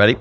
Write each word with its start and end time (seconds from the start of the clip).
Ready? 0.00 0.16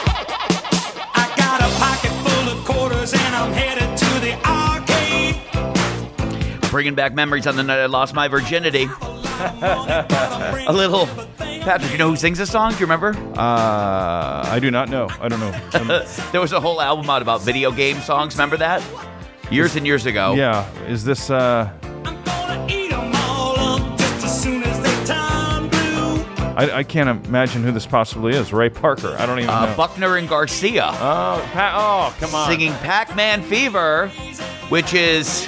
I 0.00 1.34
got 1.36 1.60
a 1.60 1.68
pocket 1.78 2.12
full 2.22 2.48
of 2.50 2.64
quarters 2.64 3.12
and 3.12 3.34
I'm 3.34 3.52
headed 3.52 3.98
to 3.98 4.20
the 4.20 4.32
arcade. 4.46 5.36
Bringing 6.70 6.94
back 6.94 7.12
memories 7.14 7.46
on 7.46 7.56
the 7.56 7.62
night 7.62 7.80
I 7.80 7.86
lost 7.86 8.14
my 8.14 8.28
virginity. 8.28 8.88
A 9.40 10.72
little. 10.72 11.06
Patrick, 11.38 11.92
you 11.92 11.98
know 11.98 12.08
who 12.10 12.16
sings 12.16 12.38
this 12.38 12.50
song? 12.50 12.70
Do 12.70 12.76
you 12.76 12.82
remember? 12.86 13.10
Uh, 13.36 14.42
I 14.46 14.58
do 14.60 14.70
not 14.70 14.88
know. 14.88 15.08
I 15.20 15.28
don't 15.28 15.40
know. 15.40 15.52
Um, 15.74 15.88
There 16.32 16.40
was 16.40 16.52
a 16.52 16.60
whole 16.60 16.80
album 16.80 17.08
out 17.10 17.20
about 17.22 17.42
video 17.42 17.70
game 17.72 17.98
songs. 18.00 18.34
Remember 18.34 18.56
that? 18.58 18.82
Years 19.50 19.76
and 19.76 19.86
years 19.86 20.04
ago. 20.06 20.34
yeah, 20.34 20.68
is 20.86 21.04
this? 21.04 21.30
Uh, 21.30 21.70
I'm 22.04 22.22
gonna 22.24 22.66
eat 22.68 22.92
'em 22.92 23.12
all 23.14 23.58
up 23.58 23.98
just 23.98 24.24
as 24.26 24.42
soon 24.42 24.62
as 24.62 24.78
they 24.82 25.04
turn 25.14 25.68
blue. 25.68 26.54
I, 26.54 26.78
I 26.78 26.82
can't 26.82 27.26
imagine 27.26 27.62
who 27.64 27.72
this 27.72 27.86
possibly 27.86 28.34
is. 28.34 28.52
Ray 28.52 28.68
Parker. 28.68 29.16
I 29.18 29.24
don't 29.24 29.38
even 29.38 29.48
Uh, 29.50 29.66
know. 29.66 29.74
Buckner 29.76 30.16
and 30.18 30.28
Garcia 30.28 30.88
oh, 30.92 31.48
pa- 31.54 32.10
oh, 32.12 32.20
come 32.20 32.34
on. 32.34 32.48
singing 32.50 32.72
Pac 32.74 33.16
Man 33.16 33.42
Fever, 33.42 34.08
which 34.68 34.92
is 34.92 35.46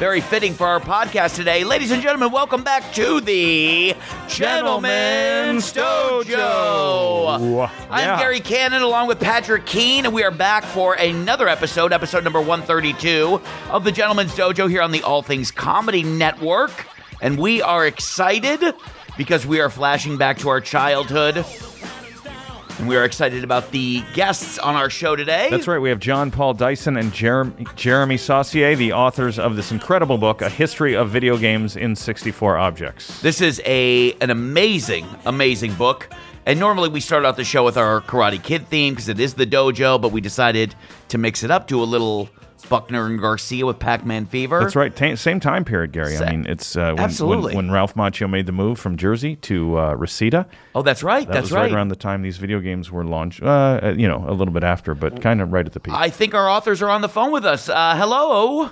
very 0.00 0.22
fitting 0.22 0.54
for 0.54 0.66
our 0.66 0.80
podcast 0.80 1.36
today. 1.36 1.62
Ladies 1.62 1.90
and 1.90 2.02
gentlemen, 2.02 2.32
welcome 2.32 2.64
back 2.64 2.90
to 2.94 3.20
the 3.20 3.94
Gentleman's 4.28 5.70
Dojo. 5.74 7.68
I'm 7.90 7.98
Yeah. 7.98 8.18
Gary 8.18 8.40
Cannon 8.40 8.80
along 8.80 9.08
with 9.08 9.20
Patrick 9.20 9.66
Keene, 9.66 10.06
and 10.06 10.14
we 10.14 10.24
are 10.24 10.30
back 10.30 10.64
for 10.64 10.94
another 10.94 11.48
episode, 11.48 11.92
episode 11.92 12.24
number 12.24 12.40
132 12.40 13.42
of 13.68 13.84
the 13.84 13.92
Gentleman's 13.92 14.34
Dojo 14.34 14.70
here 14.70 14.80
on 14.80 14.90
the 14.90 15.02
All 15.02 15.20
Things 15.20 15.50
Comedy 15.50 16.02
Network. 16.02 16.86
And 17.20 17.38
we 17.38 17.60
are 17.60 17.86
excited 17.86 18.74
because 19.18 19.44
we 19.44 19.60
are 19.60 19.68
flashing 19.68 20.16
back 20.16 20.38
to 20.38 20.48
our 20.48 20.62
childhood. 20.62 21.44
And 22.80 22.88
we 22.88 22.96
are 22.96 23.04
excited 23.04 23.44
about 23.44 23.72
the 23.72 24.02
guests 24.14 24.58
on 24.58 24.74
our 24.74 24.88
show 24.88 25.14
today. 25.14 25.48
That's 25.50 25.68
right. 25.68 25.78
We 25.78 25.90
have 25.90 25.98
John 25.98 26.30
Paul 26.30 26.54
Dyson 26.54 26.96
and 26.96 27.12
Jeremy, 27.12 27.66
Jeremy 27.76 28.16
Saucier, 28.16 28.74
the 28.74 28.94
authors 28.94 29.38
of 29.38 29.54
this 29.54 29.70
incredible 29.70 30.16
book, 30.16 30.40
A 30.40 30.48
History 30.48 30.96
of 30.96 31.10
Video 31.10 31.36
Games 31.36 31.76
in 31.76 31.94
64 31.94 32.56
Objects. 32.56 33.20
This 33.20 33.42
is 33.42 33.60
a 33.66 34.14
an 34.22 34.30
amazing, 34.30 35.06
amazing 35.26 35.74
book. 35.74 36.08
And 36.46 36.58
normally 36.58 36.88
we 36.88 37.00
start 37.00 37.26
out 37.26 37.36
the 37.36 37.44
show 37.44 37.66
with 37.66 37.76
our 37.76 38.00
Karate 38.00 38.42
Kid 38.42 38.66
theme 38.68 38.94
because 38.94 39.10
it 39.10 39.20
is 39.20 39.34
the 39.34 39.46
dojo, 39.46 40.00
but 40.00 40.10
we 40.10 40.22
decided 40.22 40.74
to 41.08 41.18
mix 41.18 41.42
it 41.42 41.50
up 41.50 41.68
to 41.68 41.82
a 41.82 41.84
little 41.84 42.30
Buckner 42.68 43.06
and 43.06 43.20
Garcia 43.20 43.66
with 43.66 43.78
Pac-Man 43.78 44.26
Fever. 44.26 44.60
That's 44.60 44.76
right. 44.76 44.94
Ta 44.94 45.14
same 45.14 45.40
time 45.40 45.64
period, 45.64 45.92
Gary. 45.92 46.16
Sa- 46.16 46.24
I 46.24 46.30
mean, 46.30 46.46
it's 46.46 46.76
uh, 46.76 46.92
when, 46.94 47.00
Absolutely. 47.00 47.54
When, 47.54 47.66
when 47.66 47.74
Ralph 47.74 47.94
Macchio 47.94 48.28
made 48.28 48.46
the 48.46 48.52
move 48.52 48.78
from 48.78 48.96
Jersey 48.96 49.36
to 49.36 49.78
uh, 49.78 49.94
Reseda. 49.94 50.46
Oh, 50.74 50.82
that's 50.82 51.02
right. 51.02 51.26
That 51.26 51.32
that's 51.32 51.44
was 51.44 51.52
right. 51.52 51.62
right. 51.62 51.72
around 51.72 51.88
the 51.88 51.96
time 51.96 52.22
these 52.22 52.38
video 52.38 52.60
games 52.60 52.90
were 52.90 53.04
launched. 53.04 53.42
Uh, 53.42 53.80
uh, 53.82 53.94
you 53.96 54.08
know, 54.08 54.24
a 54.26 54.32
little 54.32 54.54
bit 54.54 54.64
after, 54.64 54.94
but 54.94 55.20
kind 55.20 55.40
of 55.40 55.52
right 55.52 55.66
at 55.66 55.72
the 55.72 55.80
peak. 55.80 55.94
I 55.94 56.10
think 56.10 56.34
our 56.34 56.48
authors 56.48 56.82
are 56.82 56.90
on 56.90 57.00
the 57.00 57.08
phone 57.08 57.32
with 57.32 57.44
us. 57.44 57.68
Uh, 57.68 57.96
hello. 57.96 58.70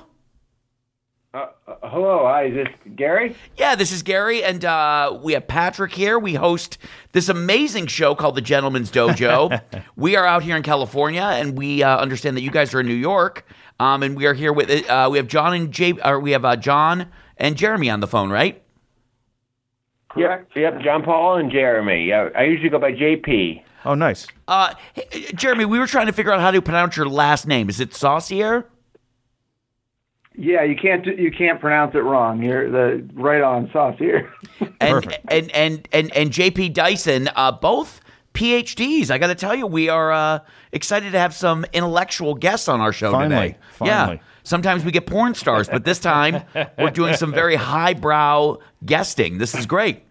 Hello, 1.82 2.24
hi, 2.24 2.46
is 2.46 2.54
this 2.54 2.68
Gary? 2.96 3.36
Yeah, 3.56 3.74
this 3.74 3.92
is 3.92 4.02
Gary, 4.02 4.42
and 4.42 4.64
uh, 4.64 5.18
we 5.22 5.34
have 5.34 5.46
Patrick 5.46 5.92
here. 5.92 6.18
We 6.18 6.34
host 6.34 6.78
this 7.12 7.28
amazing 7.28 7.86
show 7.86 8.14
called 8.14 8.34
The 8.34 8.40
Gentleman's 8.40 8.90
Dojo. 8.90 9.60
we 9.96 10.16
are 10.16 10.24
out 10.24 10.42
here 10.42 10.56
in 10.56 10.62
California, 10.62 11.22
and 11.22 11.56
we 11.56 11.82
uh, 11.82 11.98
understand 11.98 12.36
that 12.36 12.40
you 12.40 12.50
guys 12.50 12.72
are 12.72 12.80
in 12.80 12.86
New 12.86 12.94
York. 12.94 13.46
Um, 13.80 14.02
and 14.02 14.16
we 14.16 14.26
are 14.26 14.34
here 14.34 14.52
with 14.52 14.70
uh, 14.88 15.08
we 15.10 15.18
have 15.18 15.28
John 15.28 15.54
and 15.54 15.72
Jay, 15.72 15.94
or 16.04 16.18
we 16.18 16.32
have 16.32 16.44
uh, 16.44 16.56
John 16.56 17.06
and 17.36 17.56
Jeremy 17.56 17.88
on 17.90 18.00
the 18.00 18.08
phone, 18.08 18.30
right? 18.30 18.62
Correct. 20.08 20.50
Yep, 20.56 20.74
yep, 20.74 20.82
John 20.82 21.02
Paul 21.02 21.36
and 21.36 21.50
Jeremy. 21.50 22.06
Yeah, 22.06 22.30
I 22.36 22.44
usually 22.44 22.70
go 22.70 22.78
by 22.78 22.92
JP. 22.92 23.62
oh, 23.84 23.94
nice. 23.94 24.26
Uh, 24.48 24.74
hey, 24.94 25.26
Jeremy, 25.34 25.64
we 25.64 25.78
were 25.78 25.86
trying 25.86 26.06
to 26.06 26.12
figure 26.12 26.32
out 26.32 26.40
how 26.40 26.50
to 26.50 26.60
pronounce 26.62 26.96
your 26.96 27.08
last 27.08 27.46
name. 27.46 27.68
Is 27.68 27.78
it 27.78 27.94
Saucier? 27.94 28.66
Yeah, 30.34 30.62
you 30.62 30.76
can't 30.76 31.04
you 31.04 31.30
can't 31.30 31.60
pronounce 31.60 31.94
it 31.94 31.98
wrong. 31.98 32.42
You're 32.42 32.70
the 32.70 33.08
right 33.14 33.42
on 33.42 33.70
Saucier. 33.72 34.32
and, 34.60 34.70
Perfect. 34.80 35.18
and 35.28 35.50
and 35.50 35.88
and 35.92 36.16
and 36.16 36.30
JP 36.30 36.74
Dyson, 36.74 37.28
uh, 37.34 37.52
both 37.52 38.00
PhDs. 38.38 39.10
I 39.10 39.18
got 39.18 39.26
to 39.26 39.34
tell 39.34 39.54
you, 39.54 39.66
we 39.66 39.88
are 39.88 40.12
uh, 40.12 40.38
excited 40.70 41.10
to 41.10 41.18
have 41.18 41.34
some 41.34 41.66
intellectual 41.72 42.36
guests 42.36 42.68
on 42.68 42.80
our 42.80 42.92
show 42.92 43.10
Finally, 43.10 43.54
today. 43.54 43.58
finally. 43.72 44.16
Yeah. 44.16 44.22
Sometimes 44.44 44.84
we 44.84 44.92
get 44.92 45.06
porn 45.06 45.34
stars, 45.34 45.68
but 45.68 45.84
this 45.84 45.98
time 45.98 46.44
we're 46.78 46.90
doing 46.90 47.14
some 47.16 47.32
very 47.32 47.56
highbrow 47.56 48.58
guesting. 48.84 49.38
This 49.38 49.56
is 49.56 49.66
great. 49.66 50.04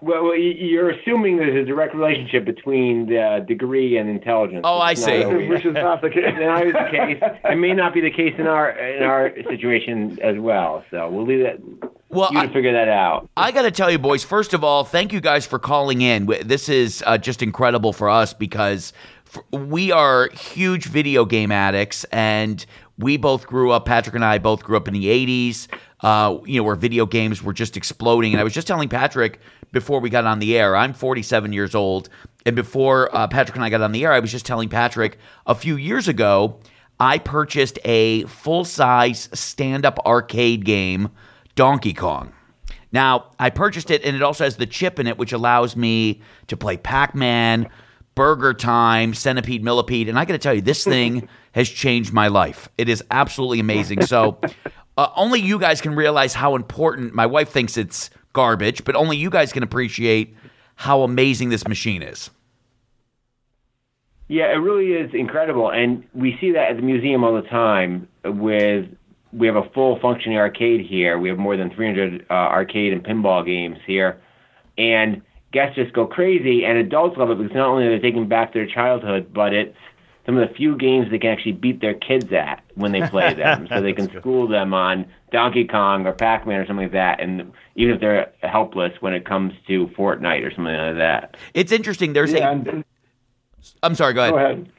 Well, 0.00 0.24
well, 0.24 0.34
you're 0.34 0.88
assuming 0.90 1.36
there's 1.36 1.62
a 1.62 1.66
direct 1.66 1.94
relationship 1.94 2.46
between 2.46 3.06
the 3.06 3.44
degree 3.46 3.98
and 3.98 4.08
intelligence. 4.08 4.62
Oh, 4.64 4.78
I 4.78 4.94
see. 4.94 5.22
not 5.22 5.48
Which 5.48 5.66
is 5.66 5.74
not 5.74 6.00
the 6.00 6.08
case. 6.08 6.24
Not 6.38 6.64
the 6.64 6.88
case. 6.90 7.22
It 7.44 7.58
may 7.58 7.74
not 7.74 7.92
be 7.92 8.00
the 8.00 8.10
case 8.10 8.34
in 8.38 8.46
our 8.46 8.70
in 8.70 9.02
our 9.02 9.30
situation 9.46 10.18
as 10.22 10.38
well. 10.38 10.82
So 10.90 11.10
we'll 11.10 11.26
leave 11.26 11.40
that 11.40 11.60
Well, 12.10 12.28
you 12.32 12.38
I- 12.40 12.46
to 12.46 12.52
figure 12.52 12.72
that 12.72 12.88
out. 12.88 13.28
I 13.36 13.52
got 13.52 13.62
to 13.62 13.70
tell 13.70 13.90
you, 13.90 13.98
boys, 13.98 14.24
first 14.24 14.52
of 14.52 14.62
all, 14.64 14.84
thank 14.84 15.12
you 15.12 15.20
guys 15.20 15.46
for 15.46 15.58
calling 15.58 16.02
in. 16.02 16.26
This 16.44 16.68
is 16.68 17.02
uh, 17.06 17.18
just 17.18 17.42
incredible 17.42 17.92
for 17.92 18.10
us 18.10 18.34
because 18.34 18.92
we 19.52 19.92
are 19.92 20.28
huge 20.30 20.86
video 20.86 21.24
game 21.24 21.52
addicts 21.52 22.04
and 22.04 22.66
we 22.98 23.16
both 23.16 23.46
grew 23.46 23.70
up, 23.70 23.86
Patrick 23.86 24.14
and 24.16 24.24
I 24.24 24.38
both 24.38 24.62
grew 24.64 24.76
up 24.76 24.86
in 24.88 24.92
the 24.92 25.06
80s, 25.06 25.68
uh, 26.00 26.38
you 26.44 26.58
know, 26.60 26.64
where 26.64 26.74
video 26.74 27.06
games 27.06 27.42
were 27.42 27.52
just 27.54 27.76
exploding. 27.76 28.32
And 28.32 28.40
I 28.40 28.44
was 28.44 28.52
just 28.52 28.66
telling 28.66 28.88
Patrick 28.88 29.40
before 29.72 30.00
we 30.00 30.10
got 30.10 30.26
on 30.26 30.38
the 30.40 30.58
air, 30.58 30.76
I'm 30.76 30.92
47 30.92 31.52
years 31.52 31.74
old. 31.74 32.08
And 32.44 32.56
before 32.56 33.14
uh, 33.16 33.28
Patrick 33.28 33.56
and 33.56 33.64
I 33.64 33.70
got 33.70 33.80
on 33.82 33.92
the 33.92 34.04
air, 34.04 34.12
I 34.12 34.18
was 34.18 34.30
just 34.32 34.44
telling 34.44 34.68
Patrick 34.68 35.16
a 35.46 35.54
few 35.54 35.76
years 35.76 36.08
ago, 36.08 36.58
I 36.98 37.18
purchased 37.18 37.78
a 37.84 38.24
full 38.24 38.64
size 38.64 39.30
stand 39.32 39.86
up 39.86 39.98
arcade 40.04 40.64
game, 40.64 41.10
Donkey 41.60 41.92
Kong. 41.92 42.32
Now, 42.90 43.32
I 43.38 43.50
purchased 43.50 43.90
it 43.90 44.02
and 44.02 44.16
it 44.16 44.22
also 44.22 44.44
has 44.44 44.56
the 44.56 44.64
chip 44.64 44.98
in 44.98 45.06
it, 45.06 45.18
which 45.18 45.30
allows 45.30 45.76
me 45.76 46.22
to 46.46 46.56
play 46.56 46.78
Pac 46.78 47.14
Man, 47.14 47.68
Burger 48.14 48.54
Time, 48.54 49.12
Centipede, 49.12 49.62
Millipede. 49.62 50.08
And 50.08 50.18
I 50.18 50.24
got 50.24 50.32
to 50.32 50.38
tell 50.38 50.54
you, 50.54 50.62
this 50.62 50.84
thing 50.84 51.28
has 51.52 51.68
changed 51.68 52.14
my 52.14 52.28
life. 52.28 52.70
It 52.78 52.88
is 52.88 53.04
absolutely 53.10 53.60
amazing. 53.60 54.00
So, 54.06 54.40
uh, 54.96 55.08
only 55.16 55.38
you 55.38 55.58
guys 55.58 55.82
can 55.82 55.94
realize 55.94 56.32
how 56.32 56.56
important 56.56 57.12
my 57.12 57.26
wife 57.26 57.50
thinks 57.50 57.76
it's 57.76 58.08
garbage, 58.32 58.82
but 58.82 58.96
only 58.96 59.18
you 59.18 59.28
guys 59.28 59.52
can 59.52 59.62
appreciate 59.62 60.34
how 60.76 61.02
amazing 61.02 61.50
this 61.50 61.68
machine 61.68 62.02
is. 62.02 62.30
Yeah, 64.28 64.50
it 64.50 64.60
really 64.62 64.92
is 64.92 65.12
incredible, 65.12 65.70
and 65.70 66.04
we 66.14 66.38
see 66.40 66.52
that 66.52 66.70
at 66.70 66.76
the 66.76 66.82
museum 66.82 67.22
all 67.22 67.34
the 67.34 67.46
time. 67.46 68.08
With 68.24 68.86
we 69.32 69.46
have 69.46 69.56
a 69.56 69.68
full 69.70 69.98
functioning 70.00 70.38
arcade 70.38 70.84
here. 70.86 71.18
We 71.18 71.28
have 71.28 71.38
more 71.38 71.56
than 71.56 71.70
300 71.70 72.26
uh, 72.28 72.32
arcade 72.32 72.92
and 72.92 73.02
pinball 73.04 73.44
games 73.44 73.78
here, 73.86 74.20
and 74.76 75.22
guests 75.52 75.76
just 75.76 75.92
go 75.92 76.06
crazy. 76.06 76.64
And 76.64 76.78
adults 76.78 77.16
love 77.16 77.30
it 77.30 77.38
because 77.38 77.54
not 77.54 77.68
only 77.68 77.86
are 77.86 77.96
they 77.96 78.02
taking 78.02 78.28
back 78.28 78.52
their 78.52 78.66
childhood, 78.66 79.32
but 79.32 79.52
it's 79.52 79.76
some 80.26 80.36
of 80.36 80.48
the 80.48 80.54
few 80.54 80.76
games 80.76 81.10
they 81.10 81.18
can 81.18 81.30
actually 81.30 81.52
beat 81.52 81.80
their 81.80 81.94
kids 81.94 82.32
at 82.32 82.62
when 82.74 82.92
they 82.92 83.06
play 83.08 83.34
them. 83.34 83.66
so 83.72 83.80
they 83.80 83.92
can 83.92 84.10
school 84.20 84.46
them 84.48 84.74
on 84.74 85.06
Donkey 85.32 85.66
Kong 85.66 86.06
or 86.06 86.12
Pac-Man 86.12 86.60
or 86.60 86.66
something 86.66 86.86
like 86.86 86.92
that, 86.92 87.20
and 87.20 87.52
even 87.76 87.94
if 87.94 88.00
they're 88.00 88.32
helpless 88.42 88.92
when 89.00 89.14
it 89.14 89.24
comes 89.24 89.52
to 89.68 89.86
Fortnite 89.88 90.44
or 90.46 90.50
something 90.50 90.74
like 90.74 90.96
that. 90.96 91.36
It's 91.54 91.72
interesting. 91.72 92.12
There's 92.12 92.32
Yeah, 92.32 92.52
a. 92.52 92.84
I'm 93.82 93.94
sorry, 93.94 94.14
go 94.14 94.22
ahead. 94.22 94.32
go 94.32 94.38
ahead. 94.38 94.72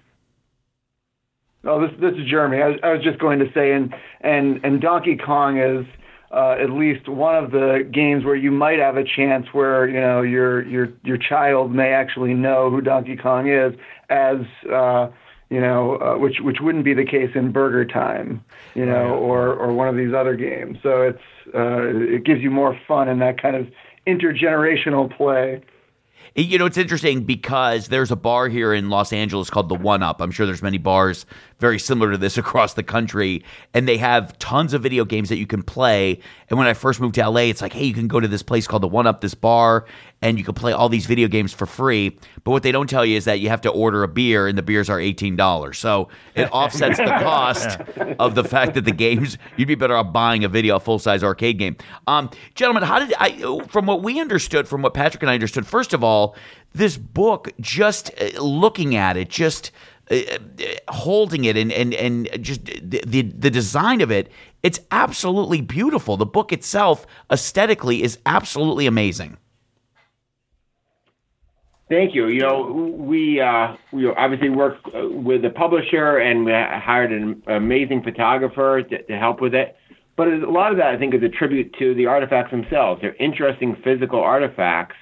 Oh, 1.63 1.79
this 1.85 1.91
this 1.99 2.13
is 2.15 2.27
Jeremy. 2.27 2.61
I 2.61 2.67
was, 2.69 2.79
I 2.83 2.91
was 2.91 3.03
just 3.03 3.19
going 3.19 3.39
to 3.39 3.51
say, 3.53 3.71
and 3.73 3.93
and 4.21 4.59
and 4.63 4.81
Donkey 4.81 5.15
Kong 5.15 5.59
is 5.59 5.85
uh, 6.31 6.55
at 6.59 6.71
least 6.71 7.07
one 7.07 7.35
of 7.35 7.51
the 7.51 7.87
games 7.91 8.23
where 8.23 8.35
you 8.35 8.51
might 8.51 8.79
have 8.79 8.97
a 8.97 9.03
chance 9.03 9.47
where 9.51 9.87
you 9.87 9.99
know 9.99 10.21
your 10.21 10.63
your 10.67 10.89
your 11.03 11.17
child 11.17 11.71
may 11.71 11.93
actually 11.93 12.33
know 12.33 12.71
who 12.71 12.81
Donkey 12.81 13.15
Kong 13.15 13.47
is, 13.47 13.73
as 14.09 14.37
uh, 14.71 15.09
you 15.51 15.59
know, 15.59 15.97
uh, 15.97 16.17
which 16.17 16.39
which 16.39 16.61
wouldn't 16.61 16.85
be 16.85 16.93
the 16.93 17.05
case 17.05 17.29
in 17.35 17.51
Burger 17.51 17.85
Time, 17.85 18.43
you 18.73 18.85
know, 18.85 19.13
or 19.15 19.53
or 19.53 19.73
one 19.73 19.87
of 19.87 19.95
these 19.97 20.13
other 20.13 20.35
games. 20.35 20.79
So 20.81 21.01
it's 21.01 21.21
uh, 21.53 22.15
it 22.15 22.23
gives 22.23 22.41
you 22.41 22.49
more 22.49 22.79
fun 22.87 23.07
in 23.07 23.19
that 23.19 23.39
kind 23.39 23.55
of 23.55 23.67
intergenerational 24.07 25.15
play. 25.15 25.61
You 26.33 26.57
know, 26.57 26.65
it's 26.65 26.77
interesting 26.77 27.25
because 27.25 27.89
there's 27.89 28.09
a 28.09 28.15
bar 28.15 28.47
here 28.47 28.73
in 28.73 28.89
Los 28.89 29.11
Angeles 29.11 29.49
called 29.49 29.67
the 29.67 29.75
One 29.75 30.01
Up. 30.01 30.21
I'm 30.21 30.31
sure 30.31 30.45
there's 30.45 30.61
many 30.61 30.77
bars 30.77 31.25
very 31.59 31.77
similar 31.77 32.11
to 32.11 32.17
this 32.17 32.37
across 32.37 32.73
the 32.73 32.83
country, 32.83 33.43
and 33.73 33.85
they 33.85 33.97
have 33.97 34.39
tons 34.39 34.73
of 34.73 34.81
video 34.81 35.03
games 35.03 35.27
that 35.27 35.35
you 35.35 35.45
can 35.45 35.61
play. 35.61 36.21
And 36.49 36.57
when 36.57 36.67
I 36.67 36.73
first 36.73 37.01
moved 37.01 37.15
to 37.15 37.29
LA, 37.29 37.41
it's 37.41 37.61
like, 37.61 37.73
hey, 37.73 37.83
you 37.83 37.93
can 37.93 38.07
go 38.07 38.21
to 38.21 38.29
this 38.29 38.43
place 38.43 38.65
called 38.65 38.81
the 38.81 38.87
One 38.87 39.07
Up, 39.07 39.19
this 39.19 39.33
bar, 39.33 39.85
and 40.21 40.37
you 40.37 40.43
can 40.43 40.53
play 40.53 40.71
all 40.71 40.89
these 40.89 41.05
video 41.05 41.27
games 41.27 41.53
for 41.53 41.65
free. 41.65 42.17
But 42.43 42.51
what 42.51 42.63
they 42.63 42.71
don't 42.71 42.89
tell 42.89 43.05
you 43.05 43.17
is 43.17 43.25
that 43.25 43.39
you 43.39 43.49
have 43.49 43.61
to 43.61 43.69
order 43.69 44.03
a 44.03 44.07
beer, 44.07 44.47
and 44.47 44.57
the 44.57 44.61
beers 44.61 44.89
are 44.89 44.99
eighteen 44.99 45.35
dollars. 45.35 45.79
So 45.79 46.09
it 46.35 46.45
offsets 46.51 46.97
the 46.97 47.05
cost 47.05 47.79
of 48.19 48.35
the 48.35 48.43
fact 48.43 48.75
that 48.75 48.85
the 48.85 48.91
games 48.91 49.37
you'd 49.57 49.67
be 49.67 49.75
better 49.75 49.95
off 49.95 50.13
buying 50.13 50.43
a 50.43 50.49
video, 50.49 50.75
a 50.75 50.79
full 50.79 50.99
size 50.99 51.23
arcade 51.23 51.57
game. 51.57 51.75
Um, 52.07 52.29
gentlemen, 52.55 52.83
how 52.83 52.99
did 52.99 53.13
I? 53.19 53.65
From 53.67 53.85
what 53.85 54.03
we 54.03 54.19
understood, 54.19 54.67
from 54.67 54.81
what 54.81 54.93
Patrick 54.93 55.23
and 55.23 55.29
I 55.29 55.33
understood, 55.33 55.65
first 55.65 55.93
of 55.93 56.03
all, 56.03 56.35
this 56.73 56.97
book, 56.97 57.51
just 57.59 58.11
uh, 58.21 58.41
looking 58.41 58.95
at 58.95 59.17
it, 59.17 59.29
just 59.29 59.71
uh, 60.09 60.15
uh, 60.15 60.39
holding 60.89 61.45
it 61.45 61.57
and 61.57 61.71
and 61.71 61.93
and 61.93 62.29
just 62.43 62.65
the, 62.65 63.01
the 63.05 63.21
the 63.23 63.49
design 63.49 64.01
of 64.01 64.11
it, 64.11 64.31
it's 64.63 64.79
absolutely 64.91 65.61
beautiful. 65.61 66.17
The 66.17 66.25
book 66.25 66.53
itself, 66.53 67.07
aesthetically, 67.31 68.03
is 68.03 68.19
absolutely 68.25 68.85
amazing. 68.85 69.37
Thank 71.91 72.15
you. 72.15 72.29
You 72.29 72.39
know, 72.39 72.71
we 72.97 73.41
uh, 73.41 73.75
we 73.91 74.07
obviously 74.07 74.49
work 74.49 74.77
uh, 74.95 75.09
with 75.09 75.41
the 75.41 75.49
publisher 75.49 76.19
and 76.19 76.45
we 76.45 76.53
hired 76.53 77.11
an 77.11 77.43
amazing 77.47 78.01
photographer 78.01 78.81
to, 78.81 79.03
to 79.03 79.17
help 79.17 79.41
with 79.41 79.53
it. 79.53 79.75
But 80.15 80.29
a 80.29 80.49
lot 80.49 80.71
of 80.71 80.77
that, 80.77 80.87
I 80.87 80.97
think, 80.97 81.13
is 81.13 81.21
a 81.21 81.27
tribute 81.27 81.75
to 81.79 81.93
the 81.93 82.05
artifacts 82.05 82.51
themselves. 82.51 83.01
They're 83.01 83.15
interesting 83.15 83.75
physical 83.83 84.21
artifacts 84.21 84.95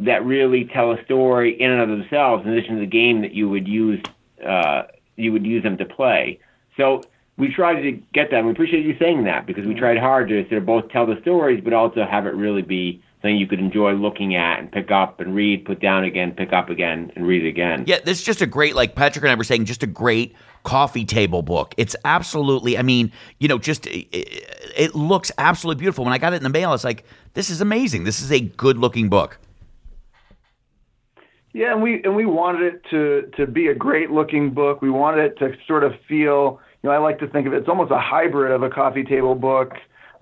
that 0.00 0.22
really 0.22 0.68
tell 0.74 0.92
a 0.92 1.02
story 1.06 1.58
in 1.58 1.70
and 1.70 1.80
of 1.80 1.88
themselves, 1.88 2.44
in 2.44 2.52
addition 2.52 2.74
to 2.74 2.80
the 2.80 2.86
game 2.86 3.22
that 3.22 3.32
you 3.32 3.48
would 3.48 3.66
use 3.66 4.02
uh, 4.46 4.82
you 5.16 5.32
would 5.32 5.46
use 5.46 5.62
them 5.62 5.78
to 5.78 5.86
play. 5.86 6.38
So 6.76 7.00
we 7.38 7.50
tried 7.50 7.80
to 7.80 7.92
get 8.12 8.30
that. 8.30 8.44
We 8.44 8.50
appreciate 8.50 8.84
you 8.84 8.94
saying 8.98 9.24
that 9.24 9.46
because 9.46 9.64
we 9.64 9.72
tried 9.72 9.96
hard 9.96 10.28
to 10.28 10.42
sort 10.50 10.58
of 10.58 10.66
both 10.66 10.90
tell 10.90 11.06
the 11.06 11.18
stories, 11.22 11.62
but 11.64 11.72
also 11.72 12.04
have 12.04 12.26
it 12.26 12.34
really 12.34 12.60
be 12.60 13.02
something 13.20 13.36
you 13.36 13.46
could 13.46 13.58
enjoy 13.58 13.92
looking 13.92 14.34
at 14.34 14.58
and 14.58 14.72
pick 14.72 14.90
up 14.90 15.20
and 15.20 15.34
read, 15.34 15.64
put 15.64 15.80
down 15.80 16.04
again, 16.04 16.32
pick 16.32 16.52
up 16.52 16.70
again, 16.70 17.12
and 17.14 17.26
read 17.26 17.44
again. 17.44 17.84
Yeah, 17.86 17.98
this 18.02 18.18
is 18.18 18.24
just 18.24 18.40
a 18.40 18.46
great, 18.46 18.74
like 18.74 18.94
Patrick 18.94 19.22
and 19.22 19.30
I 19.30 19.34
were 19.34 19.44
saying, 19.44 19.66
just 19.66 19.82
a 19.82 19.86
great 19.86 20.34
coffee 20.64 21.04
table 21.04 21.42
book. 21.42 21.74
It's 21.76 21.94
absolutely, 22.04 22.78
I 22.78 22.82
mean, 22.82 23.12
you 23.38 23.48
know, 23.48 23.58
just 23.58 23.86
it, 23.86 24.08
it 24.76 24.94
looks 24.94 25.30
absolutely 25.36 25.80
beautiful. 25.80 26.04
When 26.04 26.14
I 26.14 26.18
got 26.18 26.32
it 26.32 26.36
in 26.36 26.42
the 26.42 26.48
mail, 26.48 26.70
I 26.70 26.72
was 26.72 26.84
like, 26.84 27.04
this 27.34 27.50
is 27.50 27.60
amazing. 27.60 28.04
This 28.04 28.22
is 28.22 28.32
a 28.32 28.40
good 28.40 28.78
looking 28.78 29.10
book. 29.10 29.38
Yeah, 31.52 31.72
and 31.72 31.82
we 31.82 32.00
and 32.04 32.14
we 32.14 32.26
wanted 32.26 32.74
it 32.74 32.84
to 32.90 33.28
to 33.36 33.46
be 33.46 33.66
a 33.66 33.74
great 33.74 34.12
looking 34.12 34.50
book. 34.54 34.80
We 34.80 34.88
wanted 34.88 35.24
it 35.24 35.38
to 35.40 35.56
sort 35.66 35.82
of 35.82 35.94
feel, 36.08 36.60
you 36.82 36.88
know, 36.88 36.90
I 36.92 36.98
like 36.98 37.18
to 37.18 37.26
think 37.26 37.48
of 37.48 37.52
it, 37.52 37.56
it's 37.56 37.68
almost 37.68 37.90
a 37.90 37.98
hybrid 37.98 38.52
of 38.52 38.62
a 38.62 38.70
coffee 38.70 39.02
table 39.02 39.34
book 39.34 39.72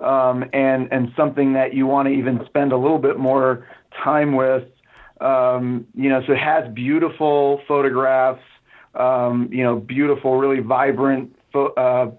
um, 0.00 0.44
and 0.52 0.92
and 0.92 1.12
something 1.16 1.52
that 1.54 1.74
you 1.74 1.86
want 1.86 2.06
to 2.08 2.12
even 2.14 2.44
spend 2.46 2.72
a 2.72 2.76
little 2.76 2.98
bit 2.98 3.18
more 3.18 3.66
time 4.02 4.34
with. 4.34 4.64
Um, 5.20 5.86
you 5.94 6.08
know, 6.08 6.22
so 6.26 6.32
it 6.32 6.38
has 6.38 6.72
beautiful 6.72 7.60
photographs, 7.66 8.42
um, 8.94 9.48
you 9.50 9.64
know, 9.64 9.76
beautiful, 9.76 10.36
really 10.36 10.60
vibrant 10.60 11.36
pho- 11.52 11.74
uh, 11.76 12.10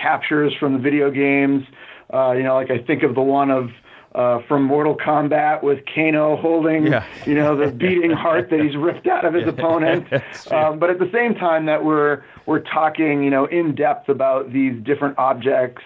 captures 0.00 0.52
from 0.60 0.74
the 0.74 0.78
video 0.78 1.10
games. 1.10 1.64
Uh, 2.12 2.32
you 2.32 2.44
know, 2.44 2.54
like 2.54 2.70
I 2.70 2.78
think 2.78 3.02
of 3.02 3.14
the 3.16 3.20
one 3.22 3.50
of 3.50 3.70
uh, 4.14 4.40
from 4.48 4.62
Mortal 4.62 4.96
Kombat 4.96 5.62
with 5.62 5.80
Kano 5.92 6.36
holding, 6.36 6.86
Yeah. 6.86 7.04
you 7.26 7.34
know, 7.34 7.56
the 7.56 7.70
beating 7.84 8.12
heart 8.12 8.48
that 8.50 8.60
he's 8.60 8.76
ripped 8.76 9.06
out 9.08 9.24
of 9.24 9.34
his 9.34 9.46
opponent. 9.46 10.06
Um, 10.50 10.78
but 10.78 10.90
at 10.90 11.00
the 11.00 11.10
same 11.12 11.34
time 11.34 11.66
that 11.66 11.84
we're 11.84 12.22
we're 12.46 12.60
talking, 12.60 13.24
you 13.24 13.30
know, 13.30 13.46
in 13.46 13.74
depth 13.74 14.08
about 14.08 14.52
these 14.52 14.80
different 14.84 15.18
objects 15.18 15.82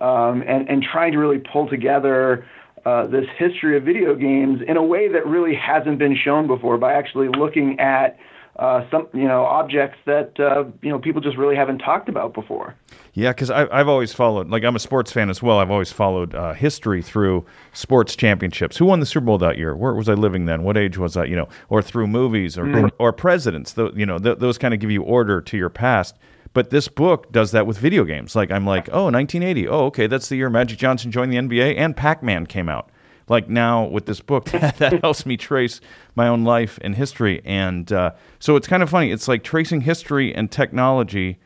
um, 0.00 0.42
and 0.42 0.68
and 0.68 0.82
trying 0.82 1.12
to 1.12 1.18
really 1.18 1.38
pull 1.38 1.68
together 1.68 2.46
uh, 2.84 3.06
this 3.06 3.26
history 3.36 3.76
of 3.76 3.82
video 3.82 4.14
games 4.14 4.60
in 4.66 4.76
a 4.76 4.82
way 4.82 5.08
that 5.08 5.26
really 5.26 5.54
hasn't 5.54 5.98
been 5.98 6.16
shown 6.16 6.46
before 6.46 6.78
by 6.78 6.92
actually 6.92 7.28
looking 7.28 7.80
at 7.80 8.18
uh, 8.56 8.88
some 8.90 9.08
you 9.12 9.26
know 9.28 9.44
objects 9.44 9.98
that 10.06 10.38
uh, 10.40 10.64
you 10.82 10.88
know 10.88 10.98
people 10.98 11.20
just 11.20 11.36
really 11.36 11.56
haven't 11.56 11.78
talked 11.78 12.08
about 12.08 12.32
before. 12.32 12.74
Yeah, 13.12 13.30
because 13.30 13.50
I've 13.50 13.88
always 13.88 14.12
followed, 14.12 14.50
like, 14.50 14.62
I'm 14.62 14.76
a 14.76 14.78
sports 14.78 15.10
fan 15.10 15.30
as 15.30 15.42
well. 15.42 15.58
I've 15.58 15.70
always 15.70 15.90
followed 15.90 16.34
uh, 16.34 16.52
history 16.52 17.00
through 17.00 17.46
sports 17.72 18.14
championships. 18.14 18.76
Who 18.76 18.84
won 18.84 19.00
the 19.00 19.06
Super 19.06 19.24
Bowl 19.24 19.38
that 19.38 19.56
year? 19.56 19.74
Where 19.74 19.94
was 19.94 20.10
I 20.10 20.12
living 20.12 20.44
then? 20.44 20.64
What 20.64 20.76
age 20.76 20.98
was 20.98 21.16
I? 21.16 21.24
You 21.24 21.36
know, 21.36 21.48
or 21.70 21.80
through 21.80 22.08
movies 22.08 22.58
or, 22.58 22.90
or 22.98 23.14
presidents. 23.14 23.72
Tho- 23.72 23.92
you 23.96 24.04
know, 24.04 24.18
th- 24.18 24.38
those 24.38 24.58
kind 24.58 24.74
of 24.74 24.80
give 24.80 24.90
you 24.90 25.02
order 25.02 25.40
to 25.40 25.56
your 25.56 25.70
past. 25.70 26.18
But 26.56 26.70
this 26.70 26.88
book 26.88 27.30
does 27.30 27.50
that 27.50 27.66
with 27.66 27.76
video 27.76 28.04
games. 28.04 28.34
Like, 28.34 28.50
I'm 28.50 28.64
like, 28.64 28.88
oh, 28.90 29.10
1980. 29.10 29.68
Oh, 29.68 29.84
okay, 29.88 30.06
that's 30.06 30.30
the 30.30 30.36
year 30.36 30.48
Magic 30.48 30.78
Johnson 30.78 31.10
joined 31.10 31.30
the 31.30 31.36
NBA 31.36 31.76
and 31.76 31.94
Pac 31.94 32.22
Man 32.22 32.46
came 32.46 32.70
out. 32.70 32.88
Like 33.28 33.50
now 33.50 33.84
with 33.84 34.06
this 34.06 34.22
book, 34.22 34.46
that 34.52 35.00
helps 35.02 35.26
me 35.26 35.36
trace 35.36 35.82
my 36.14 36.28
own 36.28 36.44
life 36.44 36.78
and 36.80 36.94
history. 36.94 37.42
And 37.44 37.92
uh, 37.92 38.12
so 38.38 38.56
it's 38.56 38.66
kind 38.66 38.82
of 38.82 38.88
funny. 38.88 39.10
It's 39.10 39.28
like 39.28 39.44
tracing 39.44 39.82
history 39.82 40.34
and 40.34 40.50
technology 40.50 41.38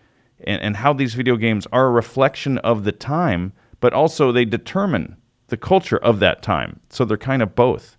and, 0.44 0.62
and 0.62 0.76
how 0.76 0.92
these 0.92 1.14
video 1.14 1.34
games 1.34 1.66
are 1.72 1.86
a 1.86 1.90
reflection 1.90 2.58
of 2.58 2.84
the 2.84 2.92
time, 2.92 3.52
but 3.80 3.92
also 3.92 4.30
they 4.30 4.44
determine 4.44 5.16
the 5.48 5.56
culture 5.56 5.98
of 5.98 6.20
that 6.20 6.40
time. 6.40 6.78
So 6.88 7.04
they're 7.04 7.16
kind 7.16 7.42
of 7.42 7.56
both. 7.56 7.96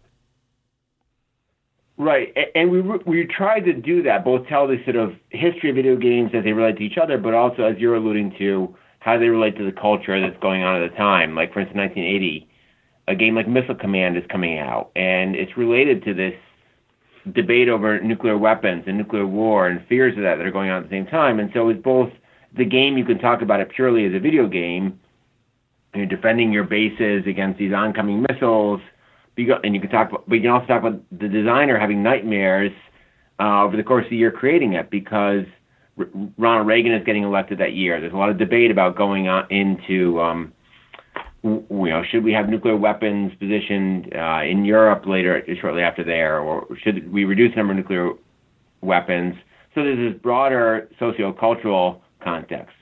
Right, 2.01 2.35
and 2.55 2.71
we 2.71 2.81
we 2.81 3.27
tried 3.27 3.59
to 3.65 3.73
do 3.73 4.01
that, 4.01 4.25
both 4.25 4.47
tell 4.47 4.67
the 4.67 4.83
sort 4.85 4.95
of 4.95 5.13
history 5.29 5.69
of 5.69 5.75
video 5.75 5.95
games 5.95 6.31
as 6.33 6.43
they 6.43 6.51
relate 6.51 6.77
to 6.77 6.83
each 6.83 6.97
other, 6.97 7.19
but 7.19 7.35
also 7.35 7.61
as 7.61 7.77
you're 7.77 7.93
alluding 7.93 8.33
to, 8.39 8.75
how 9.01 9.19
they 9.19 9.27
relate 9.27 9.55
to 9.59 9.63
the 9.63 9.71
culture 9.71 10.19
that's 10.19 10.41
going 10.41 10.63
on 10.63 10.81
at 10.81 10.89
the 10.89 10.97
time. 10.97 11.35
Like 11.35 11.53
for 11.53 11.59
instance, 11.59 11.77
1980, 11.77 12.49
a 13.07 13.13
game 13.13 13.35
like 13.35 13.47
Missile 13.47 13.75
Command 13.75 14.17
is 14.17 14.23
coming 14.31 14.57
out, 14.57 14.89
and 14.95 15.35
it's 15.35 15.55
related 15.55 16.03
to 16.05 16.15
this 16.15 16.33
debate 17.33 17.69
over 17.69 18.01
nuclear 18.01 18.35
weapons 18.35 18.85
and 18.87 18.97
nuclear 18.97 19.27
war 19.27 19.67
and 19.67 19.85
fears 19.85 20.17
of 20.17 20.23
that 20.23 20.37
that 20.37 20.45
are 20.47 20.49
going 20.49 20.71
on 20.71 20.81
at 20.81 20.89
the 20.89 20.95
same 20.95 21.05
time. 21.05 21.39
And 21.39 21.51
so 21.53 21.69
it's 21.69 21.83
both 21.83 22.09
the 22.57 22.65
game 22.65 22.97
you 22.97 23.05
can 23.05 23.19
talk 23.19 23.43
about 23.43 23.59
it 23.59 23.69
purely 23.69 24.07
as 24.07 24.13
a 24.15 24.19
video 24.19 24.47
game, 24.47 24.99
you're 25.93 26.07
defending 26.07 26.51
your 26.51 26.63
bases 26.63 27.27
against 27.27 27.59
these 27.59 27.73
oncoming 27.73 28.25
missiles. 28.27 28.81
And 29.37 29.73
you 29.73 29.81
can 29.81 29.89
talk, 29.89 30.09
about, 30.09 30.27
but 30.27 30.35
you 30.35 30.41
can 30.41 30.51
also 30.51 30.67
talk 30.67 30.83
about 30.83 31.01
the 31.11 31.27
designer 31.27 31.79
having 31.79 32.03
nightmares 32.03 32.71
uh, 33.39 33.63
over 33.63 33.77
the 33.77 33.83
course 33.83 34.05
of 34.05 34.09
the 34.11 34.17
year 34.17 34.31
creating 34.31 34.73
it 34.73 34.89
because 34.89 35.45
R- 35.97 36.09
Ronald 36.37 36.67
Reagan 36.67 36.93
is 36.93 37.03
getting 37.05 37.23
elected 37.23 37.57
that 37.59 37.73
year. 37.73 37.99
There's 37.99 38.13
a 38.13 38.17
lot 38.17 38.29
of 38.29 38.37
debate 38.37 38.71
about 38.71 38.95
going 38.95 39.27
on 39.27 39.47
into, 39.49 40.19
um, 40.21 40.53
you 41.43 41.65
know, 41.69 42.03
should 42.09 42.23
we 42.23 42.33
have 42.33 42.49
nuclear 42.49 42.77
weapons 42.77 43.31
positioned 43.39 44.13
uh, 44.15 44.41
in 44.43 44.63
Europe 44.65 45.05
later, 45.07 45.43
shortly 45.59 45.81
after 45.81 46.03
there, 46.03 46.39
or 46.39 46.67
should 46.83 47.11
we 47.11 47.25
reduce 47.25 47.51
the 47.51 47.57
number 47.57 47.73
of 47.73 47.77
nuclear 47.77 48.11
weapons? 48.81 49.35
So 49.73 49.83
there's 49.83 50.13
this 50.13 50.21
broader 50.21 50.89
sociocultural 50.99 52.01
context 52.21 52.75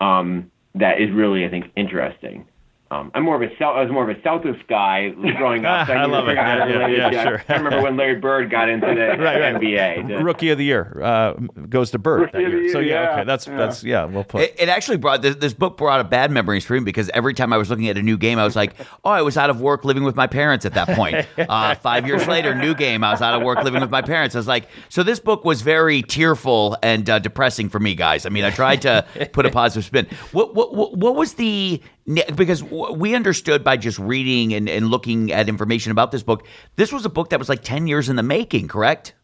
um, 0.00 0.50
that 0.74 1.00
is 1.00 1.10
really, 1.12 1.46
I 1.46 1.48
think, 1.48 1.66
interesting. 1.76 2.46
Um, 2.92 3.10
I'm 3.14 3.22
more 3.24 3.42
of 3.42 3.50
a 3.50 3.56
Cel- 3.56 3.70
I 3.72 3.82
was 3.82 3.90
more 3.90 4.08
of 4.08 4.14
a 4.14 4.20
Celtics 4.20 4.66
guy 4.68 5.08
growing 5.38 5.64
up. 5.64 5.86
so 5.86 5.92
I 5.94 6.06
knew 6.06 6.12
love 6.12 6.28
it. 6.28 6.34
Yeah, 6.34 6.58
guys 6.58 6.70
yeah, 6.90 7.10
yeah, 7.10 7.22
sure. 7.22 7.42
I 7.48 7.54
remember 7.56 7.82
when 7.82 7.96
Larry 7.96 8.16
Bird 8.20 8.50
got 8.50 8.68
into 8.68 8.86
the 8.86 8.92
Right, 9.22 9.40
right. 9.40 9.54
NBA. 9.54 10.08
The- 10.08 10.22
Rookie 10.22 10.50
of 10.50 10.58
the 10.58 10.64
year 10.64 11.00
uh, 11.02 11.32
goes 11.68 11.90
to 11.92 11.98
Bird 11.98 12.30
that 12.32 12.38
Rookie 12.38 12.44
of 12.44 12.52
the 12.52 12.58
year. 12.58 12.72
So 12.72 12.78
yeah, 12.80 13.02
yeah, 13.02 13.12
okay, 13.12 13.24
that's 13.24 13.46
yeah. 13.46 13.56
that's 13.56 13.82
yeah, 13.84 14.04
well 14.04 14.24
put. 14.24 14.42
It, 14.42 14.56
it 14.58 14.68
actually 14.68 14.98
brought 14.98 15.22
this, 15.22 15.36
this 15.36 15.54
book 15.54 15.76
brought 15.78 16.00
a 16.00 16.04
bad 16.04 16.30
memories 16.30 16.64
for 16.64 16.74
me 16.74 16.80
because 16.80 17.08
every 17.10 17.32
time 17.34 17.52
I 17.52 17.56
was 17.56 17.70
looking 17.70 17.88
at 17.88 17.96
a 17.96 18.02
new 18.02 18.18
game, 18.18 18.38
I 18.38 18.44
was 18.44 18.56
like, 18.56 18.74
"Oh, 19.04 19.10
I 19.10 19.22
was 19.22 19.36
out 19.36 19.48
of 19.48 19.60
work 19.60 19.84
living 19.84 20.04
with 20.04 20.14
my 20.16 20.26
parents 20.26 20.66
at 20.66 20.74
that 20.74 20.88
point." 20.88 21.26
Uh, 21.38 21.74
five 21.76 22.06
years 22.06 22.26
later, 22.26 22.54
new 22.54 22.74
game, 22.74 23.02
I 23.04 23.12
was 23.12 23.22
out 23.22 23.34
of 23.34 23.42
work 23.42 23.62
living 23.64 23.80
with 23.80 23.90
my 23.90 24.02
parents. 24.02 24.34
I 24.34 24.38
was 24.38 24.46
like, 24.48 24.68
so 24.90 25.02
this 25.02 25.18
book 25.18 25.44
was 25.44 25.62
very 25.62 26.02
tearful 26.02 26.76
and 26.82 27.08
uh, 27.08 27.18
depressing 27.18 27.68
for 27.70 27.80
me, 27.80 27.94
guys. 27.94 28.26
I 28.26 28.28
mean, 28.28 28.44
I 28.44 28.50
tried 28.50 28.82
to 28.82 29.06
put 29.32 29.46
a 29.46 29.50
positive 29.50 29.84
spin. 29.84 30.06
What 30.32 30.54
what 30.54 30.74
what, 30.74 30.96
what 30.98 31.14
was 31.16 31.34
the 31.34 31.80
because 32.06 32.62
we 32.62 33.14
understood 33.14 33.62
by 33.62 33.76
just 33.76 33.98
reading 33.98 34.54
and, 34.54 34.68
and 34.68 34.88
looking 34.88 35.32
at 35.32 35.48
information 35.48 35.92
about 35.92 36.10
this 36.10 36.22
book, 36.22 36.46
this 36.76 36.92
was 36.92 37.04
a 37.04 37.10
book 37.10 37.30
that 37.30 37.38
was 37.38 37.48
like 37.48 37.62
ten 37.62 37.86
years 37.86 38.08
in 38.08 38.16
the 38.16 38.22
making, 38.22 38.68
correct? 38.68 39.14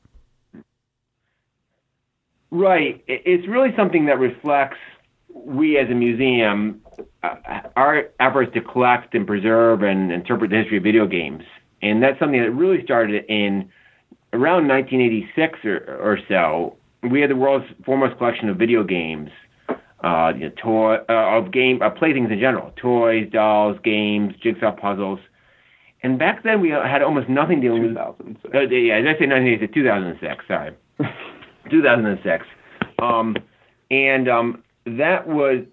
Right. 2.51 3.05
It's 3.07 3.47
really 3.47 3.75
something 3.77 4.07
that 4.07 4.19
reflects 4.19 4.79
we 5.29 5.79
as 5.79 5.91
a 5.91 5.95
museum, 5.95 6.81
uh, 7.23 7.35
our 7.77 8.09
efforts 8.21 8.53
to 8.55 8.61
collect 8.61 9.15
and 9.15 9.27
preserve 9.27 9.83
and 9.83 10.11
interpret 10.11 10.51
the 10.51 10.57
history 10.57 10.79
of 10.79 10.83
video 10.83 11.07
games. 11.07 11.43
And 11.83 12.03
that's 12.03 12.19
something 12.19 12.41
that 12.41 12.51
really 12.51 12.83
started 12.83 13.25
in 13.29 13.71
around 14.33 14.69
1986 14.69 15.59
or, 15.65 15.77
or 16.01 16.19
so. 16.29 16.77
We 17.09 17.21
had 17.21 17.31
the 17.31 17.37
world's 17.37 17.67
foremost 17.85 18.19
collection 18.19 18.49
of 18.49 18.57
video 18.57 18.83
games, 18.83 19.31
uh, 20.05 20.33
you 20.37 20.49
know, 20.49 20.53
toy, 20.57 20.97
uh, 21.09 21.39
of 21.39 21.51
game, 21.51 21.83
uh, 21.83 21.91
playthings 21.91 22.31
in 22.31 22.39
general, 22.39 22.73
toys, 22.77 23.29
dolls, 23.33 23.79
games, 23.83 24.35
jigsaw 24.43 24.73
puzzles. 24.73 25.21
And 26.03 26.19
back 26.19 26.45
then 26.45 26.61
we 26.61 26.71
had 26.71 27.03
almost 27.03 27.29
nothing 27.29 27.61
dealing 27.61 27.83
with 27.83 27.91
2006. 27.91 28.55
uh, 28.55 28.61
yeah, 28.61 28.97
did 29.01 29.09
I 29.09 29.19
say 29.19 29.27
1986? 29.27 29.75
2006. 29.75 30.45
Sorry, 30.47 30.77
2006. 31.71 32.47
Um, 33.01 33.37
and 33.91 34.29
um, 34.29 34.63
that 34.87 35.27
was 35.27 35.65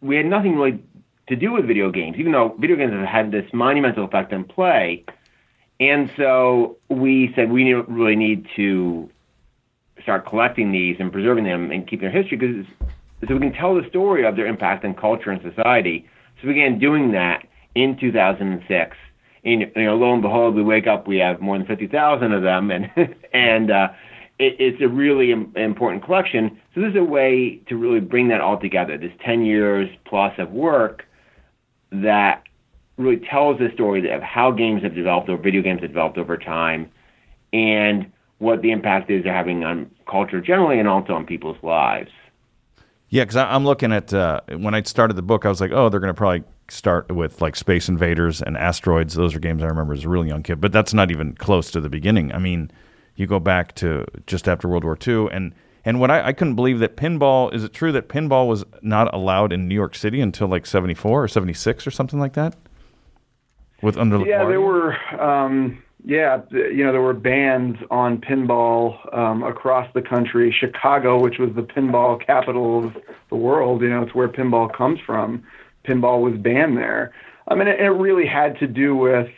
we 0.00 0.16
had 0.16 0.26
nothing 0.26 0.56
really 0.56 0.82
to 1.28 1.36
do 1.36 1.52
with 1.52 1.66
video 1.66 1.90
games, 1.90 2.16
even 2.18 2.32
though 2.32 2.56
video 2.58 2.76
games 2.76 2.92
have 2.92 3.06
had 3.06 3.30
this 3.30 3.48
monumental 3.52 4.04
effect 4.04 4.32
on 4.32 4.44
play. 4.44 5.04
And 5.78 6.10
so 6.16 6.76
we 6.88 7.32
said 7.34 7.50
we 7.50 7.72
really 7.72 8.16
need 8.16 8.46
to 8.56 9.08
start 10.02 10.26
collecting 10.26 10.72
these 10.72 10.96
and 10.98 11.12
preserving 11.12 11.44
them 11.44 11.70
and 11.70 11.86
keeping 11.86 12.10
their 12.10 12.22
history 12.22 12.36
because 12.36 12.66
so 13.26 13.34
we 13.34 13.40
can 13.40 13.52
tell 13.52 13.74
the 13.74 13.88
story 13.88 14.26
of 14.26 14.36
their 14.36 14.46
impact 14.46 14.84
on 14.84 14.94
culture 14.94 15.30
and 15.30 15.40
society. 15.42 16.08
So 16.40 16.48
we 16.48 16.54
began 16.54 16.78
doing 16.78 17.12
that 17.12 17.46
in 17.74 17.96
2006. 17.98 18.96
And 19.44 19.60
you 19.60 19.84
know, 19.84 19.96
lo 19.96 20.12
and 20.12 20.22
behold, 20.22 20.54
we 20.54 20.62
wake 20.62 20.86
up, 20.86 21.06
we 21.06 21.18
have 21.18 21.40
more 21.40 21.56
than 21.58 21.66
50,000 21.66 22.32
of 22.32 22.42
them, 22.42 22.70
and 22.70 22.90
and 23.32 23.70
uh, 23.70 23.88
it, 24.38 24.56
it's 24.58 24.82
a 24.82 24.88
really 24.88 25.32
Im- 25.32 25.52
important 25.56 26.04
collection. 26.04 26.60
So 26.74 26.80
this 26.80 26.90
is 26.90 26.96
a 26.96 27.04
way 27.04 27.60
to 27.68 27.76
really 27.76 28.00
bring 28.00 28.28
that 28.28 28.40
all 28.40 28.58
together. 28.58 28.98
This 28.98 29.12
10 29.24 29.44
years 29.44 29.88
plus 30.04 30.32
of 30.38 30.50
work 30.50 31.04
that 31.90 32.42
really 32.96 33.20
tells 33.30 33.58
the 33.58 33.68
story 33.74 34.10
of 34.10 34.22
how 34.22 34.50
games 34.52 34.82
have 34.82 34.94
developed 34.94 35.28
or 35.28 35.36
video 35.36 35.62
games 35.62 35.80
have 35.80 35.90
developed 35.90 36.18
over 36.18 36.36
time, 36.36 36.90
and 37.52 38.10
what 38.38 38.62
the 38.62 38.72
impact 38.72 39.10
is 39.10 39.24
they're 39.24 39.34
having 39.34 39.64
on 39.64 39.90
culture 40.10 40.40
generally 40.40 40.78
and 40.78 40.88
also 40.88 41.12
on 41.14 41.24
people's 41.24 41.56
lives. 41.62 42.10
Yeah, 43.12 43.24
because 43.24 43.36
I'm 43.36 43.66
looking 43.66 43.92
at 43.92 44.14
uh, 44.14 44.40
when 44.56 44.74
I 44.74 44.80
started 44.84 45.18
the 45.18 45.22
book, 45.22 45.44
I 45.44 45.50
was 45.50 45.60
like, 45.60 45.70
oh, 45.70 45.90
they're 45.90 46.00
going 46.00 46.14
to 46.14 46.16
probably 46.16 46.44
start 46.68 47.12
with 47.14 47.42
like 47.42 47.56
Space 47.56 47.90
Invaders 47.90 48.40
and 48.40 48.56
Asteroids. 48.56 49.12
Those 49.12 49.34
are 49.34 49.38
games 49.38 49.62
I 49.62 49.66
remember 49.66 49.92
as 49.92 50.04
a 50.04 50.08
really 50.08 50.28
young 50.28 50.42
kid, 50.42 50.62
but 50.62 50.72
that's 50.72 50.94
not 50.94 51.10
even 51.10 51.34
close 51.34 51.70
to 51.72 51.80
the 51.82 51.90
beginning. 51.90 52.32
I 52.32 52.38
mean, 52.38 52.70
you 53.16 53.26
go 53.26 53.38
back 53.38 53.74
to 53.74 54.06
just 54.26 54.48
after 54.48 54.66
World 54.66 54.82
War 54.82 54.96
II, 55.06 55.28
and 55.30 55.54
and 55.84 56.00
what 56.00 56.10
I, 56.10 56.28
I 56.28 56.32
couldn't 56.32 56.54
believe 56.54 56.78
that 56.78 56.96
pinball 56.96 57.52
is 57.52 57.64
it 57.64 57.74
true 57.74 57.92
that 57.92 58.08
pinball 58.08 58.48
was 58.48 58.64
not 58.80 59.12
allowed 59.12 59.52
in 59.52 59.68
New 59.68 59.74
York 59.74 59.94
City 59.94 60.22
until 60.22 60.48
like 60.48 60.64
'74 60.64 61.24
or 61.24 61.28
'76 61.28 61.86
or 61.86 61.90
something 61.90 62.18
like 62.18 62.32
that? 62.32 62.56
With 63.82 63.98
under 63.98 64.16
the 64.16 64.24
Yeah, 64.24 64.46
there 64.46 64.62
were. 64.62 64.96
Um, 65.22 65.82
yeah, 66.04 66.42
you 66.50 66.84
know, 66.84 66.90
there 66.90 67.00
were 67.00 67.12
bans 67.14 67.76
on 67.90 68.20
pinball 68.20 69.16
um, 69.16 69.42
across 69.44 69.88
the 69.94 70.02
country. 70.02 70.54
Chicago, 70.56 71.20
which 71.20 71.38
was 71.38 71.50
the 71.54 71.62
pinball 71.62 72.24
capital 72.24 72.86
of 72.86 72.96
the 73.30 73.36
world, 73.36 73.82
you 73.82 73.88
know, 73.88 74.02
it's 74.02 74.14
where 74.14 74.28
pinball 74.28 74.74
comes 74.74 74.98
from. 75.06 75.44
Pinball 75.84 76.20
was 76.20 76.38
banned 76.40 76.76
there. 76.76 77.12
I 77.46 77.54
mean, 77.54 77.68
it, 77.68 77.80
it 77.80 77.90
really 77.90 78.26
had 78.26 78.58
to 78.58 78.66
do 78.66 78.96
with, 78.96 79.30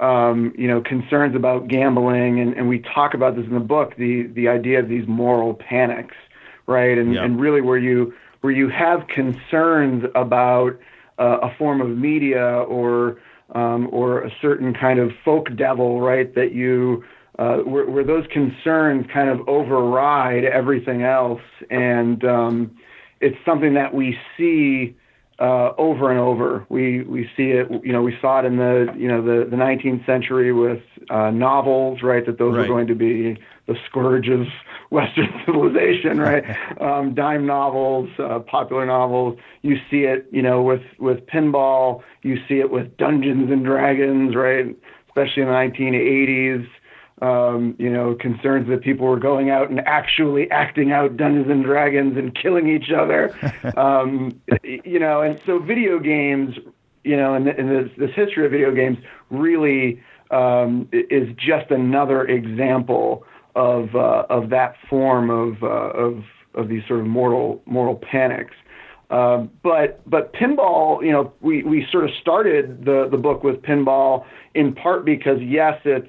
um, 0.00 0.52
you 0.56 0.68
know, 0.68 0.82
concerns 0.82 1.34
about 1.34 1.68
gambling, 1.68 2.40
and, 2.40 2.54
and 2.54 2.68
we 2.68 2.80
talk 2.80 3.14
about 3.14 3.36
this 3.36 3.46
in 3.46 3.54
the 3.54 3.60
book. 3.60 3.96
The 3.96 4.24
the 4.24 4.48
idea 4.48 4.80
of 4.80 4.88
these 4.88 5.06
moral 5.06 5.54
panics, 5.54 6.16
right? 6.66 6.98
And 6.98 7.14
Yeah. 7.14 7.24
and 7.24 7.40
really 7.40 7.60
where 7.60 7.78
you 7.78 8.12
where 8.42 8.52
you 8.52 8.68
have 8.68 9.06
concerns 9.06 10.04
about 10.14 10.78
uh, 11.18 11.38
a 11.42 11.54
form 11.56 11.80
of 11.80 11.88
media 11.88 12.44
or 12.44 13.18
um, 13.52 13.88
or 13.92 14.22
a 14.22 14.30
certain 14.40 14.74
kind 14.74 14.98
of 14.98 15.10
folk 15.24 15.54
devil, 15.56 16.00
right? 16.00 16.34
That 16.34 16.52
you 16.52 17.04
uh, 17.38 17.58
where, 17.58 17.88
where 17.88 18.04
those 18.04 18.26
concerns 18.32 19.06
kind 19.12 19.28
of 19.28 19.48
override 19.48 20.44
everything 20.44 21.02
else, 21.02 21.40
and 21.70 22.24
um, 22.24 22.76
it's 23.20 23.36
something 23.44 23.74
that 23.74 23.94
we 23.94 24.18
see 24.36 24.96
uh, 25.38 25.72
over 25.78 26.10
and 26.10 26.20
over. 26.20 26.66
We 26.68 27.02
we 27.02 27.24
see 27.36 27.50
it. 27.50 27.68
You 27.84 27.92
know, 27.92 28.02
we 28.02 28.16
saw 28.20 28.40
it 28.40 28.44
in 28.44 28.56
the 28.56 28.92
you 28.96 29.08
know 29.08 29.22
the 29.22 29.48
the 29.48 29.56
19th 29.56 30.04
century 30.06 30.52
with 30.52 30.82
uh, 31.10 31.30
novels, 31.30 32.02
right? 32.02 32.24
That 32.24 32.38
those 32.38 32.54
Right. 32.54 32.68
were 32.68 32.74
going 32.74 32.86
to 32.88 32.94
be 32.94 33.38
the 33.66 33.76
scourge 33.86 34.28
of 34.28 34.46
Western 34.90 35.28
civilization, 35.46 36.20
right? 36.20 36.44
um, 36.80 37.14
dime 37.14 37.46
novels, 37.46 38.10
uh, 38.18 38.40
popular 38.40 38.86
novels. 38.86 39.38
You 39.62 39.76
see 39.90 40.02
it, 40.02 40.26
you 40.30 40.42
know, 40.42 40.62
with 40.62 40.82
with 40.98 41.26
pinball. 41.26 42.02
You 42.22 42.36
see 42.48 42.60
it 42.60 42.70
with 42.70 42.96
Dungeons 42.96 43.50
and 43.50 43.64
Dragons, 43.64 44.34
right? 44.34 44.76
Especially 45.08 45.42
in 45.42 45.48
the 45.48 45.54
1980s. 45.54 46.68
Um, 47.20 47.76
you 47.78 47.88
know, 47.88 48.16
concerns 48.16 48.68
that 48.68 48.82
people 48.82 49.06
were 49.06 49.18
going 49.18 49.48
out 49.48 49.70
and 49.70 49.78
actually 49.86 50.50
acting 50.50 50.90
out 50.90 51.16
Dungeons 51.16 51.48
and 51.48 51.62
Dragons 51.62 52.16
and 52.16 52.34
killing 52.34 52.68
each 52.68 52.90
other. 52.90 53.32
um, 53.76 54.40
you 54.64 54.98
know, 54.98 55.20
and 55.20 55.40
so 55.46 55.60
video 55.60 56.00
games, 56.00 56.56
you 57.04 57.16
know, 57.16 57.34
and, 57.34 57.46
and 57.46 57.70
this, 57.70 57.96
this 57.96 58.10
history 58.16 58.44
of 58.44 58.50
video 58.50 58.74
games 58.74 58.98
really 59.30 60.02
um, 60.32 60.88
is 60.92 61.28
just 61.36 61.70
another 61.70 62.24
example 62.24 63.24
of 63.54 63.94
uh, 63.94 64.24
of 64.30 64.50
that 64.50 64.76
form 64.88 65.30
of 65.30 65.62
uh, 65.62 65.66
of 65.66 66.24
of 66.54 66.68
these 66.68 66.82
sort 66.86 67.00
of 67.00 67.06
mortal 67.06 67.62
mortal 67.66 67.96
panics. 67.96 68.54
Um, 69.10 69.50
but 69.62 70.00
but 70.08 70.32
pinball, 70.32 71.04
you 71.04 71.12
know, 71.12 71.32
we, 71.42 71.62
we 71.64 71.86
sort 71.92 72.04
of 72.04 72.10
started 72.18 72.86
the, 72.86 73.08
the 73.10 73.18
book 73.18 73.44
with 73.44 73.60
pinball 73.60 74.24
in 74.54 74.74
part 74.74 75.04
because 75.04 75.38
yes, 75.42 75.78
it's 75.84 76.08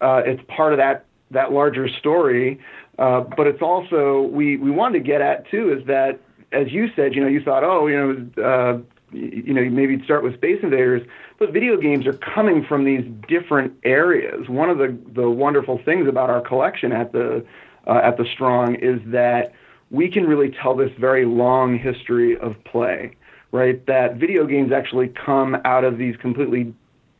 uh, 0.00 0.22
it's 0.24 0.42
part 0.48 0.72
of 0.72 0.78
that 0.78 1.04
that 1.30 1.52
larger 1.52 1.88
story, 1.88 2.58
uh, 2.98 3.20
but 3.20 3.46
it's 3.46 3.60
also 3.60 4.22
we 4.32 4.56
we 4.56 4.70
wanted 4.70 4.98
to 4.98 5.04
get 5.04 5.20
at 5.20 5.48
too 5.50 5.76
is 5.78 5.86
that 5.86 6.20
as 6.50 6.72
you 6.72 6.88
said, 6.96 7.14
you 7.14 7.20
know, 7.20 7.28
you 7.28 7.42
thought, 7.42 7.62
oh, 7.62 7.86
you 7.86 7.96
know, 7.96 8.42
uh, 8.42 8.78
you 9.12 9.54
know, 9.54 9.64
maybe 9.64 9.92
you'd 9.92 10.04
start 10.04 10.22
with 10.22 10.34
Space 10.34 10.58
Invaders, 10.62 11.02
but 11.38 11.52
video 11.52 11.76
games 11.76 12.06
are 12.06 12.12
coming 12.12 12.64
from 12.64 12.84
these 12.84 13.04
different 13.26 13.72
areas. 13.84 14.48
One 14.48 14.70
of 14.70 14.78
the 14.78 14.96
the 15.14 15.30
wonderful 15.30 15.80
things 15.84 16.08
about 16.08 16.30
our 16.30 16.40
collection 16.40 16.92
at 16.92 17.12
the 17.12 17.44
uh, 17.86 18.00
at 18.02 18.16
the 18.16 18.24
Strong 18.34 18.76
is 18.76 19.00
that 19.06 19.52
we 19.90 20.10
can 20.10 20.24
really 20.24 20.50
tell 20.50 20.76
this 20.76 20.90
very 20.98 21.24
long 21.24 21.78
history 21.78 22.36
of 22.38 22.54
play, 22.64 23.16
right? 23.52 23.84
That 23.86 24.16
video 24.16 24.46
games 24.46 24.72
actually 24.72 25.08
come 25.08 25.56
out 25.64 25.84
of 25.84 25.96
these 25.96 26.16
completely 26.16 26.74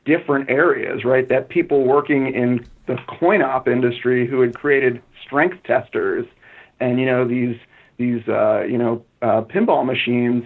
different 0.05 0.51
areas, 0.51 1.05
right? 1.05 1.29
That 1.29 1.49
people 1.49 1.85
working 1.85 2.35
in 2.35 2.67
the 2.87 2.97
coin 3.07 3.43
op 3.43 3.69
industry 3.69 4.27
who 4.27 4.41
had 4.41 4.55
created 4.55 5.03
strength 5.25 5.63
testers 5.65 6.27
and 6.81 6.99
you 6.99 7.07
know 7.07 7.27
these 7.27 7.57
these 7.97 8.27
uh, 8.29 8.63
you 8.63 8.79
know 8.79 9.05
uh, 9.23 9.43
pinball 9.43 9.85
machines 9.85 10.45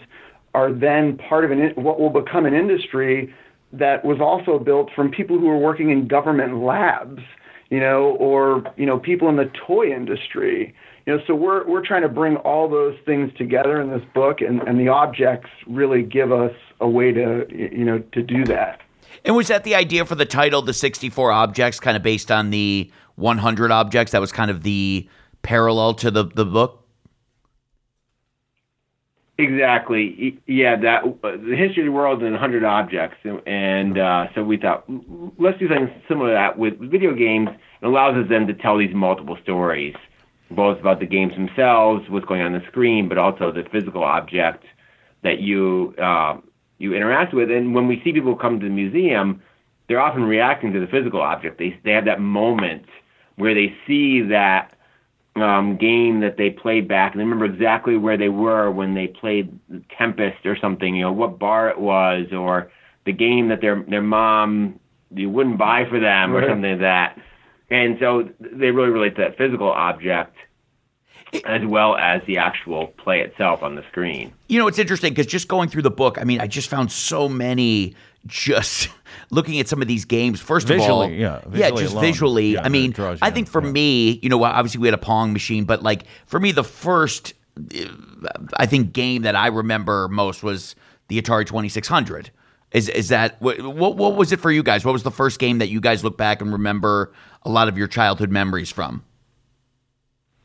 are 0.55 0.73
then 0.73 1.17
part 1.17 1.45
of 1.45 1.51
an 1.51 1.73
what 1.77 1.99
will 1.99 2.11
become 2.11 2.47
an 2.47 2.55
industry 2.55 3.33
that 3.73 4.05
was 4.05 4.21
also 4.21 4.59
built 4.59 4.91
from 4.95 5.11
people 5.11 5.39
who 5.39 5.47
were 5.47 5.59
working 5.59 5.91
in 5.91 6.07
government 6.07 6.63
labs, 6.63 7.23
you 7.71 7.81
know, 7.81 8.17
or 8.19 8.63
you 8.77 8.87
know 8.87 8.99
people 8.99 9.29
in 9.29 9.37
the 9.37 9.51
toy 9.67 9.91
industry. 9.93 10.75
You 11.07 11.17
know, 11.17 11.23
so 11.27 11.35
we're 11.35 11.67
we're 11.67 11.85
trying 11.85 12.03
to 12.03 12.09
bring 12.09 12.37
all 12.37 12.69
those 12.69 12.97
things 13.05 13.33
together 13.37 13.81
in 13.81 13.91
this 13.91 14.03
book, 14.15 14.41
and, 14.41 14.63
and 14.63 14.79
the 14.79 14.89
objects 14.89 15.51
really 15.67 16.03
give 16.03 16.33
us 16.33 16.55
a 16.81 16.89
way 16.89 17.13
to 17.13 17.47
you 17.51 17.85
know 17.85 17.99
to 18.13 18.23
do 18.23 18.45
that. 18.45 18.81
And 19.25 19.37
was 19.37 19.49
that 19.49 19.65
the 19.65 19.75
idea 19.75 20.05
for 20.05 20.15
the 20.15 20.25
title, 20.25 20.63
the 20.63 20.73
64 20.73 21.33
objects, 21.33 21.79
kind 21.79 21.97
of 21.97 22.03
based 22.03 22.31
on 22.31 22.51
the 22.51 22.91
100 23.17 23.71
objects? 23.71 24.13
That 24.13 24.21
was 24.21 24.33
kind 24.33 24.51
of 24.51 24.63
the 24.63 25.09
parallel 25.43 25.95
to 25.95 26.11
the, 26.11 26.25
the 26.25 26.45
book? 26.45 26.82
Exactly. 29.39 30.39
Yeah, 30.47 30.77
that 30.77 31.05
the 31.23 31.57
history 31.57 31.83
of 31.83 31.87
the 31.87 31.93
world 31.93 32.23
in 32.23 32.33
100 32.33 32.65
objects, 32.65 33.17
and 33.47 33.99
uh, 33.99 34.27
so 34.35 34.45
we 34.45 34.59
thought 34.59 34.85
let's 35.39 35.59
do 35.59 35.69
something 35.69 35.91
similar 36.07 36.31
to 36.31 36.35
that 36.35 36.59
with 36.59 36.79
video 36.79 37.15
games. 37.15 37.49
It 37.81 37.87
allows 37.87 38.15
us 38.17 38.29
then 38.29 38.47
to 38.47 38.55
tell 38.55 38.77
these 38.77 38.95
multiple 38.95 39.39
stories, 39.43 39.95
both 40.51 40.79
about 40.81 41.01
the 41.01 41.07
games 41.07 41.33
themselves, 41.33 42.09
what's 42.11 42.27
going 42.27 42.43
on 42.43 42.53
the 42.53 42.63
screen, 42.69 43.09
but 43.09 43.17
also 43.17 43.51
the 43.51 43.65
physical 43.73 44.05
object 44.05 44.65
that 45.23 45.39
you 45.41 45.95
uh, 45.97 46.37
you 46.77 46.95
interact 46.95 47.33
with. 47.33 47.51
And 47.51 47.75
when 47.75 47.89
we 47.89 48.03
see 48.05 48.13
people 48.13 48.37
come 48.37 48.61
to 48.61 48.67
the 48.67 48.73
museum, 48.73 49.43
they're 49.89 50.01
often 50.01 50.25
reacting 50.25 50.75
to 50.75 50.81
the 50.81 50.87
physical 50.87 51.23
object. 51.23 51.59
They 51.59 51.81
they 51.85 51.93
have 51.93 52.05
that 52.05 52.21
moment 52.21 52.85
where 53.37 53.55
they 53.55 53.75
see 53.87 54.21
that 54.29 54.75
um, 55.37 55.77
game 55.77 56.21
that 56.21 56.37
they 56.37 56.51
played 56.51 56.89
back, 56.89 57.13
and 57.13 57.21
they 57.21 57.25
remember 57.25 57.47
exactly 57.47 57.97
where 57.97 58.17
they 58.19 58.29
were 58.29 58.71
when 58.71 58.95
they 58.95 59.07
played 59.07 59.59
Tempest 59.97 60.45
or 60.45 60.57
something. 60.57 60.95
You 60.95 61.03
know 61.05 61.13
what 61.13 61.39
bar 61.39 61.71
it 61.71 61.79
was, 61.81 62.27
or 62.33 62.71
the 63.07 63.13
game 63.13 63.49
that 63.49 63.61
their 63.61 63.83
their 63.89 64.03
mom 64.03 64.79
you 65.15 65.29
wouldn't 65.29 65.59
buy 65.59 65.85
for 65.89 66.01
them, 66.01 66.33
or 66.33 66.41
Right. 66.41 66.49
something 66.49 66.71
like 66.71 66.81
that. 66.81 67.19
And 67.71 67.97
so 68.01 68.29
they 68.41 68.71
really 68.71 68.91
relate 68.91 69.17
to 69.17 69.23
that 69.23 69.37
physical 69.39 69.71
object 69.71 70.37
as 71.47 71.65
well 71.65 71.97
as 71.97 72.21
the 72.27 72.37
actual 72.37 72.89
play 72.99 73.21
itself 73.21 73.63
on 73.63 73.75
the 73.75 73.83
screen. 73.91 74.33
You 74.49 74.59
know, 74.59 74.67
it's 74.67 74.79
interesting 74.79 75.13
because 75.13 75.27
just 75.27 75.49
going 75.49 75.71
through 75.71 75.83
the 75.83 75.91
book, 75.91 76.19
I 76.21 76.25
mean, 76.25 76.41
I 76.41 76.47
just 76.47 76.69
found 76.69 76.93
so 76.93 77.29
many 77.29 77.95
just 78.27 78.89
looking 79.31 79.59
at 79.61 79.69
some 79.69 79.83
of 79.83 79.89
these 79.89 80.05
games. 80.05 80.41
First 80.41 80.71
of 80.71 80.81
all, 80.81 81.07
Visually, 81.09 81.21
yeah, 81.21 81.41
yeah, 81.53 81.71
just 81.71 81.93
alone. 81.93 82.03
visually. 82.03 82.53
Yeah, 82.53 82.63
I 82.63 82.69
mean, 82.69 82.91
it 82.91 82.97
draws 82.97 83.21
you 83.21 83.27
I 83.27 83.31
think 83.31 83.49
for 83.49 83.63
yeah. 83.63 83.71
me, 83.71 84.21
you 84.23 84.29
know, 84.29 84.43
obviously 84.45 84.81
we 84.81 84.87
had 84.87 84.95
a 84.95 84.99
Pong 84.99 85.33
machine, 85.33 85.65
but 85.65 85.83
like 85.83 86.05
for 86.27 86.41
me, 86.41 86.53
the 86.53 86.65
first, 86.65 87.35
uh, 87.59 87.85
I 88.57 88.67
think, 88.67 88.93
game 88.93 89.23
that 89.23 89.37
I 89.37 89.49
remember 89.49 90.09
most 90.09 90.43
was 90.43 90.75
the 91.09 91.21
Atari 91.21 91.47
Twenty 91.47 91.69
Six 91.69 91.89
Hundred. 91.89 92.31
Is 92.73 92.89
is 92.89 93.09
that 93.09 93.41
what, 93.41 93.61
what? 93.61 93.97
What 93.97 94.17
was 94.17 94.33
it 94.33 94.41
for 94.41 94.51
you 94.51 94.63
guys? 94.63 94.85
What 94.85 94.93
was 94.93 95.03
the 95.03 95.11
first 95.11 95.39
game 95.39 95.59
that 95.59 95.69
you 95.69 95.81
guys 95.81 96.03
look 96.03 96.17
back 96.17 96.41
and 96.41 96.53
remember 96.53 97.13
a 97.43 97.51
lot 97.51 97.69
of 97.69 97.77
your 97.77 97.87
childhood 97.87 98.31
memories 98.31 98.71
from? 98.71 99.05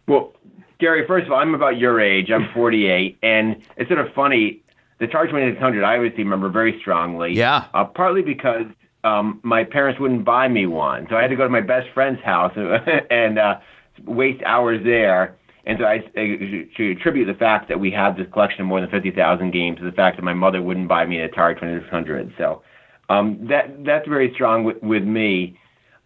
Well, 0.08 0.34
Gary, 0.80 1.06
first 1.08 1.26
of 1.26 1.32
all, 1.32 1.40
I'm 1.40 1.56
about 1.56 1.78
your 1.78 2.00
age. 2.00 2.30
I'm 2.32 2.50
48, 2.54 3.18
and 3.24 3.62
it's 3.78 3.90
sort 3.90 4.00
of 4.06 4.14
funny. 4.14 4.62
The 5.00 5.08
Atari 5.08 5.26
2600 5.26 5.84
I 5.84 5.96
obviously 5.96 6.24
remember 6.24 6.50
very 6.50 6.80
strongly. 6.80 7.34
Yeah. 7.34 7.66
Uh, 7.74 7.86
partly 7.86 8.22
because 8.22 8.66
um, 9.04 9.40
my 9.44 9.64
parents 9.64 10.00
wouldn't 10.00 10.26
buy 10.26 10.48
me 10.48 10.66
one, 10.66 11.08
so 11.10 11.16
I 11.16 11.22
had 11.22 11.30
to 11.30 11.36
go 11.36 11.44
to 11.44 11.50
my 11.50 11.62
best 11.62 11.88
friend's 11.94 12.22
house 12.24 12.54
and 13.10 13.38
uh, 13.38 13.60
waste 14.06 14.44
hours 14.44 14.84
there. 14.84 15.38
And 15.66 15.78
so 15.80 15.86
I, 15.86 15.96
I 16.16 16.70
should 16.76 16.98
attribute 16.98 17.28
the 17.28 17.38
fact 17.38 17.68
that 17.68 17.80
we 17.80 17.92
have 17.92 18.16
this 18.16 18.28
collection 18.32 18.62
of 18.62 18.68
more 18.68 18.80
than 18.80 18.90
50,000 18.90 19.52
games 19.52 19.80
to 19.80 19.84
the 19.84 19.92
fact 19.92 20.16
that 20.16 20.24
my 20.24 20.34
mother 20.34 20.62
wouldn't 20.62 20.88
buy 20.88 21.06
me 21.06 21.20
an 21.20 21.30
Atari 21.30 21.56
2600. 21.56 22.34
So 22.38 22.64
um, 23.10 23.48
that 23.50 23.84
that's 23.86 24.08
very 24.08 24.34
strong 24.34 24.64
with, 24.64 24.82
with 24.82 25.04
me. 25.04 25.60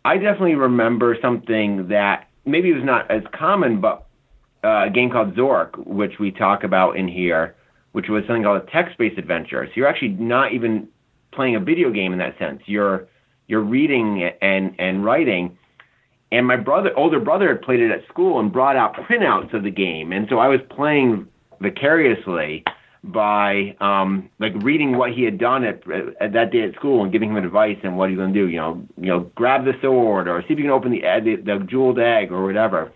I 0.03 0.17
definitely 0.17 0.55
remember 0.55 1.15
something 1.21 1.89
that 1.89 2.27
maybe 2.45 2.71
it 2.71 2.73
was 2.73 2.83
not 2.83 3.09
as 3.11 3.21
common, 3.33 3.79
but 3.81 4.07
uh, 4.63 4.85
a 4.87 4.89
game 4.89 5.11
called 5.11 5.35
Zork, 5.35 5.77
which 5.85 6.13
we 6.19 6.31
talk 6.31 6.63
about 6.63 6.97
in 6.97 7.07
here, 7.07 7.55
which 7.91 8.07
was 8.09 8.23
something 8.25 8.43
called 8.43 8.61
a 8.61 8.71
text-based 8.71 9.17
adventure. 9.17 9.65
So 9.67 9.71
you're 9.75 9.87
actually 9.87 10.09
not 10.09 10.53
even 10.53 10.87
playing 11.31 11.55
a 11.55 11.59
video 11.59 11.91
game 11.91 12.13
in 12.13 12.19
that 12.19 12.37
sense. 12.37 12.61
You're 12.65 13.07
you're 13.47 13.61
reading 13.61 14.29
and 14.41 14.75
and 14.79 15.03
writing. 15.03 15.57
And 16.33 16.47
my 16.47 16.55
brother, 16.55 16.91
older 16.95 17.19
brother, 17.19 17.49
had 17.49 17.61
played 17.61 17.81
it 17.81 17.91
at 17.91 18.07
school 18.07 18.39
and 18.39 18.53
brought 18.53 18.77
out 18.77 18.95
printouts 18.95 19.53
of 19.53 19.63
the 19.63 19.71
game, 19.71 20.13
and 20.13 20.27
so 20.29 20.39
I 20.39 20.47
was 20.47 20.61
playing 20.69 21.27
vicariously 21.59 22.63
by 23.03 23.75
um, 23.81 24.29
like 24.39 24.53
reading 24.61 24.97
what 24.97 25.11
he 25.11 25.23
had 25.23 25.37
done 25.37 25.63
at, 25.63 25.81
at 26.21 26.33
that 26.33 26.51
day 26.51 26.61
at 26.61 26.75
school 26.75 27.03
and 27.03 27.11
giving 27.11 27.31
him 27.31 27.37
advice 27.37 27.77
and 27.83 27.97
what 27.97 28.09
he's 28.09 28.17
going 28.17 28.33
to 28.33 28.39
do. 28.39 28.47
You 28.47 28.57
know, 28.57 28.87
you 28.97 29.07
know, 29.07 29.19
grab 29.35 29.65
the 29.65 29.73
sword 29.81 30.27
or 30.27 30.41
see 30.43 30.53
if 30.53 30.59
you 30.59 30.63
can 30.63 30.71
open 30.71 30.91
the 30.91 31.01
the, 31.01 31.35
the 31.43 31.65
jeweled 31.65 31.99
egg 31.99 32.31
or 32.31 32.45
whatever. 32.45 32.91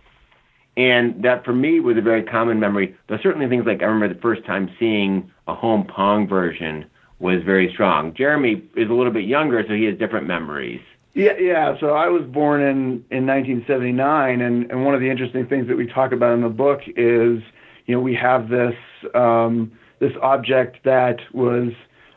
And 0.77 1.24
that 1.24 1.46
for 1.46 1.53
me 1.53 1.79
was 1.79 1.98
a 1.98 2.01
very 2.01 2.24
common 2.24 2.60
memory. 2.60 2.96
There's 3.08 3.22
certainly 3.24 3.48
things 3.48 3.65
like 3.65 3.82
I 3.82 3.86
remember 3.86 4.13
the 4.13 4.20
first 4.20 4.46
time 4.46 4.70
seeing 4.79 5.32
a 5.48 5.55
home 5.55 5.86
Pong 5.86 6.27
version 6.27 6.86
was 7.20 7.41
very 7.44 7.72
strong. 7.72 8.13
Jeremy 8.13 8.62
is 8.75 8.89
a 8.89 8.94
little 8.94 9.13
bit 9.13 9.24
younger, 9.25 9.63
so 9.65 9.74
he 9.74 9.86
has 9.86 9.98
different 9.98 10.27
memories. 10.27 10.82
Yeah, 11.13 11.38
yeah. 11.39 11.79
So 11.79 11.91
I 11.91 12.10
was 12.10 12.24
born 12.24 12.62
in 12.62 13.05
in 13.10 13.25
1979, 13.25 14.41
and 14.41 14.70
and 14.70 14.84
one 14.86 14.94
of 14.94 15.00
the 15.00 15.10
interesting 15.10 15.46
things 15.48 15.67
that 15.70 15.77
we 15.77 15.88
talk 15.88 16.12
about 16.12 16.34
in 16.34 16.41
the 16.41 16.50
book 16.50 16.82
is, 16.88 17.41
you 17.86 17.96
know, 17.96 18.01
we 18.01 18.13
have 18.15 18.50
this 18.50 18.75
um, 19.13 19.72
this 20.00 20.12
object 20.22 20.84
that 20.84 21.20
was 21.34 21.70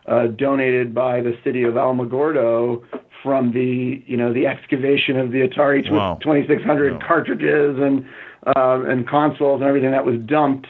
uh, 0.07 0.27
donated 0.27 0.95
by 0.95 1.21
the 1.21 1.38
city 1.45 1.62
of 1.62 1.75
Alamogordo 1.75 2.83
from 3.23 3.53
the 3.53 4.03
you 4.05 4.17
know 4.17 4.33
the 4.33 4.49
excavation 4.49 5.17
of 5.17 5.31
the 5.31 5.47
Atari 5.47 5.87
tw- 5.87 5.93
Wow. 5.93 6.19
2600 6.21 6.95
Yeah. 6.95 7.07
cartridges 7.07 7.79
and 7.79 8.05
uh, 8.47 8.83
and 8.87 9.09
consoles 9.09 9.61
and 9.61 9.68
everything 9.68 9.90
that 9.90 10.04
was 10.04 10.16
dumped 10.26 10.66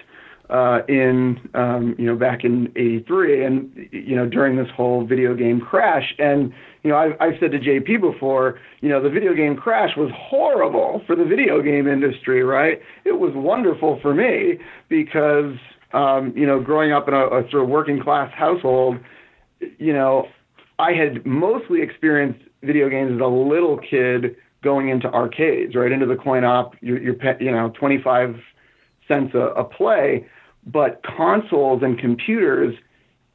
uh, 0.51 0.81
in 0.89 1.39
um, 1.55 1.95
you 1.99 2.07
know 2.07 2.17
back 2.17 2.45
in 2.45 2.73
'83 2.77 3.45
and 3.45 3.89
you 3.93 4.17
know 4.17 4.27
during 4.27 4.57
this 4.57 4.69
whole 4.75 5.05
video 5.05 5.35
game 5.35 5.61
crash. 5.61 6.15
And 6.19 6.53
you 6.83 6.91
know 6.91 6.97
I've, 6.97 7.13
I've 7.21 7.35
said 7.41 7.53
to 7.53 7.59
JP 7.59 8.01
before 8.01 8.59
you 8.81 8.89
know 8.89 9.03
the 9.03 9.11
video 9.11 9.35
game 9.35 9.57
crash 9.57 9.91
was 9.97 10.11
horrible 10.15 11.03
for 11.07 11.15
the 11.15 11.25
video 11.25 11.61
game 11.63 11.87
industry 11.87 12.43
right? 12.43 12.81
It 13.05 13.19
was 13.19 13.33
wonderful 13.35 13.99
for 14.01 14.15
me 14.15 14.59
because 14.89 15.57
um, 15.93 16.33
you 16.35 16.47
know 16.47 16.61
growing 16.61 16.93
up 16.93 17.09
in 17.09 17.15
a, 17.15 17.27
a 17.27 17.51
sort 17.51 17.65
of 17.65 17.69
working 17.69 18.03
class 18.03 18.33
household 18.35 18.97
you 19.79 19.93
know 19.93 20.29
I 20.79 20.93
had 20.93 21.27
mostly 21.27 21.83
experienced 21.83 22.41
video 22.63 22.89
games 22.89 23.13
as 23.15 23.21
a 23.21 23.27
little 23.27 23.79
kid 23.79 24.37
going 24.63 24.89
into 24.89 25.09
arcades 25.13 25.75
right? 25.75 25.93
Into 25.93 26.07
the 26.07 26.17
coin 26.17 26.45
op 26.45 26.75
you're, 26.81 27.01
you're 27.01 27.15
pa- 27.15 27.37
you 27.41 27.51
know 27.51 27.71
25 27.71 28.37
cents 29.07 29.35
a, 29.35 29.39
a 29.39 29.65
play. 29.65 30.27
But 30.67 31.03
consoles 31.03 31.83
and 31.83 31.99
computers 31.99 32.75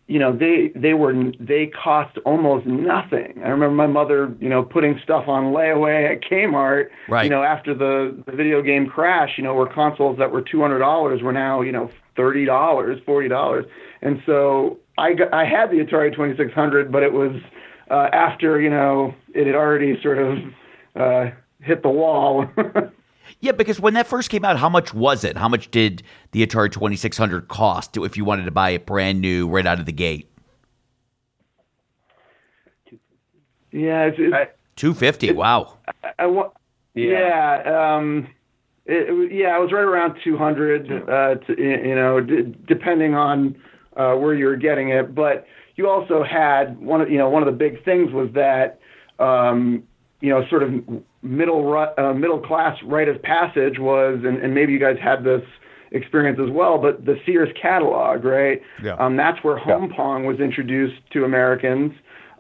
you 0.08 0.20
know 0.20 0.36
they 0.36 0.72
they 0.76 0.94
were 0.94 1.14
they 1.40 1.68
cost 1.68 2.18
almost 2.26 2.66
nothing. 2.66 3.42
I 3.44 3.48
remember 3.48 3.74
my 3.74 3.88
mother 3.88 4.36
you 4.40 4.50
know 4.50 4.62
putting 4.62 5.00
stuff 5.02 5.28
on 5.30 5.54
layaway 5.54 6.12
at 6.14 6.22
kmart 6.30 6.90
Right. 7.08 7.24
you 7.24 7.30
know 7.30 7.42
after 7.42 7.74
the, 7.74 8.22
the 8.26 8.34
video 8.34 8.62
game 8.62 8.86
crash 8.88 9.32
you 9.38 9.44
know 9.46 9.54
where 9.56 9.66
consoles 9.66 10.18
that 10.20 10.30
were 10.32 10.42
$200 10.42 11.22
were 11.24 11.32
now 11.32 11.62
you 11.62 11.72
know 11.72 11.90
$30 12.18 12.46
$40 13.06 13.66
and 14.02 14.22
so 14.26 14.78
i 14.98 15.14
got, 15.14 15.34
i 15.34 15.46
had 15.46 15.72
the 15.72 15.78
atari 15.78 16.12
2600 16.12 16.92
but 16.92 17.02
it 17.02 17.14
was 17.14 17.32
uh, 17.90 18.10
after 18.14 18.60
you 18.60 18.70
know 18.70 19.16
it 19.34 19.48
had 19.48 19.56
already 19.56 20.00
sort 20.04 20.20
of 20.20 20.38
uh, 20.96 21.32
hit 21.62 21.82
the 21.82 21.90
wall 21.90 22.46
Yeah, 23.40 23.52
because 23.52 23.80
when 23.80 23.94
that 23.96 24.08
first 24.08 24.30
came 24.30 24.46
out, 24.46 24.58
how 24.58 24.70
much 24.70 24.94
was 24.94 25.24
it? 25.24 25.38
How 25.38 25.50
much 25.50 25.72
did 25.72 26.04
the 26.32 26.46
Atari 26.46 26.72
2600 26.72 27.48
cost 27.48 27.98
if 27.98 28.18
you 28.18 28.26
wanted 28.26 28.46
to 28.46 28.52
buy 28.52 28.72
it 28.72 28.86
brand 28.86 29.22
new 29.22 29.48
right 29.48 29.66
out 29.66 29.80
of 29.80 29.86
the 29.86 29.92
gate? 29.92 30.30
yeah 33.72 34.06
it's, 34.06 34.18
it's, 34.20 34.52
250. 34.76 35.32
Wow. 35.34 35.78
I 36.20 36.26
wa- 36.28 36.52
yeah. 36.94 37.96
um, 37.98 38.28
it, 38.86 39.10
it, 39.10 39.32
yeah, 39.34 39.58
it 39.58 39.60
was 39.60 39.72
right 39.72 39.82
around 39.84 40.20
200, 40.24 41.10
uh, 41.10 41.36
to, 41.46 41.60
you 41.60 41.96
know, 41.96 42.20
d- 42.20 42.56
depending 42.68 43.16
on 43.16 43.56
uh, 43.98 44.14
where 44.14 44.34
you 44.36 44.46
were 44.46 44.56
getting 44.56 44.90
it. 44.90 45.16
But 45.16 45.48
you 45.76 45.90
also 45.90 46.24
had 46.24 46.80
one 46.80 47.02
of, 47.02 47.10
you 47.10 47.18
know, 47.18 47.30
one 47.30 47.42
of 47.42 47.48
the 47.48 47.58
big 47.58 47.84
things 47.84 48.12
was 48.12 48.30
that, 48.34 48.80
um, 49.20 49.84
you 50.24 50.30
know, 50.30 50.48
sort 50.48 50.64
of 50.64 50.72
middle 51.22 51.86
uh, 51.98 52.14
middle 52.14 52.40
class 52.40 52.82
rite 52.86 53.10
of 53.10 53.22
passage 53.22 53.78
was, 53.78 54.22
and, 54.24 54.38
and 54.38 54.56
maybe 54.56 54.72
you 54.72 54.80
guys 54.80 54.96
had 55.04 55.26
this 55.26 55.42
experience 55.92 56.40
as 56.42 56.50
well, 56.50 56.78
but 56.78 57.04
the 57.04 57.20
Sears 57.26 57.50
catalog, 57.62 58.24
right? 58.24 58.62
Yeah. 58.82 58.94
Um, 58.94 59.18
that's 59.18 59.44
where 59.44 59.58
home 59.58 59.92
pong 59.94 60.26
was 60.26 60.40
introduced 60.40 61.02
to 61.12 61.26
Americans, 61.26 61.92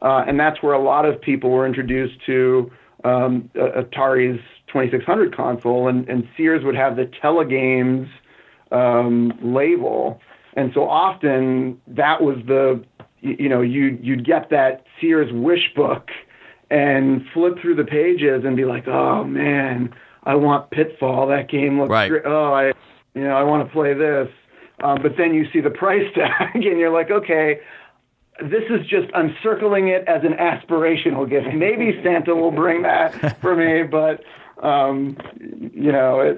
uh, 0.01 0.23
and 0.25 0.39
that's 0.39 0.63
where 0.63 0.73
a 0.73 0.81
lot 0.81 1.03
of 1.03 1.19
people 1.19 1.49
were 1.49 1.67
introduced 1.67 2.25
to 2.25 2.71
um, 3.03 3.49
Atari's 3.53 4.41
2600 4.67 5.35
console, 5.35 5.89
and, 5.89 6.07
and 6.07 6.25
Sears 6.37 6.63
would 6.63 6.75
have 6.75 6.95
the 6.95 7.11
Telegames 7.21 8.09
um, 8.71 9.37
label, 9.41 10.21
and 10.53 10.71
so 10.73 10.87
often 10.87 11.81
that 11.85 12.21
was 12.21 12.37
the, 12.47 12.81
you, 13.19 13.35
you 13.39 13.49
know, 13.49 13.59
you 13.59 13.99
you'd 14.01 14.25
get 14.25 14.49
that 14.51 14.85
Sears 15.01 15.33
wish 15.33 15.73
book 15.75 16.11
and 16.73 17.23
flip 17.33 17.53
through 17.61 17.75
the 17.75 17.83
pages 17.83 18.43
and 18.45 18.57
be 18.57 18.65
like, 18.65 18.87
oh 18.87 19.23
man, 19.23 19.93
I 20.23 20.33
want 20.33 20.71
Pitfall. 20.71 21.27
That 21.27 21.47
game 21.47 21.79
looks 21.79 21.91
Right. 21.91 22.09
great. 22.09 22.23
Oh, 22.25 22.51
I, 22.51 22.67
you 23.13 23.23
know, 23.23 23.35
I 23.35 23.43
want 23.43 23.67
to 23.67 23.71
play 23.71 23.93
this. 23.93 24.27
Um, 24.83 24.97
but 25.03 25.13
then 25.15 25.35
you 25.35 25.45
see 25.53 25.61
the 25.61 25.69
price 25.69 26.11
tag 26.15 26.49
and 26.55 26.63
you're 26.79 26.91
like, 26.91 27.11
okay, 27.11 27.59
this 28.41 28.63
is 28.71 28.87
just 28.87 29.07
I'm 29.13 29.35
circling 29.43 29.89
it 29.89 30.03
as 30.07 30.23
an 30.23 30.33
aspirational 30.33 31.29
gift. 31.29 31.53
Maybe 31.53 31.99
Santa 32.03 32.33
will 32.35 32.51
bring 32.51 32.81
that 32.81 33.39
for 33.41 33.55
me, 33.55 33.83
but 33.83 34.23
um, 34.65 35.15
you 35.73 35.91
know, 35.91 36.21
it, 36.21 36.37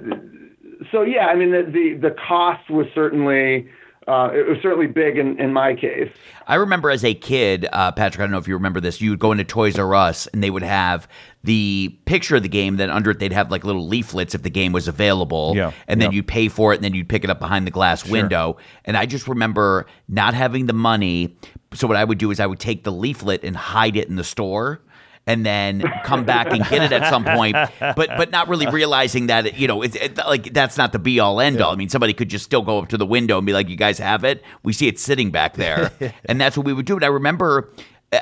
so 0.92 1.00
yeah, 1.00 1.28
I 1.28 1.34
mean 1.34 1.50
the 1.52 1.62
the, 1.62 2.08
the 2.10 2.14
cost 2.28 2.68
was 2.68 2.86
certainly 2.94 3.68
uh, 4.06 4.30
it 4.32 4.46
was 4.46 4.58
certainly 4.62 4.86
big 4.86 5.18
in, 5.18 5.38
in 5.40 5.52
my 5.52 5.74
case. 5.74 6.10
I 6.46 6.54
remember 6.56 6.90
as 6.90 7.04
a 7.04 7.12
kid, 7.12 7.66
uh, 7.72 7.90
Patrick, 7.90 8.20
I 8.20 8.24
don't 8.24 8.30
know 8.30 8.38
if 8.38 8.46
you 8.46 8.54
remember 8.54 8.80
this, 8.80 9.00
you 9.00 9.10
would 9.10 9.18
go 9.18 9.32
into 9.32 9.42
Toys 9.42 9.78
R 9.78 9.94
Us 9.94 10.28
and 10.28 10.42
they 10.44 10.50
would 10.50 10.62
have 10.62 11.08
the 11.42 11.96
picture 12.04 12.36
of 12.36 12.42
the 12.42 12.48
game, 12.48 12.76
then 12.76 12.88
under 12.88 13.10
it 13.10 13.18
they'd 13.18 13.32
have 13.32 13.50
like 13.50 13.64
little 13.64 13.86
leaflets 13.86 14.34
if 14.34 14.42
the 14.42 14.50
game 14.50 14.72
was 14.72 14.86
available. 14.86 15.54
Yeah, 15.56 15.72
And 15.88 16.00
then 16.00 16.12
yeah. 16.12 16.16
you'd 16.16 16.28
pay 16.28 16.48
for 16.48 16.72
it 16.72 16.76
and 16.76 16.84
then 16.84 16.94
you'd 16.94 17.08
pick 17.08 17.24
it 17.24 17.30
up 17.30 17.40
behind 17.40 17.66
the 17.66 17.72
glass 17.72 18.08
window. 18.08 18.58
And 18.84 18.96
I 18.96 19.06
just 19.06 19.26
remember 19.26 19.86
not 20.08 20.34
having 20.34 20.66
the 20.66 20.72
money. 20.72 21.36
So 21.74 21.88
what 21.88 21.96
I 21.96 22.04
would 22.04 22.18
do 22.18 22.30
is 22.30 22.38
I 22.38 22.46
would 22.46 22.60
take 22.60 22.84
the 22.84 22.92
leaflet 22.92 23.42
and 23.42 23.56
hide 23.56 23.96
it 23.96 24.08
in 24.08 24.14
the 24.14 24.24
store. 24.24 24.80
And 25.28 25.44
then 25.44 25.82
come 26.04 26.24
back 26.24 26.52
and 26.52 26.64
get 26.68 26.84
it 26.84 26.92
at 26.92 27.10
some 27.10 27.24
point, 27.24 27.56
but 27.80 27.96
but 28.16 28.30
not 28.30 28.46
really 28.46 28.68
realizing 28.68 29.26
that 29.26 29.46
it, 29.46 29.54
you 29.56 29.66
know 29.66 29.82
it's 29.82 29.96
it, 29.96 30.16
like 30.18 30.52
that's 30.52 30.78
not 30.78 30.92
the 30.92 31.00
be 31.00 31.18
all 31.18 31.40
end 31.40 31.60
all. 31.60 31.72
I 31.72 31.74
mean, 31.74 31.88
somebody 31.88 32.12
could 32.12 32.28
just 32.28 32.44
still 32.44 32.62
go 32.62 32.78
up 32.78 32.90
to 32.90 32.96
the 32.96 33.06
window 33.06 33.36
and 33.36 33.44
be 33.44 33.52
like, 33.52 33.68
"You 33.68 33.74
guys 33.74 33.98
have 33.98 34.22
it? 34.22 34.44
We 34.62 34.72
see 34.72 34.86
it 34.86 35.00
sitting 35.00 35.32
back 35.32 35.54
there," 35.54 35.90
and 36.26 36.40
that's 36.40 36.56
what 36.56 36.64
we 36.64 36.72
would 36.72 36.86
do. 36.86 36.94
And 36.94 37.04
I 37.04 37.08
remember, 37.08 37.72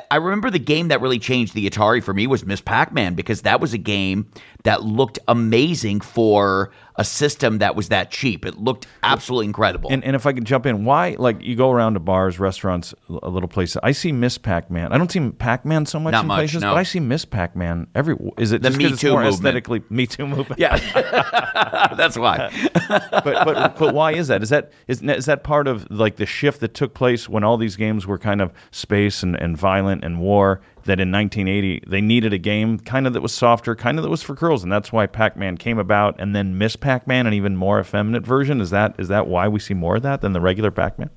I 0.09 0.15
remember 0.15 0.49
the 0.49 0.57
game 0.57 0.87
that 0.87 0.99
really 0.99 1.19
changed 1.19 1.53
the 1.53 1.69
Atari 1.69 2.03
for 2.03 2.13
me 2.13 2.25
was 2.25 2.43
Miss 2.43 2.59
Pac-Man 2.59 3.13
because 3.13 3.43
that 3.43 3.61
was 3.61 3.73
a 3.73 3.77
game 3.77 4.27
that 4.63 4.83
looked 4.83 5.19
amazing 5.27 6.01
for 6.01 6.71
a 6.97 7.03
system 7.03 7.57
that 7.57 7.75
was 7.75 7.89
that 7.89 8.09
cheap. 8.11 8.45
It 8.45 8.57
looked 8.57 8.87
absolutely 9.03 9.47
incredible. 9.47 9.89
And, 9.91 10.03
and 10.03 10.15
if 10.15 10.25
I 10.25 10.31
could 10.33 10.45
jump 10.45 10.65
in, 10.65 10.85
why 10.85 11.15
like 11.19 11.41
you 11.41 11.55
go 11.55 11.71
around 11.71 11.95
to 11.95 11.99
bars, 11.99 12.39
restaurants, 12.39 12.93
a 13.09 13.29
little 13.29 13.49
place. 13.49 13.75
I 13.83 13.91
see 13.91 14.11
Miss 14.11 14.37
Pac-Man. 14.37 14.93
I 14.93 14.97
don't 14.97 15.11
see 15.11 15.29
Pac-Man 15.31 15.85
so 15.85 15.99
much 15.99 16.13
Not 16.13 16.21
in 16.21 16.27
much, 16.27 16.37
places, 16.37 16.61
no. 16.61 16.71
but 16.71 16.77
I 16.77 16.83
see 16.83 16.99
Miss 17.01 17.25
Pac-Man 17.25 17.87
every. 17.95 18.15
Is 18.37 18.51
it 18.53 18.61
The 18.61 18.69
just 18.69 18.79
Me 18.79 18.95
Too 18.95 19.09
more 19.11 19.23
movement. 19.23 19.35
aesthetically 19.35 19.83
Me 19.89 20.07
Too 20.07 20.25
movement? 20.25 20.59
yeah, 20.59 20.77
that's 21.97 22.17
why. 22.17 22.49
but, 22.87 23.23
but 23.23 23.77
but 23.77 23.93
why 23.93 24.13
is 24.13 24.27
that? 24.29 24.41
Is 24.41 24.49
that 24.49 24.71
is 24.87 25.01
is 25.01 25.25
that 25.25 25.43
part 25.43 25.67
of 25.67 25.89
like 25.91 26.15
the 26.15 26.25
shift 26.25 26.59
that 26.61 26.73
took 26.73 26.93
place 26.93 27.27
when 27.27 27.43
all 27.43 27.57
these 27.57 27.75
games 27.75 28.07
were 28.07 28.17
kind 28.17 28.41
of 28.41 28.51
space 28.71 29.23
and, 29.23 29.35
and 29.35 29.57
violent 29.57 30.03
and 30.03 30.19
war? 30.19 30.61
That 30.85 30.99
in 30.99 31.11
1980 31.11 31.85
they 31.87 31.99
needed 31.99 32.31
a 32.31 32.37
game 32.37 32.77
kind 32.79 33.07
of 33.07 33.13
that 33.13 33.21
was 33.21 33.33
softer, 33.33 33.75
kind 33.75 33.97
of 33.97 34.03
that 34.03 34.09
was 34.09 34.21
for 34.21 34.35
girls, 34.35 34.61
and 34.61 34.71
that's 34.71 34.91
why 34.91 35.07
Pac-Man 35.07 35.57
came 35.57 35.79
about. 35.79 36.15
And 36.19 36.35
then 36.35 36.57
Miss 36.57 36.75
Pac-Man, 36.75 37.25
an 37.25 37.33
even 37.33 37.55
more 37.55 37.79
effeminate 37.79 38.23
version. 38.23 38.61
Is 38.61 38.69
that 38.69 38.95
is 38.99 39.07
that 39.07 39.27
why 39.27 39.47
we 39.47 39.59
see 39.59 39.73
more 39.73 39.95
of 39.95 40.03
that 40.03 40.21
than 40.21 40.33
the 40.33 40.41
regular 40.41 40.69
Pac-Man? 40.71 41.09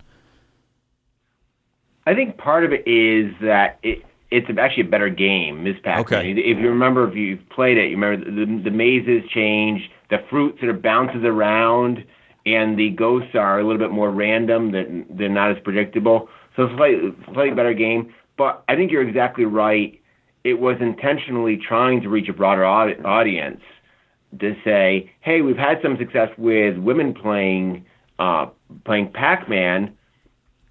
I 2.07 2.15
think 2.15 2.39
part 2.39 2.65
of 2.65 2.73
it 2.73 2.89
is 2.89 3.35
that 3.43 3.79
it 3.83 4.03
it's 4.31 4.47
actually 4.59 4.85
a 4.85 4.91
better 4.91 5.09
game, 5.09 5.65
Miss 5.65 5.77
Pac-Man. 5.83 6.01
Okay. 6.01 6.31
If 6.33 6.59
you 6.59 6.69
remember, 6.69 7.09
if 7.09 7.15
you've 7.15 7.47
played 7.51 7.79
it, 7.79 7.91
you 7.91 7.97
remember 7.97 8.25
the, 8.25 8.63
the 8.63 8.71
mazes 8.71 9.29
change, 9.31 9.91
the 10.11 10.19
fruit 10.29 10.57
sort 10.59 10.75
of 10.75 10.83
bounces 10.83 11.25
around, 11.25 12.05
and 12.45 12.79
the 12.79 12.91
ghosts 12.91 13.35
are 13.35 13.61
a 13.61 13.65
little 13.65 13.79
bit 13.79 13.91
more 13.91 14.11
random. 14.11 14.73
That 14.73 15.07
they're 15.11 15.29
not 15.29 15.51
as 15.51 15.63
predictable. 15.63 16.29
So 16.57 16.65
it's 16.65 16.73
a 16.73 16.77
slightly, 16.77 17.15
slightly 17.33 17.55
better 17.55 17.75
game. 17.75 18.13
But 18.39 18.65
I 18.69 18.77
think 18.77 18.91
you're 18.91 19.07
exactly 19.07 19.45
right. 19.45 20.01
It 20.45 20.61
was 20.61 20.77
intentionally 20.81 21.59
trying 21.59 22.01
to 22.03 22.09
reach 22.09 22.29
a 22.29 22.33
broader 22.33 22.65
audience 22.65 23.61
to 24.41 24.57
say, 24.65 25.11
hey, 25.21 25.43
we've 25.43 25.57
had 25.59 25.81
some 25.83 25.99
success 25.99 26.31
with 26.39 26.79
women 26.79 27.13
playing 27.13 27.85
uh, 28.19 28.47
playing 28.85 29.13
Pac-Man, 29.13 29.97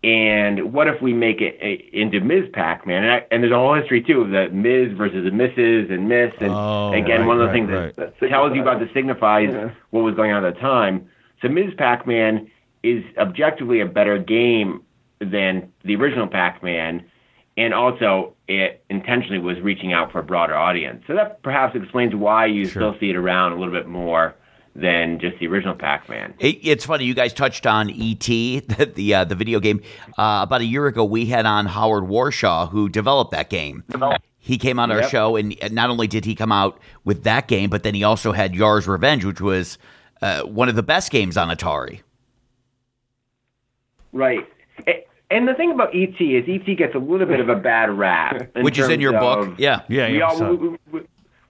and 0.03 0.73
what 0.73 0.87
if 0.87 1.01
we 1.01 1.13
make 1.13 1.39
it 1.41 1.57
uh, 1.61 1.97
into 1.97 2.19
Ms. 2.19 2.49
Pac-Man? 2.53 3.03
And, 3.03 3.11
I, 3.11 3.25
and 3.31 3.41
there's 3.41 3.53
a 3.53 3.55
whole 3.55 3.73
history 3.73 4.01
too 4.03 4.21
of 4.21 4.29
the 4.31 4.49
Ms. 4.49 4.97
versus 4.97 5.23
the 5.23 5.31
Mrs. 5.31 5.91
and 5.91 6.09
Miss, 6.09 6.33
and 6.41 6.51
Oh, 6.51 6.91
again, 6.93 7.21
right, 7.21 7.27
one 7.27 7.37
of 7.37 7.41
the 7.41 7.47
right, 7.47 7.53
things 7.53 7.69
right. 7.71 7.95
that 7.95 8.19
That 8.19 8.29
tells 8.29 8.53
you 8.53 8.61
about 8.61 8.79
the 8.79 8.89
signifies 8.93 9.49
Yeah. 9.51 9.71
what 9.91 10.01
was 10.01 10.13
going 10.15 10.31
on 10.31 10.43
at 10.43 10.55
the 10.55 10.59
time. 10.59 11.09
So 11.41 11.47
Ms. 11.47 11.73
Pac-Man 11.77 12.49
is 12.83 13.03
objectively 13.17 13.79
a 13.79 13.85
better 13.85 14.17
game 14.19 14.81
than 15.19 15.71
the 15.83 15.95
original 15.95 16.27
Pac-Man, 16.27 17.03
and 17.57 17.73
also 17.73 18.33
it 18.47 18.83
intentionally 18.89 19.39
was 19.39 19.59
reaching 19.59 19.91
out 19.91 20.11
for 20.11 20.19
a 20.19 20.23
broader 20.23 20.55
audience. 20.55 21.03
So 21.07 21.15
that 21.15 21.41
perhaps 21.43 21.75
explains 21.75 22.15
why 22.15 22.45
you 22.45 22.65
Sure. 22.65 22.71
still 22.93 22.99
see 22.99 23.09
it 23.09 23.15
around 23.15 23.51
a 23.53 23.55
little 23.57 23.73
bit 23.73 23.87
more 23.87 24.35
than 24.75 25.19
just 25.19 25.39
the 25.39 25.47
original 25.47 25.73
Pac-Man. 25.73 26.35
It, 26.37 26.59
it's 26.61 26.85
funny 26.85 27.03
you 27.05 27.15
guys 27.15 27.33
touched 27.33 27.65
on 27.65 27.89
ET, 27.89 28.19
the 28.21 28.91
the, 28.95 29.13
uh, 29.15 29.23
the 29.25 29.33
video 29.35 29.59
game. 29.59 29.81
Uh, 30.17 30.41
about 30.43 30.61
a 30.61 30.65
year 30.65 30.85
ago, 30.85 31.03
we 31.03 31.25
had 31.25 31.45
on 31.47 31.65
Howard 31.65 32.03
Warshaw, 32.05 32.69
who 32.69 32.87
developed 32.87 33.31
that 33.31 33.49
game. 33.49 33.83
He 34.39 34.57
came 34.59 34.79
on 34.79 34.91
our 34.91 35.01
Yep. 35.01 35.09
show, 35.09 35.35
and 35.35 35.57
not 35.73 35.89
only 35.89 36.07
did 36.07 36.23
he 36.25 36.35
come 36.35 36.51
out 36.53 36.79
with 37.03 37.23
that 37.23 37.47
game, 37.49 37.69
but 37.69 37.83
then 37.83 37.95
he 37.95 38.03
also 38.03 38.31
had 38.31 38.55
Yar's 38.55 38.87
Revenge, 38.87 39.25
which 39.25 39.41
was 39.41 39.77
uh, 40.21 40.43
one 40.43 40.69
of 40.69 40.75
the 40.75 40.83
best 40.83 41.11
games 41.11 41.35
on 41.37 41.49
Atari. 41.49 42.01
Right. 44.13 44.47
And 45.29 45.47
the 45.47 45.53
thing 45.53 45.71
about 45.71 45.93
ET 45.93 46.19
is 46.21 46.45
ET 46.47 46.77
gets 46.77 46.95
a 46.95 46.99
little 46.99 47.27
bit 47.27 47.39
of 47.39 47.49
a 47.49 47.55
bad 47.71 47.89
rap, 47.91 48.55
Which 48.55 48.77
is 48.79 48.89
in 48.89 49.01
your 49.01 49.13
book, 49.13 49.55
yeah. 49.57 49.81
Yeah, 49.89 50.09
we 50.09 50.19
yeah. 50.19 50.25
all 50.25 50.37
so- 50.37 50.55
we, 50.55 50.69
we, 50.91 51.01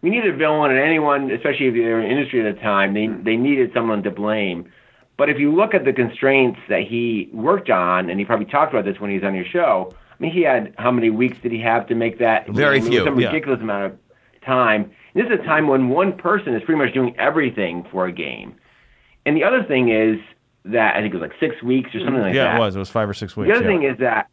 we 0.01 0.09
needed 0.09 0.33
a 0.33 0.37
villain, 0.37 0.71
and 0.71 0.79
anyone, 0.79 1.31
especially 1.31 1.67
if 1.67 1.73
they're 1.73 2.01
in 2.01 2.09
industry 2.11 2.47
at 2.47 2.55
the 2.55 2.61
time, 2.61 2.93
they 2.93 3.07
they 3.07 3.35
needed 3.35 3.71
someone 3.73 4.03
to 4.03 4.11
blame. 4.11 4.71
But 5.17 5.29
if 5.29 5.39
you 5.39 5.53
look 5.53 5.73
at 5.73 5.85
the 5.85 5.93
constraints 5.93 6.59
that 6.69 6.83
he 6.83 7.29
worked 7.33 7.69
on, 7.69 8.09
and 8.09 8.19
he 8.19 8.25
probably 8.25 8.45
talked 8.45 8.71
about 8.73 8.85
this 8.85 8.99
when 8.99 9.09
he 9.09 9.17
was 9.17 9.23
on 9.23 9.35
your 9.35 9.45
show. 9.45 9.93
I 10.19 10.23
mean, 10.23 10.31
he 10.31 10.41
had 10.41 10.73
how 10.79 10.89
many 10.89 11.11
weeks 11.11 11.37
did 11.43 11.51
he 11.51 11.59
have 11.61 11.85
to 11.89 11.95
make 11.95 12.17
that? 12.19 12.49
Very 12.49 12.77
I 12.77 12.81
mean, 12.81 12.91
few, 12.91 13.03
Some 13.03 13.19
yeah. 13.19 13.27
ridiculous 13.27 13.61
amount 13.61 13.85
of 13.93 13.99
time. 14.43 14.89
This 15.13 15.25
is 15.27 15.31
a 15.39 15.43
time 15.43 15.67
when 15.67 15.89
one 15.89 16.13
person 16.13 16.55
is 16.55 16.63
pretty 16.63 16.79
much 16.83 16.91
doing 16.93 17.15
everything 17.19 17.85
for 17.91 18.07
a 18.07 18.11
game. 18.11 18.55
And 19.27 19.37
the 19.37 19.43
other 19.43 19.63
thing 19.63 19.89
is 19.89 20.19
that 20.71 20.95
I 20.95 21.01
think 21.01 21.13
it 21.13 21.17
was 21.17 21.30
like 21.30 21.39
six 21.39 21.62
weeks 21.62 21.93
or 21.95 21.99
something 21.99 22.21
like 22.21 22.34
yeah, 22.34 22.43
that. 22.43 22.49
Yeah, 22.51 22.56
it 22.58 22.60
was. 22.60 22.75
It 22.75 22.80
was 22.80 22.89
five 22.89 23.10
or 23.10 23.13
six 23.13 23.36
weeks. 23.36 23.49
The 23.49 23.56
other 23.56 23.71
yeah. 23.71 23.77
thing 23.77 23.89
is 23.89 23.97
that 23.99 24.30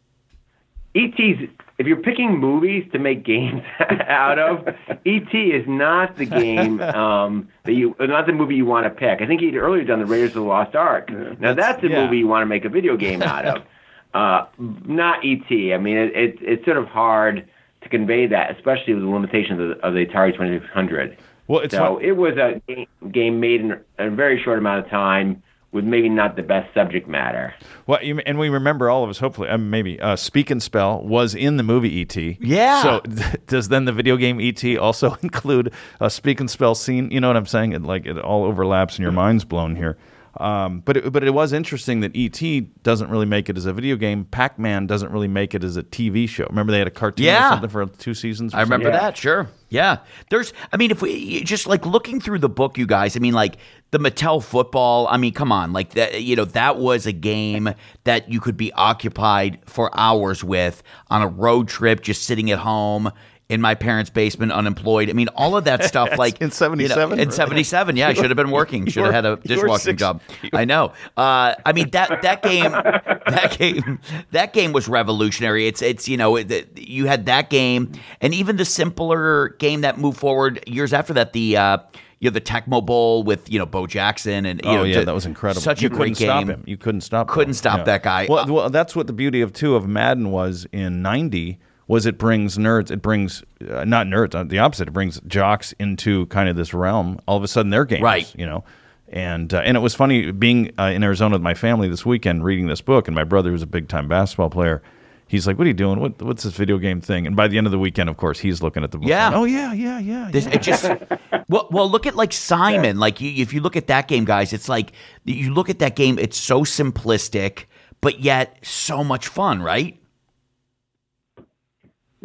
ET's 0.95 1.51
if 1.77 1.87
you're 1.87 1.97
picking 1.97 2.39
movies 2.39 2.89
to 2.93 2.99
make 2.99 3.25
games 3.25 3.61
out 4.07 4.39
of, 4.39 4.67
ET 5.05 5.33
is 5.33 5.67
not 5.67 6.15
the 6.15 6.25
game 6.25 6.79
um, 6.81 7.49
that 7.63 7.73
you 7.73 7.95
not 7.99 8.25
the 8.25 8.33
movie 8.33 8.55
you 8.55 8.65
want 8.65 8.85
to 8.85 8.89
pick. 8.89 9.21
I 9.21 9.27
think 9.27 9.41
he'd 9.41 9.55
earlier 9.55 9.83
done 9.83 9.99
the 9.99 10.05
Raiders 10.05 10.29
of 10.29 10.35
the 10.35 10.41
Lost 10.41 10.75
Ark. 10.75 11.09
now 11.39 11.53
that's 11.53 11.81
the 11.81 11.89
yeah. 11.89 12.05
movie 12.05 12.19
you 12.19 12.27
want 12.27 12.43
to 12.43 12.45
make 12.45 12.65
a 12.65 12.69
video 12.69 12.95
game 12.95 13.21
out 13.21 13.45
of, 13.45 13.63
uh, 14.13 14.45
not 14.57 15.25
ET. 15.25 15.51
I 15.51 15.77
mean, 15.77 15.97
it, 15.97 16.15
it, 16.15 16.37
it's 16.41 16.65
sort 16.65 16.77
of 16.77 16.87
hard 16.87 17.47
to 17.81 17.89
convey 17.89 18.27
that, 18.27 18.55
especially 18.55 18.93
with 18.93 19.03
the 19.03 19.09
limitations 19.09 19.59
of 19.59 19.69
the, 19.69 19.85
of 19.85 19.93
the 19.93 20.05
Atari 20.05 20.31
2600. 20.31 21.17
Well, 21.47 21.59
it's 21.59 21.75
so 21.75 21.95
fun- 21.95 22.03
it 22.03 22.13
was 22.13 22.37
a 22.37 22.61
game, 22.67 22.87
game 23.11 23.39
made 23.39 23.61
in 23.61 23.79
a 23.99 24.09
very 24.09 24.41
short 24.41 24.57
amount 24.57 24.85
of 24.85 24.89
time 24.89 25.43
with 25.75 25.83
maybe 25.85 26.09
not 26.09 26.35
the 26.35 26.41
best 26.41 26.73
subject 26.73 27.07
matter. 27.07 27.53
Well, 27.85 28.01
you, 28.03 28.17
and 28.19 28.39
we 28.39 28.49
remember 28.49 28.89
all 28.89 29.03
of 29.03 29.09
us, 29.11 29.19
hopefully, 29.19 29.49
um, 29.49 29.69
maybe 29.69 29.99
uh, 30.01 30.15
Speak 30.15 30.49
and 30.49 30.63
Spell 30.63 31.03
was 31.03 31.35
in 31.35 31.57
the 31.57 31.63
movie 31.63 31.93
E.T. 31.99 32.39
Yeah. 32.41 32.81
So 32.81 32.99
does 33.47 33.67
then 33.67 33.85
the 33.85 33.91
video 33.91 34.17
game 34.17 34.41
E.T. 34.41 34.77
also 34.77 35.13
include 35.21 35.71
a 35.99 36.09
Speak 36.09 36.39
and 36.39 36.49
Spell 36.49 36.73
scene? 36.73 37.11
You 37.11 37.19
know 37.19 37.27
what 37.27 37.37
I'm 37.37 37.45
saying? 37.45 37.73
It, 37.73 37.83
like 37.83 38.07
it 38.07 38.17
all 38.17 38.45
overlaps 38.45 38.95
and 38.95 39.03
your 39.03 39.11
mind's 39.11 39.45
blown 39.45 39.75
here. 39.75 39.97
Um, 40.37 40.81
but 40.81 40.97
it, 40.97 41.13
but 41.13 41.23
it 41.23 41.31
was 41.33 41.53
interesting 41.53 42.01
that 42.01 42.13
E.T. 42.15 42.61
doesn't 42.83 43.09
really 43.09 43.25
make 43.25 43.49
it 43.49 43.55
as 43.57 43.65
a 43.65 43.71
video 43.73 43.95
game. 43.95 44.25
Pac-Man 44.25 44.85
doesn't 44.87 45.11
really 45.11 45.29
make 45.29 45.53
it 45.55 45.63
as 45.63 45.77
a 45.77 45.83
TV 45.83 46.27
show. 46.27 46.45
Remember 46.49 46.71
they 46.73 46.79
had 46.79 46.87
a 46.87 46.91
cartoon 46.91 47.25
Yeah. 47.25 47.47
or 47.47 47.51
something 47.53 47.69
for 47.69 47.85
two 47.85 48.13
seasons. 48.13 48.53
or 48.53 48.57
I 48.57 48.61
remember 48.61 48.85
something? 48.87 49.01
that. 49.01 49.15
Sure. 49.17 49.47
Yeah. 49.75 49.97
There's. 50.29 50.53
I 50.71 50.77
mean, 50.77 50.89
if 50.89 51.01
we 51.01 51.43
just 51.43 51.67
like 51.67 51.85
looking 51.85 52.21
through 52.21 52.39
the 52.39 52.47
book, 52.47 52.77
you 52.77 52.85
guys. 52.87 53.17
I 53.17 53.19
mean, 53.19 53.33
like 53.33 53.57
the 53.91 53.97
Mattel 53.97 54.41
football. 54.41 55.05
I 55.09 55.17
mean, 55.17 55.33
come 55.33 55.51
on. 55.51 55.73
Like 55.73 55.95
that. 55.95 56.23
You 56.23 56.37
know, 56.37 56.45
that 56.45 56.77
was 56.77 57.05
a 57.05 57.11
game 57.11 57.73
that 58.05 58.31
you 58.31 58.39
could 58.39 58.55
be 58.55 58.71
occupied 58.71 59.59
for 59.65 59.89
hours 59.93 60.45
with 60.45 60.81
on 61.09 61.21
a 61.21 61.27
road 61.27 61.67
trip, 61.67 62.01
just 62.01 62.23
sitting 62.23 62.49
at 62.51 62.59
home. 62.59 63.11
In 63.47 63.61
my 63.61 63.75
parents' 63.75 64.09
basement, 64.09 64.51
unemployed. 64.51 65.07
I 65.07 65.13
mean, 65.13 65.27
all 65.35 65.55
of 65.55 65.65
that 65.65 65.83
stuff. 65.83 66.09
Like 66.17 66.41
In 66.41 66.49
77? 66.49 67.09
you 67.11 67.15
know, 67.15 67.21
in 67.21 67.29
'77, 67.29 67.95
yeah, 67.95 68.07
I 68.07 68.13
should 68.13 68.31
have 68.31 68.35
been 68.37 68.49
working. 68.49 68.87
Should 68.87 69.03
have 69.05 69.13
had 69.13 69.25
a 69.25 69.35
dishwashing 69.35 69.77
six- 69.77 69.99
job. 69.99 70.21
I 70.51 70.65
know. 70.65 70.93
Uh, 71.15 71.53
I 71.63 71.71
mean 71.73 71.91
that 71.91 72.23
that 72.23 72.41
game, 72.41 72.71
that 72.71 73.55
game, 73.59 73.99
that 74.31 74.53
game 74.53 74.71
was 74.73 74.87
revolutionary. 74.87 75.67
It's 75.67 75.83
it's 75.83 76.07
you 76.07 76.17
know 76.17 76.37
it, 76.37 76.75
you 76.75 77.05
had 77.05 77.27
that 77.27 77.51
game, 77.51 77.91
and 78.19 78.33
even 78.33 78.57
the 78.57 78.65
simpler 78.65 79.49
game 79.59 79.81
that 79.81 79.99
moved 79.99 80.17
forward 80.17 80.63
years 80.67 80.91
after 80.93 81.13
that, 81.13 81.33
the 81.33 81.55
uh, 81.57 81.77
you 82.19 82.29
know 82.29 82.33
the 82.33 82.41
Tecmo 82.41 82.83
Bowl 82.83 83.21
with 83.23 83.51
you 83.51 83.59
know 83.59 83.67
Bo 83.67 83.85
Jackson 83.85 84.47
and 84.47 84.59
you 84.63 84.69
oh 84.71 84.75
know, 84.77 84.83
yeah, 84.85 84.99
to- 85.01 85.05
that 85.05 85.13
was 85.13 85.27
incredible. 85.27 85.61
Such 85.61 85.83
you 85.83 85.87
a 85.87 85.89
great 85.89 86.15
couldn't 86.15 86.17
game. 86.17 86.27
stop 86.27 86.47
him. 86.47 86.63
You 86.65 86.77
couldn't 86.77 87.01
stop. 87.01 87.27
Couldn't 87.27 87.49
him. 87.51 87.53
stop 87.55 87.85
that 87.85 88.01
guy. 88.01 88.25
Well, 88.27 88.47
well, 88.51 88.69
that's 88.71 88.95
what 88.95 89.05
the 89.05 89.13
beauty 89.13 89.41
of 89.41 89.53
two 89.53 89.75
of 89.75 89.87
Madden 89.87 90.31
was 90.31 90.65
in 90.71 91.01
'90 91.03 91.59
was 91.87 92.05
it 92.05 92.17
brings 92.17 92.57
nerds. 92.57 92.91
It 92.91 93.01
brings 93.01 93.43
uh, 93.69 93.83
not 93.85 94.07
nerds. 94.07 94.35
uh, 94.35 94.43
The 94.43 94.59
opposite. 94.59 94.87
It 94.87 94.91
brings 94.91 95.19
jocks 95.27 95.73
into 95.79 96.25
kind 96.27 96.49
of 96.49 96.55
this 96.55 96.73
realm. 96.73 97.19
All 97.27 97.37
of 97.37 97.43
a 97.43 97.47
sudden, 97.47 97.69
they're 97.69 97.85
gamers. 97.85 98.01
Right. 98.01 98.35
You 98.35 98.45
know. 98.45 98.63
And 99.09 99.53
uh, 99.53 99.59
and 99.59 99.77
it 99.77 99.81
was 99.81 99.93
funny 99.93 100.31
being 100.31 100.71
uh, 100.79 100.85
in 100.85 101.03
Arizona 101.03 101.35
with 101.35 101.41
my 101.41 101.53
family 101.53 101.87
this 101.87 102.05
weekend, 102.05 102.43
reading 102.43 102.67
this 102.67 102.81
book, 102.81 103.07
and 103.07 103.13
my 103.13 103.23
brother, 103.23 103.51
who's 103.51 103.61
a 103.61 103.67
big 103.67 103.87
time 103.87 104.07
basketball 104.07 104.49
player, 104.49 104.81
he's 105.27 105.45
like, 105.45 105.59
"What 105.59 105.65
are 105.65 105.67
you 105.67 105.75
doing? 105.75 105.99
What, 105.99 106.19
what's 106.23 106.41
this 106.41 106.53
video 106.55 106.79
game 106.79 107.01
thing?" 107.01 107.27
And 107.27 107.35
by 107.35 107.47
the 107.47 107.59
end 107.59 107.67
of 107.67 107.71
the 107.71 107.77
weekend, 107.77 108.09
of 108.09 108.17
course, 108.17 108.39
he's 108.39 108.63
looking 108.63 108.83
at 108.83 108.89
the 108.91 108.97
book. 108.97 109.07
Yeah. 109.07 109.29
going, 109.29 109.41
oh 109.41 109.45
yeah, 109.45 109.73
yeah, 109.73 109.99
yeah. 109.99 110.29
This, 110.31 110.45
yeah. 110.45 110.53
it 110.55 110.61
just 110.63 110.83
well, 111.49 111.67
well, 111.69 111.89
look 111.89 112.07
at 112.07 112.15
like 112.15 112.33
Simon. 112.33 112.97
Like 112.97 113.21
you, 113.21 113.31
if 113.43 113.53
you 113.53 113.61
look 113.61 113.75
at 113.75 113.85
that 113.87 114.07
game, 114.07 114.25
guys, 114.25 114.53
it's 114.53 114.67
like 114.67 114.91
you 115.23 115.53
look 115.53 115.69
at 115.69 115.77
that 115.79 115.95
game. 115.95 116.17
It's 116.17 116.37
so 116.37 116.61
simplistic, 116.61 117.65
but 118.01 118.21
yet 118.21 118.57
so 118.65 119.03
much 119.03 119.27
fun, 119.27 119.61
right? 119.61 119.99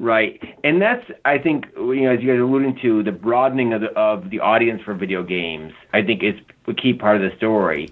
Right, 0.00 0.40
and 0.64 0.80
that's 0.80 1.04
I 1.26 1.36
think 1.36 1.66
you 1.76 2.04
know 2.04 2.12
as 2.12 2.22
you 2.22 2.28
guys 2.28 2.38
are 2.38 2.44
alluding 2.44 2.78
to 2.80 3.02
the 3.02 3.12
broadening 3.12 3.74
of 3.74 3.82
the 3.82 3.88
of 3.88 4.30
the 4.30 4.40
audience 4.40 4.80
for 4.82 4.94
video 4.94 5.22
games. 5.22 5.74
I 5.92 6.00
think 6.00 6.22
is 6.22 6.36
a 6.66 6.72
key 6.72 6.94
part 6.94 7.16
of 7.16 7.30
the 7.30 7.36
story. 7.36 7.90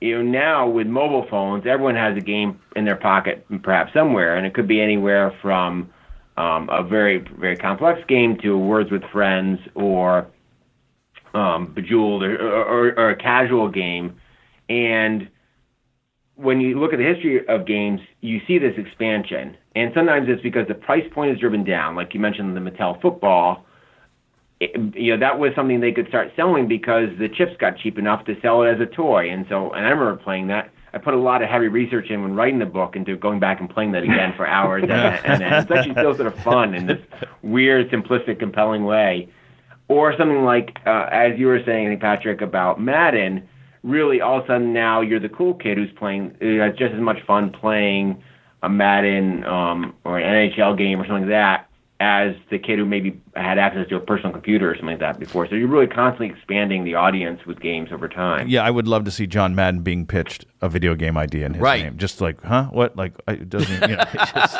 You 0.00 0.16
know 0.16 0.22
now 0.22 0.70
with 0.70 0.86
mobile 0.86 1.26
phones, 1.28 1.66
everyone 1.66 1.94
has 1.96 2.16
a 2.16 2.22
game 2.22 2.58
in 2.74 2.86
their 2.86 2.96
pocket, 2.96 3.44
perhaps 3.62 3.92
somewhere, 3.92 4.34
and 4.34 4.46
it 4.46 4.54
could 4.54 4.66
be 4.66 4.80
anywhere 4.80 5.38
from 5.42 5.90
um, 6.38 6.70
a 6.70 6.82
very 6.82 7.18
very 7.18 7.58
complex 7.58 8.00
game 8.08 8.38
to 8.38 8.56
Words 8.56 8.90
with 8.90 9.02
Friends 9.12 9.60
or 9.74 10.26
um, 11.34 11.74
Bejeweled 11.74 12.22
or, 12.22 12.62
or, 12.62 12.98
or 12.98 13.10
a 13.10 13.16
casual 13.16 13.68
game, 13.68 14.18
and 14.70 15.28
when 16.36 16.62
you 16.62 16.80
look 16.80 16.94
at 16.94 16.98
the 16.98 17.04
history 17.04 17.46
of 17.46 17.66
games, 17.66 18.00
you 18.22 18.40
see 18.46 18.56
this 18.56 18.78
expansion. 18.78 19.58
And 19.76 19.92
sometimes 19.94 20.28
it's 20.28 20.42
because 20.42 20.66
the 20.66 20.74
price 20.74 21.08
point 21.12 21.32
is 21.32 21.38
driven 21.38 21.62
down. 21.62 21.94
Like 21.94 22.12
you 22.12 22.20
mentioned, 22.20 22.56
the 22.56 22.60
Mattel 22.60 23.00
football, 23.00 23.64
it, 24.58 24.72
you 24.96 25.12
know, 25.12 25.20
that 25.20 25.38
was 25.38 25.52
something 25.54 25.80
they 25.80 25.92
could 25.92 26.08
start 26.08 26.32
selling 26.34 26.66
because 26.66 27.08
the 27.18 27.28
chips 27.28 27.52
got 27.58 27.78
cheap 27.78 27.98
enough 27.98 28.24
to 28.24 28.38
sell 28.40 28.62
it 28.62 28.74
as 28.74 28.80
a 28.80 28.86
toy. 28.86 29.30
And 29.30 29.46
so, 29.48 29.70
and 29.72 29.86
I 29.86 29.90
remember 29.90 30.16
playing 30.22 30.48
that. 30.48 30.70
I 30.92 30.98
put 30.98 31.14
a 31.14 31.18
lot 31.18 31.40
of 31.40 31.48
heavy 31.48 31.68
research 31.68 32.10
in 32.10 32.22
when 32.22 32.34
writing 32.34 32.58
the 32.58 32.66
book 32.66 32.96
into 32.96 33.16
going 33.16 33.38
back 33.38 33.60
and 33.60 33.70
playing 33.70 33.92
that 33.92 34.02
again 34.02 34.34
for 34.36 34.44
hours. 34.44 34.82
and, 34.82 34.92
and, 34.92 35.42
and 35.42 35.54
it's 35.54 35.70
actually 35.70 35.92
still 35.92 36.14
sort 36.16 36.26
of 36.26 36.34
fun 36.42 36.74
in 36.74 36.86
this 36.86 36.98
weird, 37.42 37.90
simplistic, 37.90 38.40
compelling 38.40 38.84
way. 38.84 39.28
Or 39.86 40.16
something 40.16 40.44
like, 40.44 40.78
uh, 40.86 41.06
as 41.12 41.38
you 41.38 41.46
were 41.46 41.62
saying, 41.64 41.96
Patrick, 42.00 42.40
about 42.40 42.80
Madden, 42.80 43.48
really 43.84 44.20
all 44.20 44.38
of 44.38 44.44
a 44.44 44.46
sudden 44.48 44.72
now 44.72 45.00
you're 45.00 45.20
the 45.20 45.28
cool 45.28 45.54
kid 45.54 45.78
who's 45.78 45.92
playing, 45.96 46.34
who 46.40 46.58
has 46.58 46.74
just 46.76 46.92
as 46.92 47.00
much 47.00 47.18
fun 47.24 47.50
playing 47.50 48.20
a 48.62 48.68
Madden 48.68 49.44
um, 49.44 49.94
or 50.04 50.18
an 50.18 50.50
NHL 50.50 50.76
game 50.76 51.00
or 51.00 51.06
something 51.06 51.22
like 51.24 51.30
that 51.30 51.69
as 52.02 52.34
the 52.50 52.58
kid 52.58 52.78
who 52.78 52.86
maybe 52.86 53.20
had 53.36 53.58
access 53.58 53.86
to 53.90 53.96
a 53.96 54.00
personal 54.00 54.32
computer 54.32 54.70
or 54.70 54.74
something 54.74 54.88
like 54.88 55.00
that 55.00 55.20
before. 55.20 55.46
So 55.46 55.54
you're 55.54 55.68
really 55.68 55.86
constantly 55.86 56.34
expanding 56.34 56.84
the 56.84 56.94
audience 56.94 57.44
with 57.46 57.60
games 57.60 57.90
over 57.92 58.08
time. 58.08 58.48
Yeah, 58.48 58.62
I 58.64 58.70
would 58.70 58.88
love 58.88 59.04
to 59.04 59.10
see 59.10 59.26
John 59.26 59.54
Madden 59.54 59.82
being 59.82 60.06
pitched 60.06 60.46
a 60.62 60.68
video 60.70 60.94
game 60.94 61.18
idea 61.18 61.44
in 61.44 61.52
his 61.54 61.60
Right. 61.62 61.82
name. 61.84 61.98
Just 61.98 62.22
like, 62.22 62.42
huh? 62.42 62.68
What? 62.70 62.96
Like, 62.96 63.12
it 63.28 63.50
doesn't. 63.50 63.88
You 63.90 63.96
know, 63.96 64.04
it's 64.14 64.32
just, 64.32 64.56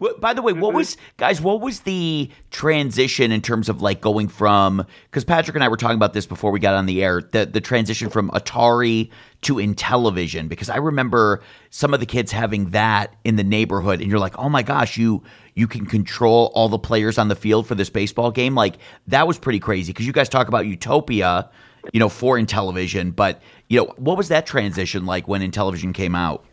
By 0.20 0.34
the 0.34 0.42
way, 0.42 0.52
what 0.52 0.72
was 0.74 0.96
guys? 1.16 1.40
What 1.40 1.60
was 1.60 1.80
the 1.80 2.30
transition 2.50 3.32
in 3.32 3.40
terms 3.40 3.68
of 3.68 3.82
like 3.82 4.00
going 4.00 4.28
from? 4.28 4.86
Because 5.10 5.24
Patrick 5.24 5.54
and 5.54 5.64
I 5.64 5.68
were 5.68 5.76
talking 5.76 5.96
about 5.96 6.12
this 6.12 6.26
before 6.26 6.50
we 6.50 6.60
got 6.60 6.74
on 6.74 6.86
the 6.86 7.02
air. 7.02 7.20
The 7.22 7.46
the 7.46 7.60
transition 7.60 8.08
from 8.08 8.30
Atari 8.30 9.10
to 9.42 9.54
Intellivision. 9.56 10.48
Because 10.48 10.70
I 10.70 10.76
remember 10.76 11.42
some 11.70 11.92
of 11.92 12.00
the 12.00 12.06
kids 12.06 12.30
having 12.32 12.70
that 12.70 13.14
in 13.24 13.36
the 13.36 13.44
neighborhood, 13.44 14.00
and 14.00 14.10
you're 14.10 14.20
like, 14.20 14.38
oh 14.38 14.48
my 14.48 14.62
gosh, 14.62 14.96
you 14.96 15.22
you 15.54 15.68
can 15.68 15.86
control 15.86 16.50
all 16.54 16.68
the 16.68 16.78
players 16.78 17.18
on 17.18 17.28
the 17.28 17.36
field 17.36 17.66
for 17.66 17.74
this 17.74 17.90
baseball 17.90 18.30
game. 18.30 18.54
Like 18.54 18.76
that 19.06 19.26
was 19.26 19.38
pretty 19.38 19.60
crazy. 19.60 19.92
Because 19.92 20.06
you 20.06 20.12
guys 20.12 20.28
talk 20.28 20.48
about 20.48 20.66
Utopia, 20.66 21.48
you 21.92 22.00
know, 22.00 22.08
for 22.08 22.36
Intellivision, 22.38 23.14
but 23.14 23.40
you 23.68 23.80
know, 23.80 23.92
what 23.96 24.16
was 24.16 24.28
that 24.28 24.46
transition 24.46 25.06
like 25.06 25.28
when 25.28 25.40
Intellivision 25.40 25.94
came 25.94 26.14
out? 26.14 26.44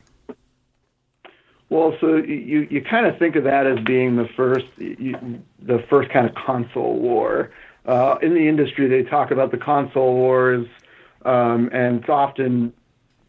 Well, 1.69 1.95
so 2.01 2.17
you 2.17 2.67
you 2.69 2.81
kind 2.81 3.05
of 3.05 3.17
think 3.17 3.37
of 3.37 3.45
that 3.45 3.65
as 3.65 3.79
being 3.85 4.17
the 4.17 4.27
first 4.35 4.65
you, 4.77 5.41
the 5.61 5.79
first 5.89 6.09
kind 6.09 6.27
of 6.27 6.35
console 6.35 6.99
war. 6.99 7.51
Uh, 7.85 8.17
in 8.21 8.33
the 8.35 8.47
industry, 8.47 8.87
they 8.87 9.09
talk 9.09 9.31
about 9.31 9.51
the 9.51 9.57
console 9.57 10.13
wars, 10.13 10.67
um, 11.23 11.69
and 11.71 12.01
it's 12.01 12.09
often 12.09 12.73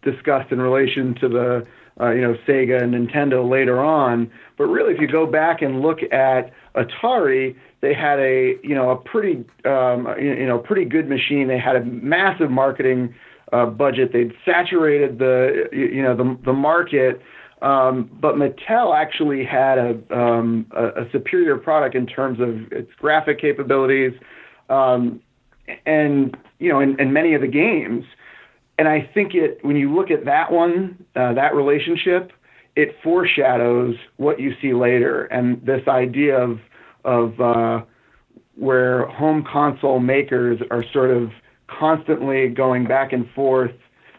discussed 0.02 0.50
in 0.50 0.61
relation 0.61 1.14
to 1.14 1.28
the 1.28 1.66
uh, 2.00 2.11
you 2.11 2.20
know 2.20 2.37
Sega 2.46 2.83
and 2.83 2.94
Nintendo 2.94 3.48
later 3.48 3.81
on. 3.81 4.31
But 4.59 4.64
really, 4.64 4.94
if 4.94 5.00
you 5.00 5.09
go 5.09 5.26
back 5.26 5.62
and 5.62 5.83
look 5.83 5.98
at 6.12 6.52
Atari, 6.74 7.57
they 7.81 7.94
had 7.94 8.18
a 8.18 8.57
you 8.62 8.74
know 8.74 8.90
a 8.90 8.96
pretty 8.96 9.44
um, 9.64 10.09
you 10.18 10.46
know 10.46 10.59
pretty 10.59 10.85
good 10.85 11.09
machine. 11.09 11.48
They 11.48 11.59
had 11.59 11.76
a 11.76 11.85
massive 11.85 12.50
marketing 12.50 13.14
uh, 13.52 13.66
budget. 13.66 14.12
They'd 14.12 14.33
saturated 14.44 15.18
the 15.18 15.68
you 15.72 15.87
you 15.87 16.02
know 16.02 16.16
the 16.16 16.38
the 16.44 16.52
market. 16.52 17.20
Um, 17.61 18.11
but 18.20 18.35
Mattel 18.35 18.92
actually 18.92 19.44
had 19.44 19.78
a, 19.78 19.90
um, 20.11 20.66
a, 20.72 21.02
a 21.02 21.11
superior 21.12 21.57
product 21.57 21.94
in 21.94 22.09
terms 22.09 22.40
of 22.40 22.72
its 22.72 22.90
graphic 22.98 23.40
capabilities, 23.40 24.12
um, 24.68 25.20
and 25.87 26.37
you 26.59 26.70
know, 26.70 26.81
in, 26.81 26.98
in 27.00 27.12
many 27.12 27.35
of 27.35 27.40
the 27.40 27.46
games. 27.46 28.05
And 28.78 28.88
I 28.88 29.08
think 29.14 29.35
it, 29.35 29.58
when 29.62 29.76
you 29.76 29.94
look 29.94 30.11
at 30.11 30.24
that 30.24 30.50
one, 30.50 31.04
uh, 31.14 31.35
that 31.35 31.54
relationship, 31.54 32.32
it 32.74 32.96
foreshadows 33.02 33.96
what 34.16 34.40
you 34.40 34.54
see 34.62 34.72
later, 34.72 35.24
and 35.26 35.64
this 35.64 35.87
idea 35.88 36.38
of 36.38 36.58
of 37.04 37.40
uh, 37.40 37.82
where 38.54 39.06
home 39.08 39.44
console 39.50 39.98
makers 39.98 40.61
are 40.70 40.85
sort 40.92 41.11
of 41.11 41.30
constantly 41.66 42.48
going 42.48 42.87
back 42.87 43.12
and 43.12 43.28
forth 43.30 43.72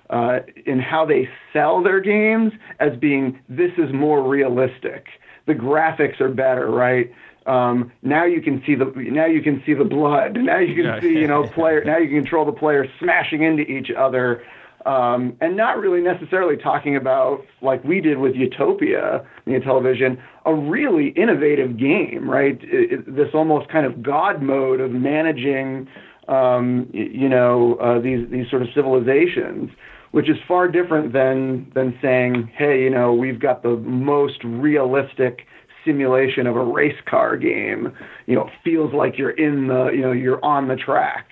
uh, 0.09 0.39
in 0.65 0.79
how 0.79 1.05
they 1.05 1.29
sell 1.51 1.81
their 1.81 1.99
games 1.99 2.51
as 2.79 2.95
being 2.99 3.39
this 3.49 3.71
is 3.77 3.91
more 3.93 4.21
realistic. 4.27 5.07
The 5.45 5.53
graphics 5.53 6.21
are 6.21 6.29
better, 6.29 6.69
right? 6.69 7.11
Um, 7.45 7.91
now 8.01 8.25
you 8.25 8.41
can 8.41 8.62
see 8.65 8.75
the 8.75 8.86
now 8.95 9.25
you 9.25 9.41
can 9.41 9.62
see 9.65 9.73
the 9.73 9.84
blood. 9.84 10.38
Now 10.41 10.60
you 10.60 10.75
can 10.75 10.86
Yeah. 10.86 11.01
see 11.01 11.13
you 11.13 11.27
know 11.27 11.47
player. 11.56 11.84
Now 11.84 11.97
you 11.97 12.08
can 12.08 12.21
control 12.23 12.45
the 12.45 12.51
players 12.51 12.88
smashing 12.99 13.43
into 13.43 13.63
each 13.63 13.91
other. 13.97 14.43
Um, 14.86 15.38
and 15.39 15.56
not 15.56 15.77
really 15.79 16.01
necessarily 16.01 16.58
talking 16.58 16.97
about 16.97 17.45
like 17.62 17.82
we 17.86 18.01
did 18.01 18.17
with 18.17 18.36
Utopia, 18.36 19.25
the 19.45 19.51
Intellivision, 19.53 20.21
a 20.45 20.53
really 20.53 21.10
innovative 21.15 21.77
game, 21.77 22.29
right? 22.29 22.60
It, 22.63 22.91
it, 22.91 23.15
this 23.15 23.29
almost 23.34 23.69
kind 23.69 23.86
of 23.86 24.03
God 24.03 24.41
mode 24.41 24.82
of 24.82 24.91
managing, 24.91 25.88
um, 26.27 26.89
you 26.91 27.29
know, 27.29 27.75
uh, 27.75 27.99
these 27.99 28.29
these 28.29 28.49
sort 28.49 28.62
of 28.62 28.67
civilizations, 28.75 29.69
which 30.12 30.29
is 30.29 30.36
far 30.49 30.67
different 30.67 31.13
than 31.13 31.71
than 31.73 31.97
saying, 32.01 32.51
hey, 32.53 32.84
you 32.84 32.89
know, 32.89 33.13
we've 33.13 33.39
got 33.39 33.63
the 33.63 33.77
most 33.77 34.43
realistic 34.43 35.47
simulation 35.85 36.47
of 36.47 36.55
a 36.55 36.63
race 36.63 36.99
car 37.05 37.37
game. 37.37 37.93
You 38.25 38.35
know, 38.35 38.49
feels 38.63 38.93
like 38.93 39.17
you're 39.17 39.31
in 39.31 39.67
the, 39.67 39.87
you 39.87 40.01
know, 40.01 40.11
you're 40.11 40.43
on 40.43 40.67
the 40.67 40.75
track. 40.75 41.31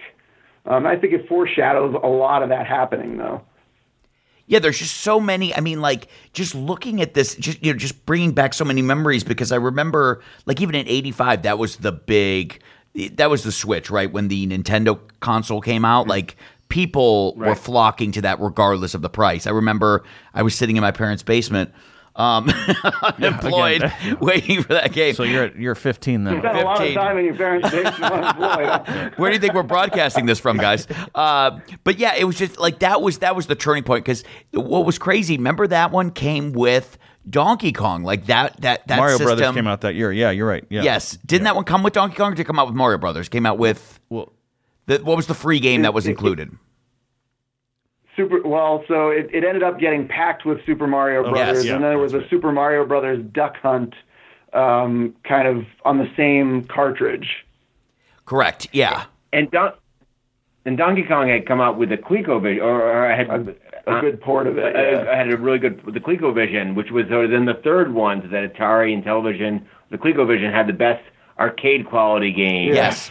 Um, 0.66 0.86
I 0.86 0.96
think 0.96 1.14
it 1.14 1.28
foreshadows 1.28 1.96
a 2.02 2.08
lot 2.08 2.44
of 2.44 2.50
that 2.50 2.68
happening, 2.68 3.18
though. 3.18 3.42
Yeah, 4.48 4.60
there's 4.60 4.80
just 4.80 4.98
so 4.98 5.20
many. 5.20 5.56
I 5.56 5.62
mean, 5.62 5.80
like 5.80 6.08
just 6.34 6.54
looking 6.54 7.02
at 7.02 7.14
this, 7.14 7.36
just 7.36 7.64
you 7.64 7.72
know, 7.72 7.80
just 7.80 8.06
bringing 8.06 8.34
back 8.34 8.54
so 8.54 8.66
many 8.66 8.82
memories 8.82 9.24
because 9.24 9.52
I 9.52 9.56
remember, 9.56 10.22
like 10.46 10.60
even 10.60 10.76
in 10.76 10.88
'85, 10.88 11.44
that 11.44 11.58
was 11.58 11.78
the 11.78 11.94
big, 11.94 12.62
that 13.14 13.30
was 13.30 13.44
the 13.44 13.52
switch, 13.52 13.90
right? 13.90 14.12
When 14.12 14.28
the 14.28 14.48
Nintendo 14.48 15.00
console 15.22 15.62
came 15.62 15.86
out, 15.86 16.08
like 16.08 16.36
people 16.68 17.36
were 17.36 17.56
flocking 17.56 18.12
to 18.14 18.22
that 18.22 18.40
regardless 18.40 18.94
of 18.94 19.02
the 19.02 19.10
price. 19.10 19.48
I 19.48 19.52
remember 19.52 20.04
I 20.34 20.42
was 20.42 20.56
sitting 20.56 20.78
in 20.78 20.82
my 20.82 20.92
parents' 20.92 21.24
basement, 21.24 21.72
um, 22.16 22.50
unemployed, 23.04 23.84
again. 23.84 24.18
waiting 24.22 24.64
for 24.64 24.74
that 24.74 24.92
game. 24.92 25.14
so 25.16 25.24
you're 25.24 25.48
you're 25.58 25.76
15 25.76 26.24
then. 26.24 26.34
You 26.36 26.40
spent 26.40 26.58
a 26.58 26.64
lot 26.64 26.86
of 26.86 26.94
time 26.94 27.18
in 27.18 27.26
your 27.26 27.36
parents' 27.36 27.70
basement 27.70 28.14
unemployed. 28.14 29.14
Where 29.18 29.30
do 29.30 29.36
you 29.36 29.40
think 29.40 29.54
we're 29.54 29.64
broadcasting 29.64 30.26
this 30.26 30.40
from, 30.40 30.58
guys? 30.58 30.88
Uh, 31.16 31.60
but 31.84 31.98
yeah, 31.98 32.16
it 32.16 32.26
was 32.26 32.38
just 32.38 32.60
like 32.60 32.80
that 32.80 33.02
was 33.02 33.20
that 33.20 33.36
was 33.36 33.48
the 33.48 33.56
turning 33.56 33.84
point 33.84 34.04
because 34.06 34.24
what 34.54 34.86
was 34.86 34.98
crazy. 34.98 35.38
Remember 35.38 35.68
that 35.68 35.92
one 35.92 36.12
came 36.12 36.52
with 36.52 36.98
Donkey 37.30 37.72
Kong, 37.72 38.04
like 38.04 38.26
that 38.26 38.60
that 38.62 38.88
that 38.88 38.98
Mario 38.98 39.18
system. 39.18 39.38
Brothers 39.38 39.56
came 39.56 39.68
out 39.68 39.82
that 39.82 39.96
year. 39.96 40.12
Yeah, 40.12 40.32
you're 40.32 40.48
right. 40.48 40.66
Yeah. 40.70 40.84
Yes, 40.84 41.18
didn't 41.26 41.46
that 41.46 41.56
one 41.56 41.64
come 41.64 41.84
with 41.84 41.94
Donkey 41.94 42.16
Kong? 42.16 42.32
or 42.32 42.36
Did 42.36 42.42
it 42.42 42.46
come 42.46 42.60
out 42.60 42.68
with 42.68 42.76
Mario 42.76 42.98
Brothers? 42.98 43.30
Came 43.30 43.46
out 43.46 43.58
with 43.58 44.00
Well, 44.10 44.34
the, 44.88 44.98
what 44.98 45.16
was 45.16 45.28
the 45.28 45.34
free 45.36 45.60
game 45.60 45.84
that 45.84 45.94
was 45.94 46.08
included? 46.08 46.52
Super 48.16 48.42
well, 48.44 48.84
so 48.88 49.10
it, 49.10 49.30
it 49.34 49.44
ended 49.46 49.64
up 49.64 49.80
getting 49.80 50.08
packed 50.08 50.46
with 50.46 50.64
Super 50.66 50.86
Mario 50.88 51.26
Oh, 51.26 51.32
Brothers, 51.32 51.60
yes, 51.60 51.66
yeah, 51.66 51.76
and 51.76 51.84
then 51.84 51.92
there 51.92 51.98
was 52.00 52.12
that's 52.12 52.26
a 52.26 52.30
Super 52.30 52.52
Mario 52.52 52.86
Brothers 52.86 53.24
Duck 53.32 53.56
Hunt, 53.62 53.94
um, 54.54 55.16
kind 55.24 55.48
of 55.48 55.66
on 55.86 55.98
the 55.98 56.10
same 56.18 56.64
cartridge. 56.66 57.46
Correct. 58.26 58.68
Yeah. 58.74 59.06
And 59.34 59.50
Don- 59.52 59.74
and 60.66 60.78
Donkey 60.78 61.04
Kong 61.04 61.28
had 61.30 61.46
come 61.48 61.60
out 61.62 61.78
with 61.78 61.90
the 61.90 61.98
ColecoVision, 61.98 62.62
or, 62.62 62.82
or 62.84 63.12
I 63.12 63.16
had 63.18 63.30
A 63.88 64.00
good 64.02 64.22
port 64.22 64.46
of 64.46 64.58
it. 64.60 64.76
I, 64.76 64.92
yeah. 64.92 65.12
I 65.12 65.16
had 65.16 65.32
a 65.32 65.38
really 65.38 65.58
good 65.58 65.82
the 65.86 66.00
ColecoVision, 66.00 66.76
which 66.76 66.92
was 66.92 67.08
sort 67.08 67.26
of 67.26 67.32
then 67.32 67.46
the 67.46 67.56
third 67.64 67.94
one, 67.94 68.22
so 68.22 68.28
that 68.28 68.54
Atari 68.54 68.94
and 68.94 69.04
Intellivision. 69.04 69.64
The 69.90 69.98
ColecoVision 69.98 70.54
had 70.54 70.68
the 70.68 70.74
best 70.74 71.04
arcade 71.40 71.88
quality 71.88 72.32
games, 72.32 72.76
Yes. 72.76 73.10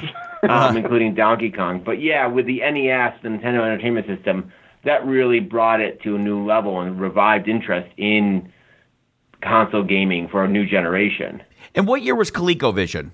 um, 0.48 0.76
including 0.76 1.14
Donkey 1.14 1.50
Kong. 1.50 1.82
But 1.84 2.00
yeah, 2.00 2.26
with 2.28 2.46
the 2.46 2.60
NES, 2.60 3.14
the 3.22 3.28
Nintendo 3.30 3.64
Entertainment 3.64 4.06
System, 4.06 4.52
that 4.84 5.06
really 5.06 5.40
brought 5.40 5.80
it 5.80 6.02
to 6.02 6.16
a 6.16 6.18
new 6.18 6.44
level 6.46 6.80
and 6.80 7.00
revived 7.00 7.48
interest 7.48 7.90
in 7.96 8.52
console 9.42 9.82
gaming 9.82 10.28
for 10.28 10.44
a 10.44 10.48
new 10.48 10.66
generation. 10.66 11.42
And 11.74 11.86
what 11.86 12.02
year 12.02 12.14
was 12.14 12.30
ColecoVision? 12.30 13.10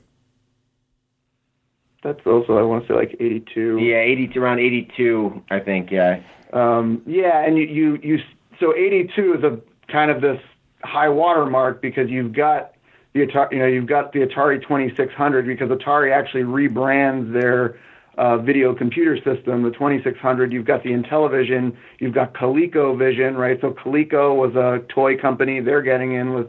That's 2.02 2.24
also 2.26 2.56
I 2.56 2.62
want 2.62 2.86
to 2.86 2.92
say 2.92 2.96
like 2.96 3.16
82. 3.18 3.78
Yeah, 3.78 3.96
eighty 3.96 4.38
around 4.38 4.60
eighty 4.60 4.88
two, 4.96 5.42
I 5.50 5.58
think. 5.58 5.90
Yeah. 5.90 6.20
Um, 6.52 7.02
yeah, 7.06 7.44
and 7.44 7.58
you, 7.58 7.64
you, 7.64 7.98
you, 8.02 8.18
so 8.60 8.74
82 8.74 9.34
is 9.34 9.44
a 9.44 9.60
kind 9.90 10.10
of 10.10 10.22
this 10.22 10.40
high 10.82 11.08
water 11.08 11.44
mark 11.46 11.82
because 11.82 12.08
you've 12.08 12.32
got 12.32 12.72
the 13.12 13.26
Atari, 13.26 13.52
you 13.52 13.58
know, 13.58 13.66
you've 13.66 13.86
got 13.86 14.12
the 14.12 14.20
Atari 14.20 14.62
2600 14.62 15.46
because 15.46 15.68
Atari 15.70 16.12
actually 16.12 16.44
rebrands 16.44 17.32
their 17.32 17.78
uh, 18.18 18.38
video 18.38 18.74
computer 18.74 19.16
system, 19.16 19.62
the 19.62 19.70
2600. 19.70 20.52
You've 20.52 20.66
got 20.66 20.82
the 20.82 20.90
Intellivision, 20.90 21.76
you've 21.98 22.14
got 22.14 22.34
ColecoVision, 22.34 23.36
right? 23.36 23.58
So 23.60 23.72
Coleco 23.72 24.34
was 24.34 24.54
a 24.54 24.84
toy 24.92 25.16
company. 25.16 25.60
They're 25.60 25.82
getting 25.82 26.14
in 26.14 26.32
with, 26.32 26.48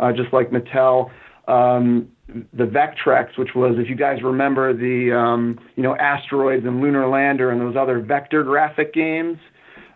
uh, 0.00 0.12
just 0.12 0.32
like 0.32 0.50
Mattel. 0.50 1.10
Um, 1.46 2.08
the 2.52 2.64
Vectrex, 2.64 3.38
which 3.38 3.54
was, 3.54 3.76
if 3.78 3.88
you 3.88 3.96
guys 3.96 4.22
remember, 4.22 4.74
the 4.74 5.16
um, 5.16 5.58
you 5.76 5.82
know 5.82 5.96
asteroids 5.96 6.66
and 6.66 6.80
lunar 6.82 7.08
lander 7.08 7.50
and 7.50 7.60
those 7.60 7.74
other 7.74 8.00
vector 8.00 8.42
graphic 8.42 8.92
games. 8.92 9.38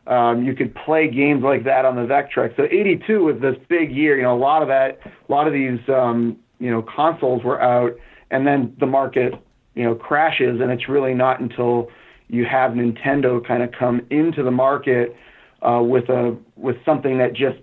Um, 0.07 0.43
you 0.43 0.55
could 0.55 0.75
play 0.75 1.09
games 1.09 1.45
like 1.45 1.63
that 1.65 1.85
on 1.85 1.95
the 1.95 2.03
Vectrex. 2.03 2.57
So 2.57 2.65
82 2.65 3.23
was 3.23 3.41
this 3.41 3.55
big 3.69 3.93
year. 3.93 4.17
You 4.17 4.25
know, 4.25 4.35
a 4.35 4.39
lot 4.39 4.63
of 4.63 4.69
that, 4.69 4.99
a 5.05 5.31
lot 5.33 5.47
of 5.47 5.53
these 5.53 5.79
um, 5.89 6.39
you 6.59 6.71
know 6.71 6.83
consoles 6.83 7.45
were 7.45 7.61
out, 7.61 7.93
and 8.31 8.47
then 8.47 8.75
the 8.81 8.87
market 8.87 9.35
you 9.75 9.85
know 9.85 9.95
crashes, 9.95 10.61
and 10.61 10.71
it's 10.71 10.89
really 10.89 11.15
not 11.15 11.41
until 11.41 11.89
you 12.29 12.45
have 12.45 12.73
Nintendo 12.73 13.47
kind 13.47 13.63
of 13.63 13.73
come 13.73 14.07
into 14.11 14.43
the 14.43 14.51
market 14.51 15.15
uh, 15.63 15.83
with 15.83 16.09
a 16.09 16.37
with 16.57 16.77
something 16.85 17.19
that 17.19 17.33
just 17.35 17.59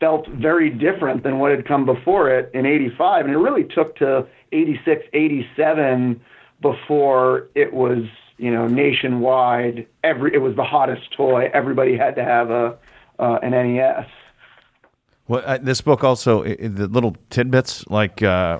felt 0.00 0.26
very 0.28 0.68
different 0.70 1.22
than 1.22 1.38
what 1.38 1.50
had 1.52 1.66
come 1.66 1.84
before 1.84 2.28
it 2.28 2.50
in 2.54 2.66
85 2.66 3.26
and 3.26 3.34
it 3.34 3.38
really 3.38 3.62
took 3.62 3.94
to 3.96 4.26
86 4.50 5.04
87 5.12 6.20
before 6.60 7.46
it 7.54 7.72
was 7.72 8.04
you 8.36 8.50
know 8.50 8.66
nationwide 8.66 9.86
every 10.02 10.34
it 10.34 10.38
was 10.38 10.56
the 10.56 10.64
hottest 10.64 11.12
toy 11.16 11.48
everybody 11.54 11.96
had 11.96 12.16
to 12.16 12.24
have 12.24 12.50
a 12.50 12.76
uh, 13.20 13.38
an 13.44 13.52
NES 13.52 14.06
well, 15.28 15.42
uh, 15.46 15.58
this 15.62 15.80
book 15.80 16.02
also 16.02 16.42
i 16.44 16.48
i- 16.60 16.66
the 16.66 16.88
little 16.88 17.16
tidbits 17.30 17.86
like 17.88 18.22
uh, 18.24 18.58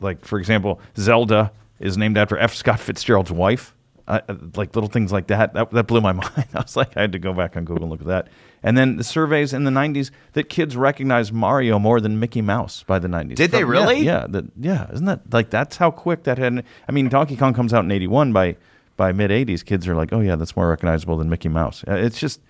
like 0.00 0.24
for 0.24 0.38
example, 0.38 0.80
Zelda 0.96 1.52
is 1.80 1.96
named 1.98 2.16
after 2.16 2.38
F. 2.38 2.54
Scott 2.54 2.78
Fitzgerald's 2.78 3.32
wife. 3.32 3.74
Uh, 4.08 4.20
like 4.56 4.74
little 4.74 4.90
things 4.90 5.12
like 5.12 5.28
that. 5.28 5.54
that. 5.54 5.70
That 5.70 5.86
blew 5.86 6.00
my 6.00 6.12
mind. 6.12 6.30
I 6.54 6.60
was 6.60 6.74
like, 6.76 6.96
I 6.96 7.00
had 7.02 7.12
to 7.12 7.18
go 7.18 7.32
back 7.32 7.56
on 7.56 7.64
Google 7.64 7.84
and 7.84 7.90
look 7.92 8.00
at 8.00 8.06
that. 8.08 8.28
And 8.62 8.76
then 8.76 8.96
the 8.96 9.04
surveys 9.04 9.52
in 9.52 9.62
the 9.64 9.70
'90s 9.70 10.10
that 10.32 10.48
kids 10.48 10.76
recognized 10.76 11.32
Mario 11.32 11.78
more 11.78 12.00
than 12.00 12.18
Mickey 12.18 12.42
Mouse 12.42 12.82
by 12.82 12.98
the 12.98 13.06
'90s. 13.08 13.36
Did 13.36 13.52
they 13.52 13.62
really? 13.64 13.98
Yeah, 14.00 14.22
yeah, 14.22 14.26
that, 14.30 14.44
yeah. 14.58 14.90
Isn't 14.92 15.06
that 15.06 15.32
like 15.32 15.50
that's 15.50 15.76
how 15.76 15.90
quick 15.92 16.24
that 16.24 16.38
had? 16.38 16.64
I 16.88 16.92
mean, 16.92 17.08
Donkey 17.08 17.36
Kong 17.36 17.54
comes 17.54 17.72
out 17.72 17.84
in 17.84 17.90
'81. 17.92 18.32
By 18.32 18.56
by 18.96 19.12
mid 19.12 19.30
'80s, 19.30 19.64
kids 19.64 19.86
are 19.86 19.94
like, 19.94 20.12
oh 20.12 20.20
yeah, 20.20 20.34
that's 20.36 20.56
more 20.56 20.68
recognizable 20.68 21.16
than 21.16 21.30
Mickey 21.30 21.48
Mouse. 21.48 21.84
Uh, 21.86 21.94
It's 21.94 22.18
just, 22.18 22.40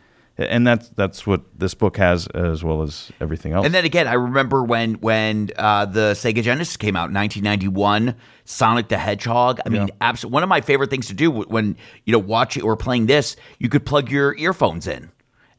and 0.48 0.66
that's 0.66 0.88
that's 0.90 1.26
what 1.26 1.42
this 1.58 1.74
book 1.74 1.96
has 1.96 2.26
as 2.28 2.62
well 2.64 2.82
as 2.82 3.10
everything 3.20 3.52
else. 3.52 3.66
And 3.66 3.74
then 3.74 3.84
again, 3.84 4.06
I 4.08 4.14
remember 4.14 4.62
when 4.62 4.94
when 4.94 5.50
uh, 5.56 5.84
the 5.86 6.12
Sega 6.12 6.42
Genesis 6.42 6.76
came 6.76 6.96
out 6.96 7.08
in 7.10 7.14
1991, 7.14 8.14
Sonic 8.44 8.88
the 8.88 8.98
Hedgehog. 8.98 9.60
I 9.64 9.68
mean, 9.68 9.88
Yeah. 9.88 9.94
abs- 10.00 10.24
one 10.24 10.42
of 10.42 10.48
my 10.48 10.60
favorite 10.60 10.90
things 10.90 11.06
to 11.08 11.14
do 11.14 11.30
when 11.30 11.76
you 12.04 12.12
know 12.12 12.18
watching 12.18 12.62
or 12.62 12.76
playing 12.76 13.06
this, 13.06 13.36
you 13.58 13.68
could 13.68 13.84
plug 13.84 14.10
your 14.10 14.36
earphones 14.36 14.86
in, 14.86 15.10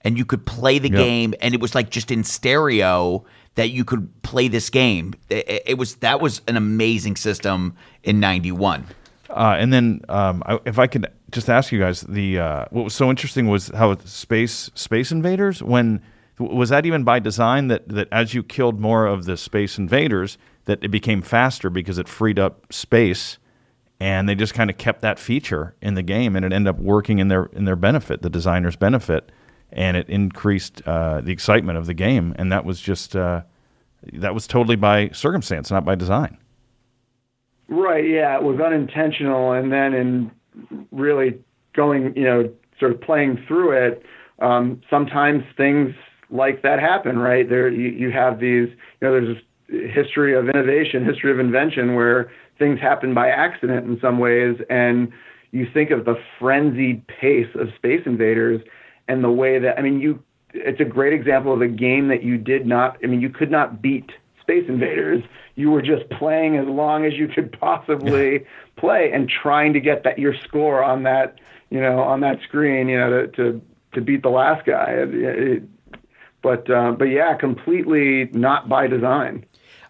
and 0.02 0.18
you 0.18 0.26
could 0.26 0.46
play 0.46 0.80
the 0.80 0.90
Yeah. 0.90 0.98
game, 0.98 1.34
and 1.42 1.54
it 1.54 1.62
was 1.62 1.76
like 1.76 1.90
just 1.90 2.12
in 2.12 2.24
stereo 2.24 3.26
that 3.56 3.70
you 3.72 3.84
could 3.84 4.10
play 4.24 4.48
this 4.48 4.70
game. 4.70 5.14
It, 5.30 5.64
it 5.66 5.78
was 5.78 5.96
that 5.96 6.22
was 6.22 6.42
an 6.48 6.58
amazing 6.58 7.16
system 7.18 7.76
in 8.04 8.20
'91. 8.20 8.86
Uh, 9.32 9.56
and 9.58 9.72
then, 9.72 10.02
um, 10.10 10.44
I, 10.46 10.60
if 10.66 10.78
I 10.80 10.88
could 10.88 11.08
just 11.32 11.50
ask 11.50 11.72
you 11.72 11.80
guys, 11.80 12.02
the 12.02 12.40
uh, 12.40 12.66
what 12.72 12.84
was 12.84 12.94
so 12.94 13.10
interesting 13.10 13.48
was 13.48 13.70
how 13.70 13.96
space 13.98 14.70
Space 14.76 15.12
Invaders 15.12 15.64
when 15.64 16.02
was 16.40 16.70
that 16.70 16.86
even 16.86 17.04
by 17.04 17.20
design 17.20 17.68
that 17.68 17.88
that 17.90 18.08
as 18.12 18.34
you 18.34 18.44
killed 18.44 18.80
more 18.80 19.06
of 19.06 19.26
the 19.26 19.38
Space 19.38 19.78
Invaders 19.78 20.38
that 20.66 20.84
it 20.84 20.90
became 20.90 21.22
faster 21.22 21.70
because 21.70 21.98
it 21.98 22.08
freed 22.08 22.38
up 22.38 22.72
space, 22.72 23.38
and 24.00 24.28
they 24.28 24.36
just 24.36 24.54
kind 24.54 24.70
of 24.70 24.78
kept 24.78 25.02
that 25.02 25.20
feature 25.20 25.76
in 25.82 25.96
the 25.96 26.04
game, 26.04 26.36
and 26.36 26.46
it 26.46 26.54
ended 26.54 26.76
up 26.76 26.80
working 26.80 27.20
in 27.20 27.28
their 27.28 27.46
in 27.54 27.66
their 27.66 27.76
benefit, 27.76 28.22
the 28.22 28.30
designers' 28.30 28.76
benefit, 28.76 29.32
and 29.72 29.98
it 29.98 30.10
increased 30.10 30.82
uh, 30.86 31.22
the 31.22 31.32
excitement 31.32 31.78
of 31.78 31.86
the 31.86 31.94
game, 31.94 32.36
and 32.38 32.52
that 32.52 32.66
was 32.66 32.82
just 32.82 33.16
uh, 33.16 33.42
that 34.14 34.34
was 34.34 34.48
totally 34.48 34.76
by 34.76 35.10
circumstance, 35.10 35.72
not 35.72 35.86
by 35.86 35.96
design. 35.96 36.38
Right. 37.72 38.08
Yeah, 38.08 38.36
it 38.36 38.44
was 38.44 38.60
unintentional, 38.60 39.54
and 39.54 39.72
then 39.72 39.94
in 39.94 40.32
really 40.92 41.40
going, 41.74 42.14
you 42.18 42.26
know, 42.26 42.52
sort 42.78 42.92
of 42.92 43.00
playing 43.00 43.42
through 43.48 43.72
it, 43.72 44.04
um, 44.40 44.82
sometimes 44.90 45.44
things 45.56 45.96
like 46.30 46.64
that 46.64 46.80
happen. 46.80 47.18
Right. 47.18 47.48
There, 47.48 47.70
you, 47.70 47.88
you 47.88 48.12
have 48.12 48.42
these, 48.42 48.68
you 48.68 49.02
know, 49.02 49.14
there's 49.14 49.38
this 49.38 49.92
history 49.96 50.36
of 50.36 50.50
innovation, 50.50 51.06
history 51.06 51.32
of 51.32 51.40
invention, 51.40 51.96
where 51.96 52.30
things 52.60 52.78
happen 52.82 53.14
by 53.14 53.30
accident 53.30 53.88
in 53.88 53.98
some 54.02 54.20
ways, 54.20 54.58
and 54.70 55.10
you 55.52 55.66
think 55.74 55.92
of 55.92 56.04
the 56.04 56.16
frenzied 56.40 57.08
pace 57.08 57.48
of 57.56 57.70
Space 57.78 58.02
Invaders 58.06 58.62
and 59.08 59.24
the 59.24 59.32
way 59.32 59.60
that 59.60 59.80
I 59.80 59.82
mean, 59.82 60.02
you. 60.02 60.22
It's 60.54 60.82
a 60.82 60.86
great 60.86 61.14
example 61.14 61.54
of 61.54 61.62
a 61.62 61.70
game 61.70 62.10
that 62.10 62.24
you 62.24 62.38
did 62.38 62.66
not. 62.66 62.98
I 63.02 63.08
mean, 63.08 63.22
you 63.22 63.30
could 63.30 63.50
not 63.50 63.82
beat 63.82 64.12
Space 64.42 64.66
Invaders. 64.68 65.24
You 65.56 65.72
were 65.72 65.82
just 65.82 66.10
playing 66.10 66.58
as 66.58 66.68
long 66.68 67.06
as 67.06 67.14
you 67.14 67.28
could 67.28 67.52
possibly 67.60 68.46
play 68.78 69.12
and 69.12 69.30
trying 69.30 69.74
to 69.74 69.80
get 69.80 70.04
that 70.04 70.18
your 70.20 70.34
score 70.44 70.84
on 70.84 71.04
that, 71.04 71.40
you 71.70 71.80
know, 71.82 72.00
on 72.00 72.22
that 72.22 72.42
screen, 72.44 72.88
you 72.90 72.98
know, 72.98 73.10
to 73.10 73.28
to, 73.38 73.62
to 73.94 74.02
beat 74.02 74.24
the 74.24 74.30
last 74.30 74.66
guy. 74.66 74.92
It- 74.92 75.14
it- 75.16 75.64
but 76.44 76.68
uh, 76.72 76.94
but 76.94 77.06
yeah, 77.06 77.36
completely 77.36 78.26
not 78.34 78.68
by 78.68 78.88
design. 78.88 79.46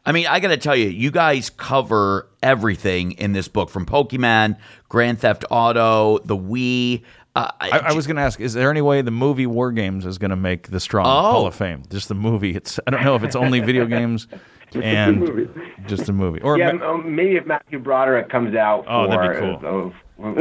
I 0.05 0.11
mean, 0.11 0.27
I 0.27 0.41
got 0.41 0.49
to 0.49 0.57
tell 0.57 0.75
you, 0.75 0.89
you 0.89 1.09
guys 1.09 1.49
cover 1.49 2.27
everything 2.43 3.13
in 3.13 3.31
this 3.31 3.47
book 3.47 3.69
from 3.69 3.85
Pokemon, 3.85 4.57
Grand 4.89 5.19
Theft 5.19 5.45
Auto, 5.49 6.17
the 6.25 6.35
Wii. 6.35 7.03
Uh, 7.37 7.49
I, 7.61 7.69
I 7.85 7.93
was 7.93 8.05
going 8.05 8.17
to 8.17 8.21
ask: 8.21 8.41
Is 8.41 8.51
there 8.53 8.69
any 8.69 8.81
way 8.81 9.01
the 9.01 9.11
movie 9.11 9.47
War 9.47 9.71
Games 9.71 10.05
is 10.05 10.17
going 10.17 10.31
to 10.31 10.35
make 10.35 10.71
the 10.71 10.81
strong 10.81 11.05
Oh. 11.05 11.31
Hall 11.31 11.47
of 11.47 11.55
Fame? 11.55 11.83
Just 11.89 12.09
the 12.09 12.15
movie. 12.15 12.53
It's 12.53 12.81
I 12.85 12.91
don't 12.91 13.05
know 13.05 13.15
if 13.15 13.23
it's 13.23 13.37
only 13.37 13.61
video 13.61 13.85
games 13.85 14.27
and 14.83 15.19
movie. 15.19 15.49
just 15.87 16.07
a 16.09 16.13
movie. 16.13 16.41
Or 16.41 16.57
Yeah, 16.57 16.71
ma- 16.73 16.91
um, 16.91 17.15
maybe 17.15 17.35
if 17.35 17.45
Matthew 17.45 17.79
Broderick 17.79 18.29
comes 18.29 18.55
out 18.55 18.85
Oh, 18.87 19.05
for 19.05 19.17
that'd 19.17 19.31
be 19.61 19.67
cool. 19.67 19.93
uh, 20.19 20.33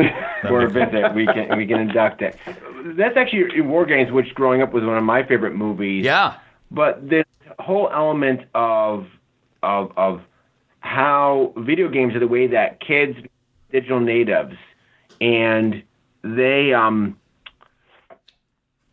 for 0.48 0.62
a 0.62 0.68
visit, 0.70 1.14
we 1.14 1.26
can 1.26 1.56
we 1.56 1.66
can 1.66 1.80
induct 1.80 2.22
it. 2.22 2.36
That's 2.96 3.16
actually 3.16 3.60
War 3.62 3.86
Games, 3.86 4.10
which 4.12 4.34
growing 4.34 4.62
up 4.62 4.72
was 4.72 4.84
one 4.84 4.96
of 4.98 5.04
my 5.04 5.22
favorite 5.22 5.54
movies. 5.54 6.04
yeah. 6.04 6.34
But 6.70 7.08
this 7.08 7.24
whole 7.58 7.90
element 7.92 8.42
of 8.54 9.06
of 9.62 9.92
of 9.96 10.22
how 10.80 11.52
video 11.58 11.88
games 11.88 12.14
are 12.14 12.20
the 12.20 12.28
way 12.28 12.46
that 12.46 12.80
kids 12.80 13.16
digital 13.70 14.00
natives 14.00 14.54
and 15.20 15.82
they 16.22 16.72
um 16.72 17.16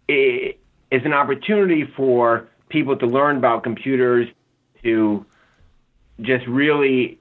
it 0.07 0.59
is 0.91 1.01
an 1.05 1.13
opportunity 1.13 1.85
for 1.95 2.47
people 2.69 2.95
to 2.97 3.05
learn 3.05 3.37
about 3.37 3.63
computers 3.63 4.27
to 4.83 5.25
just 6.21 6.45
really 6.47 7.19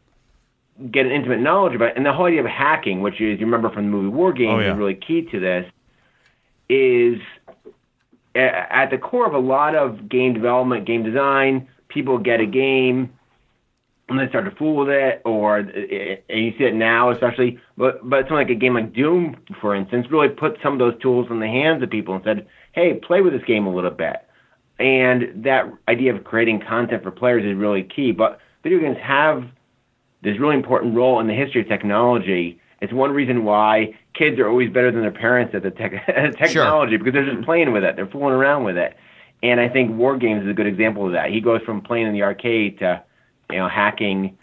get 0.90 1.07
an 1.07 1.12
intimate 1.12 1.40
knowledge 1.40 1.75
about 1.75 1.90
it. 1.90 1.97
And 1.97 2.05
the 2.05 2.12
whole 2.12 2.27
idea 2.27 2.40
of 2.40 2.47
hacking, 2.47 3.01
which 3.01 3.14
is 3.21 3.38
you 3.40 3.47
remember 3.47 3.71
from 3.71 3.85
the 3.85 3.90
movie 3.90 4.09
War 4.09 4.33
Games, 4.33 4.53
Oh, 4.55 4.59
yeah. 4.61 4.73
is 4.73 4.79
really 4.79 4.95
key 4.95 5.23
to 5.31 5.40
this, 5.40 5.71
is 6.69 7.19
at 8.35 8.90
the 8.90 8.99
core 8.99 9.27
of 9.27 9.33
a 9.35 9.38
lot 9.38 9.75
of 9.75 10.09
game 10.09 10.35
development, 10.35 10.85
game 10.87 11.03
design. 11.03 11.69
People 11.88 12.19
get 12.19 12.40
a 12.40 12.47
game 12.47 13.12
and 14.09 14.19
they 14.21 14.29
start 14.29 14.45
to 14.45 14.51
fool 14.53 14.77
with 14.77 14.88
it, 14.88 15.21
or 15.25 15.59
uh, 15.59 15.62
uh, 15.62 16.16
and 16.29 16.45
you 16.45 16.53
see 16.59 16.64
it 16.64 16.75
now, 16.75 17.11
especially. 17.11 17.59
But 17.77 18.09
but 18.09 18.21
something 18.21 18.37
like 18.37 18.51
a 18.51 18.55
game 18.55 18.75
like 18.75 18.92
Doom, 18.92 19.37
for 19.61 19.75
instance, 19.75 20.07
really 20.11 20.29
put 20.29 20.59
some 20.62 20.75
of 20.75 20.79
those 20.79 21.01
tools 21.01 21.27
in 21.31 21.40
the 21.40 21.47
hands 21.49 21.83
of 21.83 21.90
people 21.90 22.14
and 22.14 22.23
said, 22.23 22.47
"Hey, 22.73 22.95
play 22.95 23.21
with 23.21 23.33
this 23.33 23.42
game 23.45 23.66
a 23.66 23.75
little 23.75 23.90
bit." 23.90 24.16
And 24.79 25.45
that 25.45 25.73
idea 25.89 26.15
of 26.15 26.25
creating 26.25 26.61
content 26.61 27.03
for 27.03 27.11
players 27.11 27.45
is 27.45 27.57
really 27.57 27.83
key. 27.83 28.12
But 28.12 28.41
video 28.62 28.79
games 28.81 28.99
have 29.03 29.45
this 30.23 30.39
really 30.39 30.57
important 30.57 30.95
role 30.95 31.21
in 31.21 31.27
the 31.27 31.35
history 31.35 31.62
of 31.62 31.69
technology. 31.69 32.61
It's 32.81 32.93
one 32.93 33.12
reason 33.12 33.45
why 33.45 33.95
kids 34.12 34.39
are 34.39 34.49
always 34.49 34.71
better 34.71 34.91
than 34.91 35.01
their 35.01 35.11
parents 35.11 35.55
at 35.55 35.62
the 35.62 35.71
tech- 35.71 36.05
technology 36.39 36.97
because 36.97 37.12
they're 37.15 37.25
just 37.25 37.37
mm-hmm. 37.37 37.45
playing 37.45 37.73
with 37.73 37.85
it. 37.85 37.97
They're 37.97 38.07
fooling 38.07 38.35
around 38.35 38.65
with 38.65 38.77
it. 38.77 38.97
And 39.43 39.61
I 39.61 39.69
think 39.69 39.97
War 39.97 40.17
Games 40.17 40.45
is 40.45 40.51
a 40.51 40.55
good 40.55 40.67
example 40.67 41.07
of 41.07 41.12
that. 41.12 41.31
He 41.31 41.41
goes 41.41 41.62
from 41.62 41.81
playing 41.81 42.07
in 42.07 42.12
the 42.12 42.23
arcade 42.23 42.79
to, 42.81 43.03
you 43.51 43.59
know, 43.59 43.69
hacking 43.69 44.37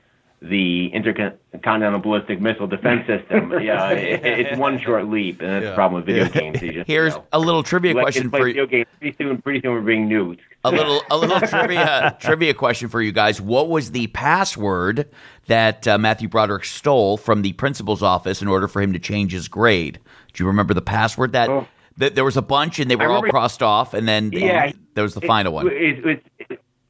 the 0.44 0.88
intercontinental 0.94 2.00
ballistic 2.00 2.42
missile 2.42 2.68
defense 2.68 3.08
system. 3.08 3.52
yeah, 3.62 3.92
it, 3.92 4.26
it's 4.26 4.60
one 4.60 4.78
short 4.80 5.08
leap, 5.08 5.42
and 5.42 5.50
that's 5.50 5.66
the 5.68 5.74
problem 5.74 6.02
with 6.04 6.06
video 6.06 6.28
games. 6.30 6.62
You 6.62 6.74
just, 6.74 6.88
Here's 6.88 7.14
you 7.14 7.20
know, 7.20 7.26
a 7.32 7.40
little 7.40 7.64
trivia 7.64 7.94
question 7.94 8.30
for 8.30 8.50
games. 8.52 8.88
Pretty 9.00 9.16
soon, 9.18 9.42
pretty 9.42 9.62
soon 9.62 9.72
we're 9.72 9.82
being 9.82 10.10
nuked. 10.10 10.40
a 10.66 10.72
little 10.72 11.02
a 11.10 11.18
little 11.18 11.40
trivia 11.48 12.18
trivia 12.20 12.54
question 12.54 12.90
for 12.90 13.02
you 13.02 13.12
guys. 13.14 13.40
What 13.40 13.70
was 13.70 13.92
the 13.92 14.08
password 14.08 15.08
that 15.48 15.88
uh, 15.88 15.98
Matthew 15.98 16.28
Broderick 16.28 16.66
stole 16.66 17.16
from 17.18 17.42
the 17.42 17.54
principal's 17.54 18.04
office 18.04 18.42
in 18.42 18.48
order 18.50 18.68
for 18.68 18.82
him 18.82 18.92
to 18.94 19.00
change 19.00 19.32
his 19.32 19.48
grade? 19.48 20.00
Do 20.34 20.44
you 20.44 20.48
remember 20.48 20.74
the 20.74 20.82
password 20.82 21.32
that? 21.34 21.50
Oh. 21.50 21.68
that 21.98 22.16
there 22.16 22.26
was 22.26 22.36
a 22.38 22.42
bunch 22.42 22.80
and 22.80 22.92
they 22.92 22.96
were 22.98 23.10
all 23.10 23.22
crossed 23.24 23.64
off, 23.64 23.94
and 23.94 24.08
then 24.08 24.32
Yeah, 24.34 24.72
there 24.96 25.04
was 25.04 25.14
the 25.14 25.22
final 25.22 25.54
one. 25.54 25.72
Is, 25.72 26.20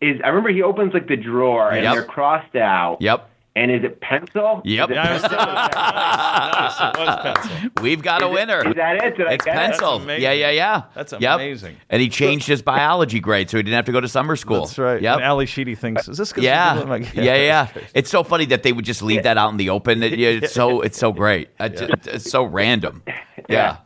is, 0.02 0.20
I 0.24 0.28
remember 0.30 0.50
he 0.50 0.62
opens 0.63 0.94
like 0.94 1.08
the 1.08 1.16
drawer 1.16 1.70
and 1.72 1.84
Yep. 1.84 1.94
they're 1.94 2.04
crossed 2.06 2.56
out. 2.56 2.98
Yep. 3.02 3.30
And 3.56 3.70
is 3.70 3.84
it 3.84 4.02
pencil? 4.02 4.63
Yep. 4.66 4.89
Is, 4.89 4.94
it 4.94 4.96
Yeah, 4.96 5.20
pencil? 5.20 5.30
nice, 5.38 6.80
it 6.80 6.98
was 7.00 7.20
pencil. 7.22 7.84
We've 7.84 8.02
got 8.02 8.24
a 8.24 8.28
winner. 8.28 8.68
is 8.68 8.74
that 8.76 9.04
it? 9.04 9.16
Did 9.16 9.28
I 9.28 9.34
It's 9.34 9.46
get 9.46 9.56
it? 9.56 9.60
pencil. 9.60 10.02
Yeah, 10.10 10.32
yeah, 10.32 10.50
yeah. 10.50 10.82
That's 10.96 11.13
Yep. 11.13 11.36
amazing. 11.36 11.78
And 11.92 12.02
he 12.02 12.10
changed 12.10 12.48
his 12.48 12.63
biology 12.63 13.20
grade, 13.20 13.52
so 13.52 13.58
he 13.58 13.63
didn't 13.63 13.76
have 13.76 13.86
to 13.86 13.92
go 13.92 14.02
to 14.02 14.08
summer 14.08 14.36
school. 14.36 14.62
That's 14.62 14.80
right. 14.80 15.00
Yep. 15.00 15.16
And 15.18 15.24
Ally 15.24 15.46
Sheedy 15.46 15.76
thinks, 15.76 16.08
"Is 16.08 16.18
this?" 16.18 16.34
'cause 16.34 16.44
yeah. 16.44 16.80
I'm 16.82 16.89
like, 16.89 17.13
yeah, 17.13 17.36
yeah, 17.36 17.66
that's. 17.74 17.92
It's 17.94 18.10
so 18.10 18.24
funny 18.24 18.46
that 18.46 18.63
they 18.63 18.74
would 18.74 18.86
just 18.86 19.04
leave 19.04 19.22
that 19.24 19.38
out 19.38 19.52
in 19.52 19.58
the 19.58 19.70
open. 19.70 20.02
It- 20.02 20.20
it's 20.20 20.52
so 20.54 20.82
it's 20.82 20.98
so 20.98 21.12
great. 21.12 21.50
It's, 21.60 21.82
it's 22.08 22.32
so 22.32 22.44
random. 22.44 23.04
Yeah. 23.50 23.78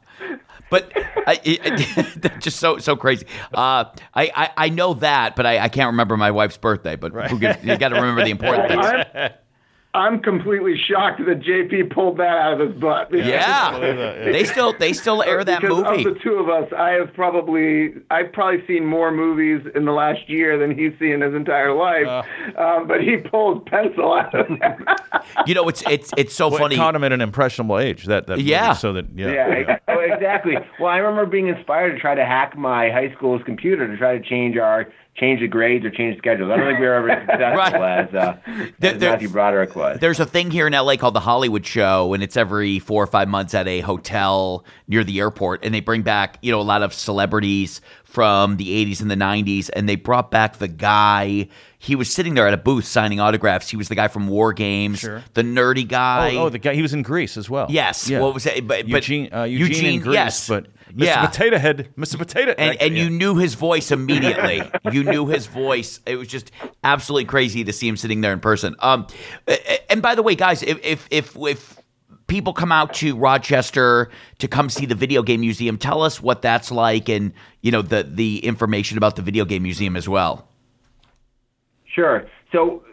But 0.69 0.91
I, 1.25 1.39
it, 1.43 1.59
it- 2.23 2.39
just 2.41 2.57
so 2.59 2.77
so 2.77 2.95
crazy. 2.95 3.25
Uh, 3.53 3.85
I, 4.13 4.31
I 4.35 4.49
I 4.57 4.69
know 4.69 4.93
that, 4.95 5.35
but 5.35 5.45
I, 5.45 5.59
I 5.59 5.67
can't 5.69 5.87
remember 5.87 6.15
my 6.15 6.31
wife's 6.31 6.57
birthday. 6.57 6.95
But 6.95 7.11
who 7.29 7.39
gives- 7.39 7.63
you 7.65 7.77
got 7.77 7.89
to 7.89 7.95
remember 7.95 8.23
the 8.23 8.29
important 8.31 8.67
things. 8.69 9.31
I'm, 9.97 10.13
I'm 10.13 10.19
completely 10.21 10.77
shocked 10.77 11.19
that 11.25 11.41
JP 11.41 11.93
pulled 11.93 12.17
that 12.17 12.37
out 12.37 12.59
of 12.59 12.69
his 12.71 12.79
butt. 12.79 13.13
Yeah, 13.13 13.71
believe 13.71 13.97
yeah. 13.97 14.31
they 14.31 14.43
still 14.45 14.73
they 14.77 14.93
still 14.93 15.23
air 15.23 15.43
that 15.43 15.61
because 15.61 15.83
movie. 15.83 16.05
Of 16.07 16.13
the 16.15 16.19
two 16.19 16.35
of 16.35 16.49
us, 16.49 16.71
I 16.77 16.89
have 16.91 17.13
probably 17.13 17.93
I've 18.09 18.31
probably 18.31 18.65
seen 18.67 18.85
more 18.85 19.11
movies 19.11 19.65
in 19.75 19.85
the 19.85 19.91
last 19.91 20.29
year 20.29 20.57
than 20.57 20.77
he's 20.77 20.97
seen 20.99 21.21
his 21.21 21.33
entire 21.33 21.73
life. 21.73 22.07
Uh. 22.07 22.23
um, 22.61 22.87
but 22.87 23.01
he 23.01 23.17
pulled 23.17 23.65
pencil 23.65 24.13
out 24.13 24.33
of 24.33 24.47
that. 24.59 24.95
You 25.45 25.53
know, 25.55 25.67
it's 25.67 25.83
it's 25.87 26.11
it's 26.17 26.33
so 26.33 26.49
Well, 26.49 26.59
funny. 26.59 26.75
it 26.75 26.77
caught 26.77 26.95
him 26.95 27.03
at 27.03 27.11
an 27.11 27.21
impressionable 27.21 27.79
age. 27.79 28.05
That 28.05 28.27
that 28.27 28.39
Yeah. 28.39 28.67
movie, 28.69 28.79
so 28.79 28.93
that 28.93 29.05
yeah. 29.15 29.31
Yeah, 29.31 29.79
oh, 29.87 29.99
exactly. 29.99 30.57
Well, 30.79 30.89
I 30.89 30.97
remember 30.97 31.25
being 31.29 31.47
inspired 31.47 31.93
to 31.93 31.99
try 31.99 32.15
to 32.15 32.25
hack 32.25 32.57
my 32.57 32.89
high 32.89 33.13
school's 33.15 33.41
computer 33.43 33.87
to 33.87 33.97
try 33.97 34.17
to 34.17 34.23
change 34.23 34.57
our 34.57 34.87
change 35.17 35.39
the 35.41 35.47
grades 35.47 35.83
or 35.85 35.89
change 35.89 36.15
the 36.15 36.19
schedules. 36.19 36.51
I 36.51 36.57
don't 36.57 36.67
think 36.67 36.79
we 36.79 36.85
were 36.85 36.93
ever 36.93 37.09
as 37.09 37.21
successful 37.27 37.79
Right. 37.81 38.07
as, 38.07 38.13
uh, 38.15 38.37
There- 38.79 38.93
as 38.95 39.01
Matthew 39.01 39.29
Broderick 39.29 39.75
was. 39.75 39.99
There's 39.99 40.19
a 40.19 40.25
thing 40.25 40.51
here 40.51 40.67
in 40.67 40.73
LA 40.73 40.95
called 40.97 41.15
the 41.15 41.19
Hollywood 41.21 41.65
Show, 41.65 42.13
and 42.13 42.21
it's 42.21 42.37
every 42.37 42.79
four 42.79 43.03
or 43.03 43.07
five 43.07 43.27
months 43.27 43.53
at 43.53 43.67
a 43.67 43.79
hotel 43.81 44.63
near 44.87 45.03
the 45.03 45.19
airport, 45.19 45.65
and 45.65 45.73
they 45.73 45.79
bring 45.79 46.03
back 46.03 46.37
you 46.41 46.51
know 46.51 46.59
a 46.59 46.63
lot 46.63 46.83
of 46.83 46.93
celebrities 46.93 47.81
from 48.03 48.57
the 48.57 48.69
80s 48.85 49.01
and 49.01 49.11
the 49.11 49.15
90s, 49.15 49.69
and 49.73 49.87
they 49.89 49.95
brought 49.95 50.31
back 50.31 50.57
the 50.57 50.67
guy. 50.67 51.47
He 51.87 51.95
was 51.95 52.13
sitting 52.13 52.33
there 52.33 52.45
at 52.45 52.53
a 52.53 52.57
booth 52.57 52.83
signing 52.83 53.21
autographs. 53.21 53.69
He 53.69 53.77
was 53.77 53.87
the 53.87 53.95
guy 53.95 54.09
from 54.09 54.27
War 54.27 54.51
Games, 54.51 54.99
Sure. 54.99 55.23
the 55.35 55.41
nerdy 55.41 55.87
guy. 55.87 56.35
Oh, 56.35 56.43
oh, 56.43 56.49
the 56.49 56.59
guy 56.59 56.73
he 56.73 56.81
was 56.81 56.93
in 56.93 57.01
Grease 57.01 57.37
as 57.37 57.49
well. 57.49 57.67
Yes. 57.69 58.09
Yeah. 58.09 58.19
What 58.19 58.33
was 58.33 58.45
it? 58.45 58.67
But, 58.67 58.83
but 58.89 59.07
Eugene, 59.07 59.33
uh, 59.33 59.43
Eugene, 59.43 59.93
in 59.93 60.01
Grease, 60.01 60.13
yes. 60.13 60.49
but 60.49 60.65
Mr. 60.93 61.05
Yeah. 61.05 61.25
Potato 61.25 61.57
Head, 61.57 61.87
Mr. 61.97 62.17
Potato, 62.17 62.51
and, 62.57 62.71
actually, 62.71 62.87
and 62.87 62.97
you 62.97 63.09
knew 63.09 63.37
his 63.37 63.53
voice 63.53 63.89
immediately. 63.99 64.61
you 64.91 65.05
knew 65.05 65.27
his 65.27 65.47
voice. 65.47 66.01
It 66.05 66.17
was 66.17 66.27
just 66.27 66.51
absolutely 66.83 67.23
crazy 67.23 67.63
to 67.63 67.71
see 67.71 67.87
him 67.87 67.95
sitting 67.95 68.19
there 68.19 68.33
in 68.33 68.41
person. 68.41 68.75
Um, 68.79 69.07
and 69.89 70.01
by 70.01 70.15
the 70.15 70.23
way, 70.23 70.35
guys, 70.35 70.63
if 70.63 70.83
if 70.83 71.07
if, 71.09 71.37
if 71.37 71.77
people 72.27 72.51
come 72.51 72.73
out 72.73 72.95
to 72.95 73.15
Rochester 73.15 74.09
to 74.39 74.47
come 74.49 74.69
see 74.69 74.85
the 74.85 74.95
video 74.95 75.23
game 75.23 75.39
museum, 75.39 75.77
tell 75.77 76.01
us 76.01 76.21
what 76.21 76.41
that's 76.41 76.69
like, 76.69 77.07
and 77.07 77.31
you 77.61 77.71
know 77.71 77.81
the 77.81 78.03
the 78.03 78.39
information 78.39 78.97
about 78.97 79.15
the 79.15 79.21
video 79.21 79.45
game 79.45 79.63
museum 79.63 79.95
as 79.95 80.09
well. 80.09 80.49
Sure. 81.97 82.27
So 82.51 82.83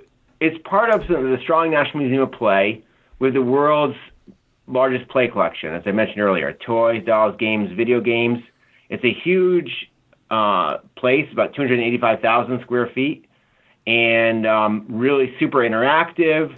it's 0.41 0.57
part 0.67 0.91
of 0.91 1.07
the 1.07 1.37
Strong 1.43 1.71
National 1.71 2.05
Museum 2.05 2.23
of 2.23 2.33
Play 2.33 2.83
with 3.19 3.35
the 3.35 3.43
world's 3.43 3.99
largest 4.67 5.11
play 5.11 5.29
collection, 5.29 5.75
as 5.75 5.83
I 5.85 5.93
mentioned 5.93 6.21
earlier 6.21 6.55
toys, 6.55 7.05
dolls, 7.05 7.37
games, 7.39 7.71
video 7.77 8.01
games. 8.01 8.39
It's 8.89 9.05
a 9.05 9.13
huge 9.13 9.91
uh, 10.31 10.79
place, 10.97 11.29
about 11.33 11.55
285,000 11.55 12.63
square 12.63 12.91
feet, 12.95 13.27
and 13.87 14.47
um, 14.47 14.87
really 14.89 15.35
super 15.39 15.59
interactive, 15.59 16.57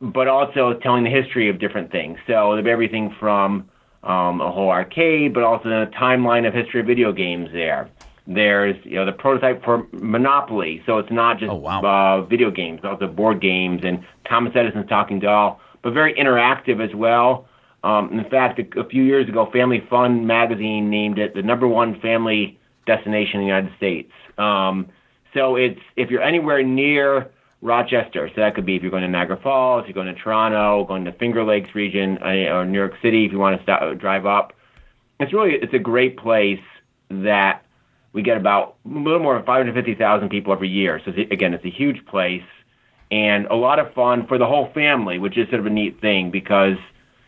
but 0.00 0.26
also 0.26 0.74
telling 0.82 1.04
the 1.04 1.10
history 1.10 1.48
of 1.48 1.60
different 1.60 1.92
things. 1.92 2.18
So 2.26 2.54
everything 2.54 3.14
from 3.20 3.70
um, 4.02 4.40
a 4.40 4.50
whole 4.50 4.70
arcade, 4.70 5.32
but 5.32 5.44
also 5.44 5.68
the 5.68 5.90
timeline 5.96 6.44
of 6.44 6.54
history 6.54 6.80
of 6.80 6.88
video 6.88 7.12
games 7.12 7.50
there. 7.52 7.88
There's 8.26 8.76
you 8.84 8.94
know 8.96 9.04
the 9.04 9.12
prototype 9.12 9.62
for 9.64 9.86
Monopoly, 9.92 10.82
so 10.86 10.98
it's 10.98 11.10
not 11.12 11.38
just 11.38 11.50
Oh, 11.52 11.56
wow. 11.56 11.82
uh, 11.82 12.22
video 12.22 12.50
games, 12.50 12.80
but 12.82 12.92
also 12.92 13.06
board 13.06 13.40
games 13.40 13.82
and 13.84 14.02
Thomas 14.28 14.52
Edison's 14.56 14.88
Talking 14.88 15.20
Doll, 15.20 15.60
but 15.82 15.92
very 15.92 16.14
interactive 16.14 16.82
as 16.82 16.94
well. 16.94 17.46
Um, 17.82 18.18
in 18.18 18.24
fact, 18.30 18.58
a, 18.58 18.80
a 18.80 18.84
few 18.88 19.02
years 19.02 19.28
ago, 19.28 19.50
Family 19.52 19.80
Fun 19.90 20.26
magazine 20.26 20.88
named 20.88 21.18
it 21.18 21.34
the 21.34 21.42
number 21.42 21.68
one 21.68 22.00
family 22.00 22.58
destination 22.86 23.40
in 23.40 23.46
the 23.46 23.46
United 23.46 23.76
States. 23.76 24.10
Um, 24.38 24.88
so 25.34 25.56
it's 25.56 25.80
if 25.96 26.10
you're 26.10 26.22
anywhere 26.22 26.62
near 26.62 27.30
Rochester, 27.60 28.30
so 28.34 28.40
that 28.40 28.54
could 28.54 28.64
be 28.64 28.76
if 28.76 28.82
you're 28.82 28.90
going 28.90 29.02
to 29.02 29.08
Niagara 29.08 29.38
Falls, 29.42 29.82
if 29.82 29.88
you're 29.94 30.02
going 30.02 30.14
to 30.14 30.18
Toronto, 30.18 30.84
going 30.84 31.04
to 31.04 31.12
Finger 31.12 31.44
Lakes 31.44 31.74
region, 31.74 32.18
uh, 32.22 32.54
or 32.54 32.64
New 32.64 32.78
York 32.78 32.94
City, 33.02 33.26
if 33.26 33.32
you 33.32 33.38
want 33.38 33.58
to 33.58 33.62
stop, 33.62 33.98
drive 33.98 34.24
up. 34.24 34.54
It's 35.20 35.32
really 35.34 35.56
it's 35.56 35.74
a 35.74 35.78
great 35.78 36.16
place 36.16 36.60
that 37.10 37.63
we 38.14 38.22
get 38.22 38.38
about 38.38 38.76
a 38.86 38.88
little 38.88 39.18
more 39.18 39.34
than 39.34 39.44
550,000 39.44 40.30
people 40.30 40.52
every 40.52 40.68
year. 40.68 41.00
So 41.04 41.12
again, 41.30 41.52
it's 41.52 41.64
a 41.64 41.70
huge 41.70 42.06
place 42.06 42.42
and 43.10 43.46
a 43.46 43.54
lot 43.54 43.78
of 43.78 43.92
fun 43.92 44.26
for 44.26 44.38
the 44.38 44.46
whole 44.46 44.70
family, 44.72 45.18
which 45.18 45.36
is 45.36 45.48
sort 45.48 45.60
of 45.60 45.66
a 45.66 45.70
neat 45.70 46.00
thing 46.00 46.30
because 46.30 46.76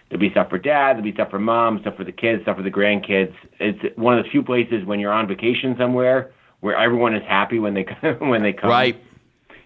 there'll 0.09 0.21
be 0.21 0.31
stuff 0.31 0.49
for 0.49 0.59
dad, 0.59 0.93
there'll 0.93 1.03
be 1.03 1.13
stuff 1.13 1.31
for 1.31 1.39
mom, 1.39 1.81
stuff 1.81 1.97
for 1.97 2.05
the 2.05 2.13
kids, 2.13 2.43
stuff 2.43 2.57
for 2.57 2.63
the 2.63 2.71
grandkids. 2.71 3.35
It's 3.59 3.97
one 3.99 4.17
of 4.17 4.25
the 4.25 4.31
few 4.31 4.43
places 4.43 4.87
when 4.87 5.01
you're 5.01 5.13
on 5.13 5.29
vacation 5.29 5.75
somewhere 5.79 6.33
where 6.61 6.77
everyone 6.77 7.15
is 7.15 7.23
happy 7.29 7.59
when 7.59 7.75
they 7.75 7.87
when 8.19 8.43
they 8.43 8.53
come. 8.53 8.71
Right. 8.71 9.03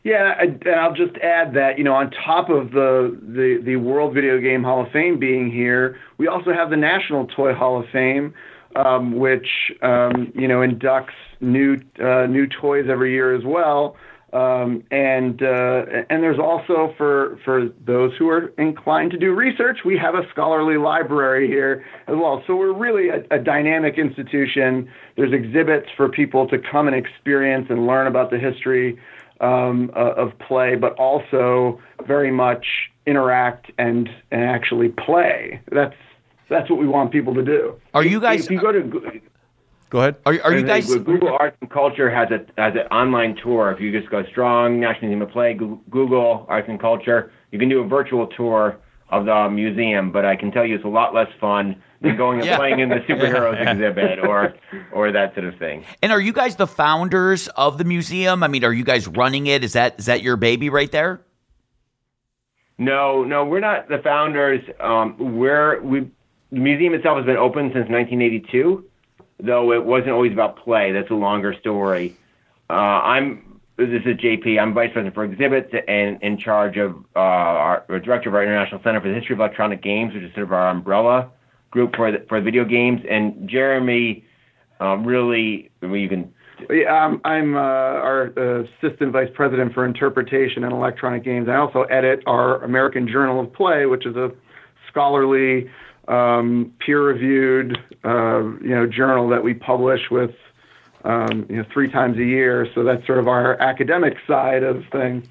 Yeah, 0.02 0.32
and 0.40 0.66
I'll 0.66 0.94
just 0.94 1.16
add 1.18 1.52
that 1.54 1.76
you 1.76 1.84
know 1.84 1.94
on 1.94 2.10
top 2.10 2.48
of 2.48 2.70
the, 2.70 3.18
the 3.22 3.60
the 3.62 3.76
World 3.76 4.14
Video 4.14 4.40
Game 4.40 4.62
Hall 4.62 4.84
of 4.86 4.90
Fame 4.92 5.18
being 5.18 5.50
here, 5.50 6.00
we 6.16 6.26
also 6.26 6.54
have 6.54 6.70
the 6.70 6.76
National 6.76 7.26
Toy 7.26 7.52
Hall 7.52 7.78
of 7.78 7.86
Fame, 7.92 8.32
um, 8.76 9.18
which 9.18 9.72
um, 9.82 10.32
you 10.34 10.48
know 10.48 10.60
inducts 10.60 11.14
new 11.40 11.78
uh, 12.02 12.26
new 12.26 12.46
toys 12.46 12.86
every 12.88 13.12
year 13.12 13.34
as 13.34 13.44
well. 13.44 13.96
Um, 14.32 14.84
and 14.92 15.42
uh, 15.42 15.84
and 16.08 16.22
there's 16.22 16.38
also 16.38 16.94
for 16.96 17.38
for 17.44 17.68
those 17.84 18.12
who 18.16 18.28
are 18.28 18.52
inclined 18.58 19.10
to 19.10 19.18
do 19.18 19.34
research, 19.34 19.78
we 19.84 19.98
have 19.98 20.14
a 20.14 20.22
scholarly 20.30 20.76
library 20.76 21.48
here 21.48 21.84
as 22.06 22.14
well. 22.14 22.44
So 22.46 22.54
we're 22.54 22.72
really 22.72 23.08
a, 23.08 23.24
a 23.32 23.38
dynamic 23.40 23.98
institution. 23.98 24.88
There's 25.16 25.32
exhibits 25.32 25.88
for 25.96 26.08
people 26.08 26.46
to 26.48 26.58
come 26.58 26.86
and 26.86 26.94
experience 26.94 27.66
and 27.70 27.88
learn 27.88 28.06
about 28.06 28.30
the 28.30 28.38
history 28.38 29.00
um, 29.40 29.90
uh, 29.96 30.12
of 30.12 30.38
play, 30.38 30.76
but 30.76 30.92
also 30.92 31.80
very 32.06 32.30
much 32.30 32.66
interact 33.06 33.72
and 33.78 34.08
and 34.30 34.44
actually 34.44 34.90
play. 34.90 35.60
That's 35.72 35.96
that's 36.50 36.68
what 36.68 36.78
we 36.78 36.86
want 36.86 37.10
people 37.12 37.32
to 37.34 37.42
do. 37.42 37.80
Are 37.94 38.04
you 38.04 38.20
guys? 38.20 38.44
If 38.44 38.50
you 38.50 38.60
go 38.60 38.72
to 38.72 38.82
Go- 39.88 39.98
ahead. 40.00 40.16
Are, 40.26 40.38
are 40.44 40.54
you 40.54 40.62
guys? 40.62 40.86
Google 40.94 41.30
Arts 41.40 41.56
and 41.60 41.68
Culture 41.70 42.08
has 42.10 42.28
a 42.30 42.40
has 42.60 42.74
an 42.74 42.86
online 42.92 43.36
tour. 43.42 43.72
If 43.72 43.80
you 43.80 43.90
just 43.98 44.08
go 44.10 44.22
strong 44.30 44.78
National 44.78 45.08
Museum 45.08 45.22
of 45.22 45.30
Play, 45.30 45.54
Google 45.54 46.44
Arts 46.48 46.68
and 46.68 46.78
Culture, 46.78 47.32
you 47.50 47.58
can 47.58 47.68
do 47.68 47.80
a 47.80 47.86
virtual 47.88 48.26
tour 48.28 48.76
of 49.08 49.24
the 49.24 49.48
museum. 49.50 50.12
But 50.12 50.24
I 50.24 50.36
can 50.36 50.52
tell 50.52 50.64
you, 50.64 50.76
it's 50.76 50.84
a 50.84 50.88
lot 50.88 51.12
less 51.12 51.26
fun 51.40 51.82
than 52.02 52.16
going 52.16 52.38
and 52.38 52.46
Yeah. 52.46 52.56
playing 52.56 52.78
in 52.78 52.88
the 52.88 52.96
superheroes 53.08 53.60
exhibit 53.68 54.20
or 54.20 54.54
or 54.92 55.10
that 55.10 55.34
sort 55.34 55.46
of 55.46 55.58
thing. 55.58 55.84
And 56.02 56.12
are 56.12 56.20
you 56.20 56.32
guys 56.32 56.54
the 56.54 56.68
founders 56.68 57.48
of 57.56 57.76
the 57.78 57.84
museum? 57.84 58.44
I 58.44 58.48
mean, 58.48 58.62
are 58.64 58.72
you 58.72 58.84
guys 58.84 59.08
running 59.08 59.48
it? 59.48 59.64
Is 59.64 59.72
that 59.72 59.98
is 59.98 60.06
that 60.06 60.22
your 60.22 60.36
baby 60.36 60.68
right 60.70 60.92
there? 60.92 61.20
No, 62.78 63.24
no, 63.24 63.44
we're 63.44 63.60
not 63.60 63.88
the 63.88 63.98
founders. 63.98 64.60
Um, 64.78 65.16
we're 65.36 65.80
we 65.82 66.10
the 66.52 66.60
museum 66.60 66.94
itself 66.94 67.16
has 67.16 67.26
been 67.26 67.36
open 67.36 67.66
since 67.72 67.88
1982, 67.88 68.84
though 69.40 69.72
it 69.72 69.84
wasn't 69.84 70.10
always 70.10 70.32
about 70.32 70.56
play. 70.56 70.92
That's 70.92 71.10
a 71.10 71.14
longer 71.14 71.54
story. 71.58 72.16
Uh, 72.68 72.72
I'm 72.72 73.60
this 73.76 73.88
is 73.88 74.18
JP. 74.18 74.60
I'm 74.60 74.74
vice 74.74 74.90
president 74.92 75.14
for 75.14 75.24
exhibits 75.24 75.72
and 75.88 76.22
in 76.22 76.36
charge 76.36 76.76
of 76.76 76.96
uh, 77.16 77.18
our 77.18 77.84
or 77.88 77.98
director 77.98 78.28
of 78.28 78.34
our 78.34 78.42
International 78.42 78.80
Center 78.82 79.00
for 79.00 79.08
the 79.08 79.14
History 79.14 79.32
of 79.34 79.40
Electronic 79.40 79.82
Games, 79.82 80.12
which 80.12 80.22
is 80.22 80.32
sort 80.34 80.44
of 80.44 80.52
our 80.52 80.68
umbrella 80.68 81.30
group 81.70 81.96
for 81.96 82.12
the, 82.12 82.24
for 82.28 82.40
video 82.40 82.64
games. 82.64 83.00
And 83.08 83.48
Jeremy 83.48 84.24
uh, 84.80 84.96
really, 84.96 85.70
you 85.82 86.08
can 86.08 86.32
um, 86.88 87.22
I'm 87.24 87.56
uh, 87.56 87.60
our 87.60 88.26
assistant 88.60 89.12
vice 89.12 89.30
president 89.32 89.72
for 89.72 89.86
interpretation 89.86 90.62
and 90.64 90.72
electronic 90.72 91.24
games. 91.24 91.48
I 91.48 91.56
also 91.56 91.84
edit 91.84 92.22
our 92.26 92.62
American 92.62 93.08
Journal 93.08 93.40
of 93.40 93.52
Play, 93.52 93.86
which 93.86 94.04
is 94.04 94.14
a 94.16 94.30
scholarly, 94.88 95.70
um, 96.10 96.72
peer-reviewed, 96.84 97.78
uh, 98.04 98.42
you 98.60 98.74
know, 98.74 98.86
journal 98.86 99.28
that 99.28 99.42
we 99.42 99.54
publish 99.54 100.00
with, 100.10 100.34
um, 101.04 101.46
you 101.48 101.56
know, 101.56 101.64
three 101.72 101.90
times 101.90 102.18
a 102.18 102.24
year. 102.24 102.66
So 102.74 102.84
that's 102.84 103.06
sort 103.06 103.18
of 103.18 103.28
our 103.28 103.58
academic 103.60 104.16
side 104.26 104.62
of 104.62 104.82
things. 104.90 105.24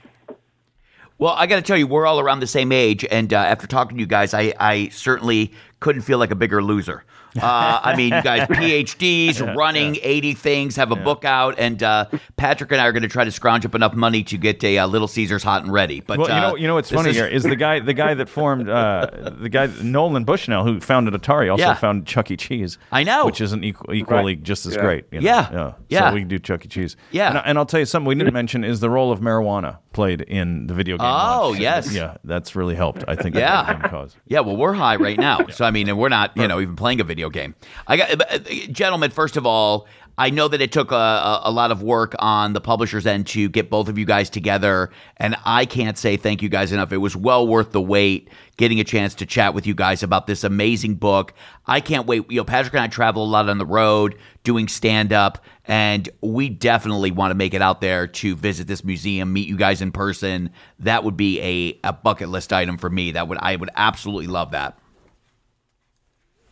Well, 1.20 1.34
I 1.34 1.48
got 1.48 1.58
to 1.58 1.62
tell 1.62 1.78
you, 1.78 1.86
we're 1.86 2.06
all 2.06 2.22
around 2.22 2.40
the 2.40 2.48
same 2.48 2.72
age, 2.72 3.06
and 3.12 3.34
uh, 3.34 3.38
after 3.38 3.68
talking 3.68 3.98
to 3.98 4.02
you 4.02 4.08
guys, 4.08 4.34
I, 4.34 4.54
I 4.58 4.88
certainly 4.88 5.52
couldn't 5.82 6.04
feel 6.04 6.18
like 6.18 6.32
a 6.32 6.36
bigger 6.36 6.64
loser. 6.64 7.04
Uh, 7.42 7.80
I 7.84 7.96
mean, 7.96 8.14
you 8.14 8.22
guys, 8.22 8.48
PhDs, 8.48 9.56
running 9.56 9.98
80 10.02 10.34
things, 10.34 10.76
have 10.76 10.92
a 10.92 10.96
book 10.96 11.26
out, 11.26 11.56
and 11.60 11.82
uh, 11.84 12.06
Patrick 12.38 12.72
and 12.72 12.82
I 12.82 12.88
are 12.88 12.92
going 12.92 13.04
to 13.04 13.10
try 13.10 13.24
to 13.24 13.32
scrounge 13.32 13.66
up 13.66 13.76
enough 13.76 13.94
money 13.94 14.24
to 14.24 14.38
get 14.38 14.64
a 14.64 14.80
uh, 14.80 14.88
Little 14.88 15.08
Caesars 15.08 15.44
hot 15.44 15.64
and 15.64 15.72
ready. 15.72 16.02
But 16.02 16.20
Well, 16.20 16.28
you 16.28 16.34
uh, 16.34 16.40
know, 16.50 16.56
you 16.56 16.68
know 16.68 16.76
what's 16.76 16.90
funny 16.92 17.12
is- 17.12 17.16
here 17.16 17.28
is 17.28 17.44
the 17.44 17.56
guy, 17.56 17.80
the 17.80 17.94
guy 17.94 18.14
that 18.14 18.30
formed, 18.30 18.70
uh, 18.70 19.08
the 19.40 19.50
guy 19.50 19.68
Nolan 19.82 20.24
Bushnell, 20.24 20.64
who 20.64 20.80
founded 20.80 21.14
Atari, 21.14 21.52
also 21.52 21.64
Yeah. 21.64 21.74
founded 21.76 22.06
Chuck 22.08 22.32
E. 22.32 22.38
Cheese. 22.38 22.78
I 22.92 23.04
know. 23.04 23.26
which 23.26 23.42
isn't 23.42 23.64
equal, 23.64 23.94
equally 23.94 24.36
Right. 24.36 24.44
just 24.44 24.66
as 24.66 24.76
Yeah. 24.76 24.82
great. 24.82 25.06
you 25.12 25.22
know? 25.22 25.26
Yeah. 25.26 25.50
yeah, 25.52 25.72
Yeah. 25.90 26.10
So 26.10 26.14
we 26.16 26.20
can 26.22 26.30
do 26.30 26.40
Chuck 26.40 26.66
E. 26.66 26.68
Cheese. 26.68 26.96
Yeah. 27.12 27.30
and, 27.30 27.38
I- 27.38 27.42
and 27.42 27.58
I'll 27.58 27.66
tell 27.66 27.80
you 27.80 27.86
something 27.86 28.08
we 28.08 28.16
didn't 28.16 28.34
mention 28.42 28.64
is 28.64 28.80
the 28.80 28.90
role 28.90 29.12
of 29.12 29.20
marijuana 29.20 29.78
played 29.94 30.22
in 30.22 30.68
the 30.68 30.74
video 30.74 30.98
game. 30.98 31.06
Oh, 31.08 31.50
launch. 31.50 31.60
yes. 31.60 31.94
yeah, 31.94 32.18
that's 32.24 32.56
really 32.56 32.76
helped. 32.76 33.04
I 33.08 33.16
think. 33.16 33.36
Yeah. 33.36 33.62
the 33.64 33.68
video 33.74 33.82
game 33.82 33.92
cause. 33.92 34.16
Yeah, 34.28 34.40
well, 34.42 34.56
we're 34.58 34.74
high 34.74 34.96
right 34.96 35.18
now. 35.18 35.48
So, 35.52 35.66
I 35.66 35.72
mean, 35.72 35.90
and 35.90 35.98
we're 35.98 36.10
not, 36.10 36.36
you 36.38 36.48
know, 36.48 36.60
even 36.60 36.76
playing 36.76 37.02
a 37.02 37.04
video 37.04 37.19
game. 37.28 37.56
I 37.88 37.98
got, 37.98 38.32
uh, 38.32 38.40
gentlemen, 38.72 39.12
first 39.12 39.36
of 39.36 39.46
all, 39.46 39.88
I 40.20 40.32
know 40.32 40.50
that 40.50 40.60
it 40.60 40.74
took 40.74 40.92
a, 40.92 40.96
a, 40.96 41.42
a 41.46 41.52
lot 41.52 41.72
of 41.72 41.82
work 41.82 42.14
on 42.20 42.52
the 42.52 42.60
publisher's 42.60 43.08
end 43.08 43.26
to 43.28 43.48
get 43.48 43.70
both 43.70 43.88
of 43.88 43.98
you 43.98 44.04
guys 44.06 44.30
together. 44.30 44.92
And 45.16 45.38
I 45.46 45.66
can't 45.66 45.98
say 45.98 46.18
thank 46.18 46.42
you 46.42 46.50
guys 46.50 46.74
enough. 46.74 46.92
It 46.92 46.98
was 46.98 47.16
well 47.16 47.48
worth 47.48 47.72
the 47.72 47.82
wait 47.82 48.30
getting 48.58 48.82
a 48.82 48.84
chance 48.84 49.16
to 49.16 49.26
chat 49.26 49.54
with 49.54 49.66
you 49.66 49.74
guys 49.74 50.04
about 50.04 50.28
this 50.28 50.44
amazing 50.44 50.96
book. 50.96 51.34
I 51.66 51.80
can't 51.80 52.06
wait. 52.06 52.30
You 52.30 52.42
know, 52.42 52.44
Patrick 52.44 52.74
and 52.74 52.84
I 52.84 52.88
travel 52.88 53.24
a 53.24 53.30
lot 53.30 53.48
on 53.48 53.60
the 53.60 53.66
road 53.66 54.18
doing 54.44 54.68
stand 54.68 55.14
up, 55.14 55.46
and 55.64 56.10
we 56.20 56.50
definitely 56.50 57.12
want 57.12 57.32
to 57.32 57.36
make 57.36 57.54
it 57.54 57.62
out 57.62 57.80
there 57.80 58.06
to 58.06 58.36
visit 58.36 58.68
this 58.68 58.84
museum, 58.84 59.32
meet 59.32 59.48
you 59.48 59.56
guys 59.56 59.82
in 59.82 59.94
person. 59.94 60.50
That 60.80 61.06
would 61.06 61.16
be 61.16 61.40
a, 61.40 61.88
a 61.88 61.94
bucket 61.94 62.28
list 62.28 62.52
item 62.52 62.78
for 62.78 62.90
me. 62.90 63.12
That 63.12 63.30
would 63.30 63.38
I 63.38 63.56
would 63.56 63.70
absolutely 63.76 64.28
love 64.28 64.52
that. 64.52 64.78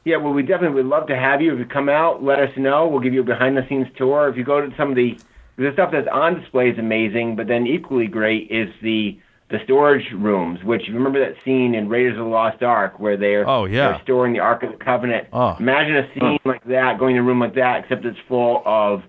Yeah, 0.07 0.15
well, 0.15 0.31
we 0.31 0.41
definitely 0.41 0.75
would 0.81 0.85
love 0.85 1.07
to 1.07 1.17
have 1.17 1.41
you. 1.41 1.51
If 1.51 1.59
you 1.59 1.65
come 1.65 1.89
out, 1.89 2.23
let 2.23 2.39
us 2.39 2.49
know. 2.55 2.87
We'll 2.87 3.01
give 3.01 3.13
you 3.13 3.19
a 3.21 3.25
behind 3.25 3.57
the 3.57 3.65
scenes 3.67 3.87
tour. 3.97 4.29
If 4.29 4.37
you 4.37 4.45
go 4.45 4.61
to 4.61 4.73
some 4.77 4.89
of 4.89 4.95
the 4.95 5.17
The 5.57 5.71
stuff 5.73 5.89
that's 5.91 6.07
on 6.09 6.39
display 6.39 6.69
is 6.69 6.77
amazing, 6.79 7.35
but 7.35 7.47
then 7.47 7.67
equally 7.67 8.07
great 8.07 8.49
is 8.49 8.69
the 8.81 9.19
the 9.49 9.57
storage 9.65 10.05
rooms. 10.13 10.63
Which 10.63 10.87
you 10.87 10.93
remember 10.93 11.19
that 11.19 11.35
scene 11.43 11.75
in 11.75 11.89
Raiders 11.89 12.13
of 12.17 12.23
the 12.23 12.31
Lost 12.31 12.63
Ark 12.63 12.99
where 12.99 13.17
they're 13.17 13.45
Oh, 13.49 13.65
yeah. 13.65 13.89
they're 13.89 14.01
storing 14.03 14.31
the 14.31 14.39
Ark 14.39 14.63
of 14.63 14.71
the 14.71 14.77
Covenant. 14.77 15.27
Oh. 15.33 15.57
Imagine 15.59 15.97
a 15.97 16.13
scene 16.13 16.39
like 16.45 16.63
that, 16.65 16.99
going 16.99 17.15
in 17.17 17.21
a 17.21 17.25
room 17.25 17.41
like 17.41 17.55
that, 17.55 17.83
except 17.83 18.05
it's 18.05 18.19
full 18.29 18.61
of 18.65 19.03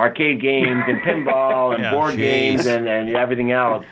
arcade 0.00 0.40
games 0.40 0.82
and 0.88 1.00
pinball 1.02 1.74
and 1.74 1.82
Yeah, 1.84 1.92
board 1.92 2.14
jeez. 2.14 2.16
games 2.16 2.66
and, 2.66 2.88
and 2.88 3.14
everything 3.14 3.52
else 3.52 3.84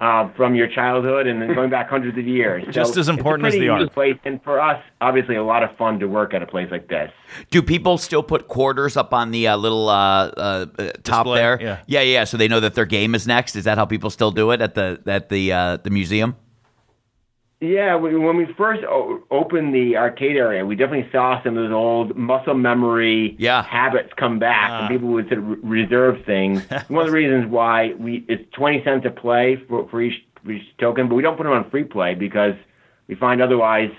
uh, 0.00 0.28
from 0.36 0.54
your 0.54 0.66
childhood 0.68 1.26
and 1.26 1.40
then 1.40 1.54
going 1.54 1.70
back 1.70 1.88
hundreds 1.88 2.18
of 2.18 2.26
years. 2.26 2.64
Just 2.70 2.94
So 2.94 3.00
as 3.00 3.08
important 3.08 3.46
as 3.46 3.54
it's 3.54 3.58
a 3.58 3.60
the 3.60 3.66
pretty 3.66 3.68
Ark. 3.70 3.78
unique 3.80 3.92
Place, 3.94 4.18
and 4.24 4.42
for 4.42 4.60
us, 4.60 4.82
obviously, 5.00 5.36
a 5.36 5.44
lot 5.44 5.62
of 5.62 5.74
fun 5.76 5.98
to 6.00 6.06
work 6.06 6.34
at 6.34 6.42
a 6.42 6.46
place 6.46 6.68
like 6.70 6.88
this. 6.88 7.10
Do 7.50 7.62
people 7.62 7.96
still 7.98 8.22
put 8.22 8.48
quarters 8.48 8.96
up 8.96 9.14
on 9.14 9.30
the 9.30 9.48
uh, 9.48 9.56
little 9.56 9.88
uh, 9.88 9.94
uh, 9.94 10.66
uh, 10.78 10.90
top 11.04 11.24
Display, 11.24 11.38
there? 11.38 11.58
yeah. 11.62 11.78
yeah, 11.86 12.00
yeah. 12.02 12.24
So 12.24 12.36
they 12.36 12.48
know 12.48 12.60
that 12.60 12.74
their 12.74 12.84
game 12.86 13.14
is 13.14 13.26
next. 13.26 13.56
Is 13.56 13.64
that 13.64 13.78
how 13.78 13.86
people 13.86 14.10
still 14.10 14.30
do 14.32 14.50
it 14.50 14.60
at 14.60 14.74
the 14.74 15.00
at 15.06 15.28
the 15.28 15.52
uh, 15.52 15.76
the 15.78 15.90
museum? 15.90 16.36
Yeah, 17.60 17.96
we, 17.96 18.14
when 18.18 18.36
we 18.36 18.46
first 18.58 18.82
o- 18.84 19.22
opened 19.30 19.74
the 19.74 19.96
arcade 19.96 20.36
area, 20.36 20.66
we 20.66 20.76
definitely 20.76 21.08
saw 21.10 21.42
some 21.42 21.56
of 21.56 21.64
those 21.64 21.72
old 21.72 22.16
muscle 22.16 22.54
memory 22.54 23.36
Yeah. 23.38 23.62
habits 23.62 24.12
come 24.16 24.38
back, 24.38 24.70
Ah. 24.70 24.80
and 24.80 24.88
people 24.90 25.08
would 25.10 25.28
sort 25.28 25.38
of 25.38 25.58
reserve 25.64 26.24
things. 26.26 26.62
One 26.88 27.06
of 27.06 27.10
the 27.12 27.16
reasons 27.16 27.46
why 27.50 27.94
we 27.98 28.24
it's 28.28 28.44
twenty 28.52 28.82
cents 28.84 29.06
a 29.06 29.10
play 29.10 29.56
for, 29.68 29.88
for 29.88 30.02
each 30.02 30.22
for 30.44 30.50
each 30.52 30.76
token, 30.78 31.08
but 31.08 31.14
we 31.14 31.22
don't 31.22 31.36
put 31.36 31.44
them 31.44 31.52
on 31.52 31.70
free 31.70 31.84
play 31.84 32.14
because 32.14 32.54
we 33.08 33.14
find 33.14 33.40
otherwise, 33.40 33.90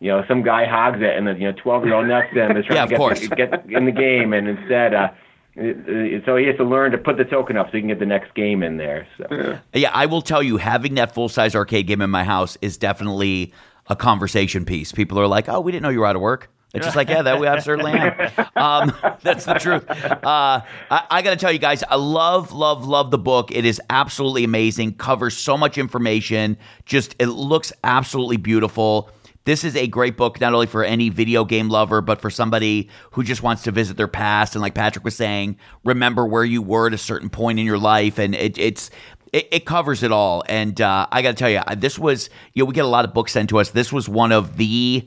you 0.00 0.10
know, 0.10 0.24
some 0.26 0.42
guy 0.42 0.64
hogs 0.64 1.00
it, 1.02 1.16
and 1.18 1.26
the 1.26 1.32
you 1.34 1.48
know 1.50 1.52
twelve 1.52 1.84
year 1.84 1.94
old 1.94 2.06
next 2.06 2.32
to 2.34 2.44
him 2.46 2.56
is 2.56 2.64
trying 2.64 2.88
Yeah, 2.90 3.14
to 3.14 3.28
get, 3.36 3.68
get 3.68 3.76
in 3.76 3.84
the 3.84 3.92
game, 3.92 4.32
and 4.32 4.48
instead. 4.48 4.94
uh 4.94 5.08
it- 5.56 5.88
it- 5.88 6.22
so 6.26 6.36
he 6.36 6.46
has 6.46 6.56
to 6.56 6.64
learn 6.64 6.92
to 6.92 6.98
put 6.98 7.16
the 7.16 7.24
token 7.24 7.56
up 7.56 7.66
so 7.66 7.72
he 7.72 7.80
can 7.80 7.88
get 7.88 7.98
the 7.98 8.06
next 8.06 8.34
game 8.34 8.62
in 8.62 8.76
there. 8.76 9.06
So. 9.18 9.58
Yeah, 9.74 9.90
I 9.92 10.06
will 10.06 10.22
tell 10.22 10.42
you, 10.42 10.56
having 10.56 10.94
that 10.96 11.14
full 11.14 11.28
size 11.28 11.54
arcade 11.54 11.86
game 11.86 12.00
in 12.02 12.10
my 12.10 12.24
house 12.24 12.56
is 12.62 12.76
definitely 12.76 13.52
a 13.88 13.96
conversation 13.96 14.64
piece. 14.64 14.92
People 14.92 15.18
are 15.20 15.26
like, 15.26 15.48
"Oh, 15.48 15.60
we 15.60 15.72
didn't 15.72 15.82
know 15.84 15.90
you 15.90 16.00
were 16.00 16.06
out 16.06 16.16
of 16.16 16.22
work." 16.22 16.50
It's 16.74 16.84
just 16.84 16.96
like, 16.96 17.08
yeah, 17.08 17.22
that 17.22 17.40
we 17.40 17.46
absolutely 17.46 17.92
am. 17.92 18.12
Um, 18.56 18.92
that's 19.22 19.46
the 19.46 19.54
truth. 19.54 19.88
Uh, 19.88 20.60
I, 20.90 21.04
I 21.10 21.22
got 21.22 21.30
to 21.30 21.36
tell 21.36 21.52
you 21.52 21.58
guys, 21.58 21.82
I 21.88 21.94
love, 21.96 22.52
love, 22.52 22.86
love 22.86 23.10
the 23.10 23.16
book. 23.18 23.50
It 23.50 23.64
is 23.64 23.80
absolutely 23.88 24.44
amazing. 24.44 24.94
Covers 24.94 25.34
so 25.36 25.56
much 25.56 25.78
information. 25.78 26.58
Just 26.84 27.14
it 27.18 27.26
looks 27.28 27.72
absolutely 27.84 28.36
beautiful. 28.36 29.10
This 29.46 29.62
is 29.62 29.76
a 29.76 29.86
great 29.86 30.16
book, 30.16 30.40
not 30.40 30.52
only 30.54 30.66
for 30.66 30.82
any 30.82 31.08
video 31.08 31.44
game 31.44 31.68
lover, 31.68 32.00
but 32.00 32.20
for 32.20 32.30
somebody 32.30 32.90
who 33.12 33.22
just 33.22 33.44
wants 33.44 33.62
to 33.62 33.70
visit 33.70 33.96
their 33.96 34.08
past. 34.08 34.56
And 34.56 34.60
like 34.60 34.74
Patrick 34.74 35.04
was 35.04 35.14
saying, 35.14 35.56
remember 35.84 36.26
where 36.26 36.44
you 36.44 36.60
were 36.60 36.88
at 36.88 36.94
a 36.94 36.98
certain 36.98 37.30
point 37.30 37.60
in 37.60 37.64
your 37.64 37.78
life. 37.78 38.18
And 38.18 38.34
it, 38.34 38.58
it's, 38.58 38.90
it, 39.32 39.46
it 39.52 39.64
covers 39.64 40.02
it 40.02 40.10
all. 40.10 40.42
And 40.48 40.80
uh, 40.80 41.06
I 41.12 41.22
got 41.22 41.30
to 41.30 41.36
tell 41.36 41.48
you, 41.48 41.62
this 41.76 41.96
was, 41.96 42.28
you 42.54 42.62
know, 42.64 42.66
we 42.66 42.74
get 42.74 42.84
a 42.84 42.88
lot 42.88 43.04
of 43.04 43.14
books 43.14 43.32
sent 43.32 43.48
to 43.50 43.60
us. 43.60 43.70
This 43.70 43.92
was 43.92 44.08
one 44.08 44.32
of 44.32 44.56
the 44.56 45.06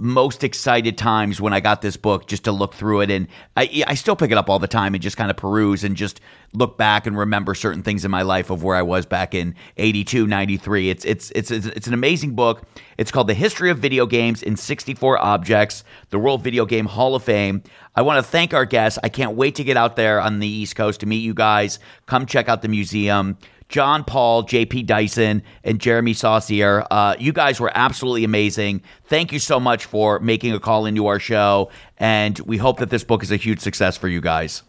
most 0.00 0.42
excited 0.42 0.96
times 0.98 1.40
when 1.40 1.52
I 1.52 1.60
got 1.60 1.82
this 1.82 1.96
book 1.96 2.26
just 2.26 2.44
to 2.44 2.52
look 2.52 2.74
through 2.74 3.02
it. 3.02 3.10
And 3.10 3.28
I, 3.56 3.84
I 3.86 3.94
still 3.94 4.16
pick 4.16 4.30
it 4.30 4.38
up 4.38 4.48
all 4.48 4.58
the 4.58 4.66
time 4.66 4.94
and 4.94 5.02
just 5.02 5.16
kind 5.16 5.30
of 5.30 5.36
peruse 5.36 5.84
and 5.84 5.96
just 5.96 6.20
look 6.52 6.76
back 6.76 7.06
and 7.06 7.16
remember 7.16 7.54
certain 7.54 7.82
things 7.82 8.04
in 8.04 8.10
my 8.10 8.22
life 8.22 8.50
of 8.50 8.62
where 8.64 8.76
I 8.76 8.82
was 8.82 9.06
back 9.06 9.34
in 9.34 9.54
82, 9.76 10.26
93. 10.26 10.90
It's, 10.90 11.04
it's, 11.04 11.30
it's, 11.32 11.50
it's, 11.50 11.66
it's 11.66 11.86
an 11.86 11.94
amazing 11.94 12.34
book. 12.34 12.62
It's 12.98 13.12
called 13.12 13.28
The 13.28 13.34
History 13.34 13.70
of 13.70 13.78
Video 13.78 14.06
Games 14.06 14.42
in 14.42 14.56
64 14.56 15.18
Objects, 15.18 15.84
the 16.08 16.18
World 16.18 16.42
Video 16.42 16.64
Game 16.66 16.86
Hall 16.86 17.14
of 17.14 17.22
Fame. 17.22 17.62
I 17.94 18.02
want 18.02 18.24
to 18.24 18.28
thank 18.28 18.54
our 18.54 18.64
guests. 18.64 18.98
I 19.04 19.08
can't 19.08 19.36
wait 19.36 19.54
to 19.56 19.64
get 19.64 19.76
out 19.76 19.96
there 19.96 20.20
on 20.20 20.40
the 20.40 20.48
East 20.48 20.76
Coast 20.76 21.00
to 21.00 21.06
meet 21.06 21.18
you 21.18 21.34
guys. 21.34 21.78
Come 22.06 22.26
check 22.26 22.48
out 22.48 22.62
the 22.62 22.68
museum. 22.68 23.36
John 23.70 24.04
Paul, 24.04 24.44
JP 24.44 24.86
Dyson, 24.86 25.42
and 25.64 25.80
Jeremy 25.80 26.12
Saucier. 26.12 26.84
Uh, 26.90 27.14
you 27.18 27.32
guys 27.32 27.60
were 27.60 27.70
absolutely 27.74 28.24
amazing. 28.24 28.82
Thank 29.04 29.32
you 29.32 29.38
so 29.38 29.58
much 29.58 29.86
for 29.86 30.18
making 30.18 30.52
a 30.52 30.60
call 30.60 30.86
into 30.86 31.06
our 31.06 31.20
show, 31.20 31.70
and 31.96 32.38
we 32.40 32.58
hope 32.58 32.78
that 32.80 32.90
this 32.90 33.04
book 33.04 33.22
is 33.22 33.30
a 33.30 33.36
huge 33.36 33.60
success 33.60 33.96
for 33.96 34.08
you 34.08 34.20
guys. 34.20 34.64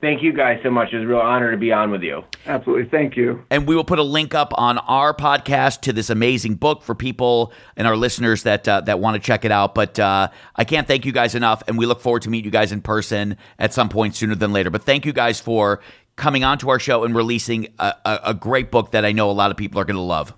Thank 0.00 0.22
you 0.22 0.32
guys 0.32 0.60
so 0.62 0.70
much. 0.70 0.92
It 0.92 0.98
was 0.98 1.04
a 1.04 1.08
real 1.08 1.18
honor 1.18 1.50
to 1.50 1.56
be 1.56 1.72
on 1.72 1.90
with 1.90 2.02
you. 2.02 2.22
Absolutely. 2.46 2.88
Thank 2.88 3.16
you. 3.16 3.44
And 3.50 3.66
we 3.66 3.74
will 3.74 3.82
put 3.82 3.98
a 3.98 4.04
link 4.04 4.32
up 4.32 4.52
on 4.56 4.78
our 4.78 5.12
podcast 5.12 5.80
to 5.82 5.92
this 5.92 6.08
amazing 6.08 6.54
book 6.54 6.82
for 6.82 6.94
people 6.94 7.52
and 7.76 7.84
our 7.88 7.96
listeners 7.96 8.44
that 8.44 8.68
uh, 8.68 8.82
that 8.82 9.00
want 9.00 9.16
to 9.16 9.20
check 9.20 9.44
it 9.44 9.50
out. 9.50 9.74
But 9.74 9.98
uh, 9.98 10.28
I 10.54 10.62
can't 10.62 10.86
thank 10.86 11.04
you 11.04 11.10
guys 11.10 11.34
enough, 11.34 11.64
and 11.66 11.76
we 11.76 11.84
look 11.84 12.00
forward 12.00 12.22
to 12.22 12.30
meet 12.30 12.44
you 12.44 12.52
guys 12.52 12.70
in 12.70 12.80
person 12.80 13.36
at 13.58 13.74
some 13.74 13.88
point 13.88 14.14
sooner 14.14 14.36
than 14.36 14.52
later. 14.52 14.70
But 14.70 14.84
thank 14.84 15.04
you 15.04 15.12
guys 15.12 15.40
for 15.40 15.80
coming 16.18 16.44
onto 16.44 16.68
our 16.68 16.78
show 16.78 17.04
and 17.04 17.14
releasing 17.14 17.68
a, 17.78 17.94
a, 18.04 18.20
a 18.26 18.34
great 18.34 18.70
book 18.70 18.90
that 18.90 19.04
I 19.04 19.12
know 19.12 19.30
a 19.30 19.32
lot 19.32 19.50
of 19.50 19.56
people 19.56 19.80
are 19.80 19.84
going 19.84 19.96
to 19.96 20.02
love. 20.02 20.34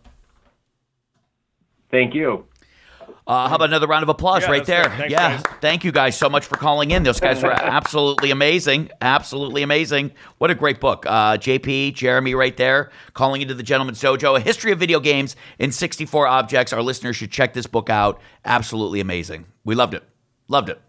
Thank 1.91 2.15
you. 2.15 2.47
Uh, 3.27 3.49
how 3.49 3.55
about 3.57 3.69
another 3.69 3.87
round 3.87 4.03
of 4.03 4.09
applause 4.09 4.43
Yeah, 4.43 4.51
right 4.51 4.65
there? 4.65 4.85
Thanks, 4.85 5.11
yeah, 5.13 5.37
guys. 5.37 5.43
thank 5.61 5.85
you 5.85 5.93
guys 5.93 6.17
so 6.19 6.29
much 6.29 6.47
for 6.47 6.57
calling 6.57 6.91
in. 6.91 7.05
Those 7.05 7.21
guys 7.21 7.43
were 7.43 7.53
absolutely 7.53 8.31
amazing, 8.33 8.91
absolutely 9.01 9.63
amazing. 9.63 10.13
What 10.39 10.51
a 10.51 10.55
great 10.55 10.81
book, 10.81 11.05
uh, 11.07 11.37
JP, 11.37 11.95
Jeremy, 11.95 12.35
right 12.35 12.57
there, 12.57 12.91
calling 13.15 13.41
into 13.43 13.55
the 13.55 13.63
Gentleman's 13.63 14.01
Dojo, 14.01 14.37
a 14.37 14.41
history 14.41 14.73
of 14.73 14.81
video 14.81 14.99
games 14.99 15.37
in 15.61 15.71
64 15.71 16.27
objects. 16.27 16.73
Our 16.73 16.83
listeners 16.83 17.17
should 17.17 17.31
check 17.31 17.53
this 17.53 17.67
book 17.67 17.89
out. 17.89 18.21
Absolutely 18.45 18.99
amazing. 19.01 19.47
We 19.65 19.77
loved 19.77 19.95
it, 19.95 20.03
loved 20.49 20.69
it. 20.69 20.81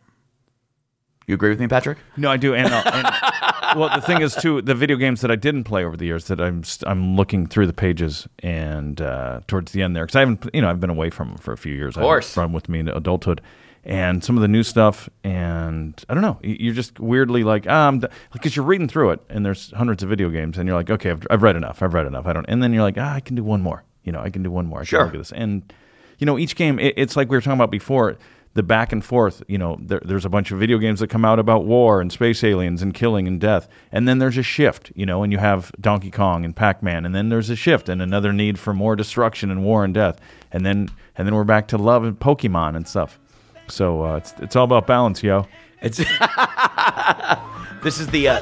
You 1.32 1.36
agree 1.36 1.48
with 1.50 1.62
me, 1.62 1.68
Patrick? 1.70 1.98
No, 2.18 2.30
I 2.30 2.36
do. 2.36 2.54
And, 2.54 2.68
uh, 2.74 2.84
and 2.94 3.80
well, 3.80 3.90
the 3.96 4.02
thing 4.06 4.22
is 4.22 4.36
too, 4.36 4.62
the 4.62 4.76
video 4.76 4.98
games 4.98 5.22
that 5.22 5.32
I 5.32 5.38
didn't 5.38 5.64
play 5.64 5.86
over 5.86 5.96
the 5.96 6.04
years 6.06 6.26
that 6.28 6.42
I'm 6.42 6.62
st- 6.66 6.86
I'm 6.92 7.16
looking 7.16 7.48
through 7.48 7.68
the 7.68 7.74
pages 7.74 8.28
and 8.40 9.00
uh, 9.00 9.40
towards 9.48 9.72
the 9.72 9.82
end 9.82 9.96
there 9.96 10.04
because 10.06 10.18
I 10.18 10.20
haven't 10.20 10.50
you 10.54 10.62
know 10.62 10.70
I've 10.70 10.82
been 10.82 10.90
away 10.90 11.10
from 11.10 11.30
them 11.30 11.38
for 11.38 11.54
a 11.54 11.58
few 11.58 11.74
years. 11.74 11.96
Of 11.96 12.02
course. 12.04 12.34
from 12.34 12.52
with 12.52 12.68
me 12.68 12.80
in 12.80 12.90
adulthood. 12.90 13.40
And 13.86 14.22
some 14.26 14.36
of 14.36 14.42
the 14.42 14.50
new 14.50 14.62
stuff, 14.62 15.10
and 15.24 16.04
I 16.10 16.14
don't 16.14 16.22
know, 16.22 16.38
you're 16.44 16.74
just 16.76 17.00
weirdly 17.00 17.44
like, 17.46 17.66
um, 17.68 18.04
because 18.34 18.56
you're 18.58 18.66
reading 18.66 18.90
through 18.90 19.12
it, 19.12 19.22
and 19.30 19.44
there's 19.46 19.72
hundreds 19.72 20.04
of 20.04 20.10
video 20.10 20.30
games, 20.30 20.58
and 20.60 20.68
you're 20.68 20.76
like, 20.78 20.92
okay, 20.92 21.10
I've, 21.12 21.26
I've 21.32 21.42
read 21.42 21.56
enough, 21.56 21.82
I've 21.82 21.94
read 21.96 22.06
enough, 22.06 22.28
I 22.28 22.34
don't, 22.34 22.46
and 22.48 22.62
then 22.62 22.74
you're 22.74 22.84
like, 22.84 22.98
ah, 23.00 23.14
I 23.16 23.22
can 23.22 23.36
do 23.36 23.44
one 23.44 23.62
more, 23.64 23.84
you 24.04 24.12
know, 24.12 24.20
I 24.20 24.30
can 24.30 24.44
do 24.44 24.52
one 24.52 24.68
more, 24.68 24.80
I 24.80 24.82
can 24.82 24.86
Sure. 24.86 25.06
look 25.06 25.16
at 25.16 25.18
this, 25.18 25.32
and 25.32 25.74
you 26.20 26.26
know, 26.28 26.38
each 26.38 26.56
game, 26.56 26.78
it, 26.78 26.94
it's 26.96 27.16
like 27.16 27.32
we 27.32 27.38
were 27.38 27.42
talking 27.42 27.54
about 27.54 27.72
before, 27.72 28.18
the 28.54 28.64
back 28.64 28.92
and 28.92 29.04
forth. 29.04 29.42
You 29.48 29.58
know, 29.58 29.78
there, 29.80 30.02
there's 30.04 30.26
a 30.26 30.30
bunch 30.30 30.52
of 30.52 30.60
video 30.60 30.78
games 30.78 31.00
that 31.00 31.08
come 31.10 31.24
out 31.26 31.40
about 31.40 31.66
war 31.66 32.02
and 32.02 32.12
space 32.12 32.44
aliens 32.44 32.82
and 32.82 32.94
killing 32.94 33.28
and 33.28 33.40
death, 33.40 33.68
and 33.92 34.08
then 34.08 34.20
there's 34.20 34.38
a 34.38 34.44
shift. 34.44 34.92
You 34.96 35.06
know, 35.06 35.24
and 35.24 35.32
you 35.32 35.40
have 35.40 35.72
Donkey 35.80 36.12
Kong 36.12 36.44
and 36.46 36.56
Pac 36.56 36.84
Man, 36.84 37.06
and 37.06 37.14
then 37.16 37.30
there's 37.30 37.50
a 37.50 37.56
shift 37.56 37.90
and 37.90 38.02
another 38.02 38.34
need 38.34 38.60
for 38.60 38.74
more 38.74 38.96
destruction 38.96 39.52
and 39.52 39.64
war 39.64 39.84
and 39.84 39.94
death, 39.94 40.20
and 40.52 40.66
then 40.66 40.90
and 41.18 41.28
then 41.28 41.36
we're 41.36 41.44
back 41.44 41.68
to 41.70 41.78
love 41.78 42.04
and 42.04 42.20
Pokemon 42.20 42.76
and 42.76 42.88
stuff. 42.88 43.20
So 43.68 44.04
uh, 44.04 44.16
it's 44.18 44.34
it's 44.40 44.56
all 44.56 44.66
about 44.66 44.88
balance, 44.88 45.24
yo. 45.24 45.48
It's 45.82 45.98
this 47.84 48.00
is 48.00 48.08
the. 48.08 48.28
Uh, 48.28 48.40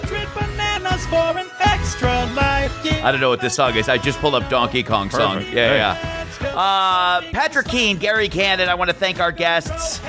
for 1.08 1.16
an 1.16 1.48
extra 1.62 2.26
life. 2.36 2.74
I 3.04 3.12
don't 3.12 3.22
know 3.22 3.30
what 3.30 3.40
this 3.42 3.56
song 3.56 3.76
is. 3.76 3.88
I 3.88 3.98
just 3.98 4.20
pulled 4.20 4.36
up 4.36 4.50
Donkey 4.50 4.84
Kong 4.84 5.10
song. 5.10 5.38
Perfect. 5.38 5.56
Yeah, 5.56 5.70
Hey. 5.70 5.78
yeah. 5.78 6.26
Uh, 6.42 7.22
Patrick 7.32 7.68
Keene, 7.68 7.98
Gary 7.98 8.30
Cannon. 8.30 8.70
I 8.70 8.76
want 8.76 8.90
to 8.90 8.96
thank 8.96 9.20
our 9.20 9.32
guests 9.32 10.00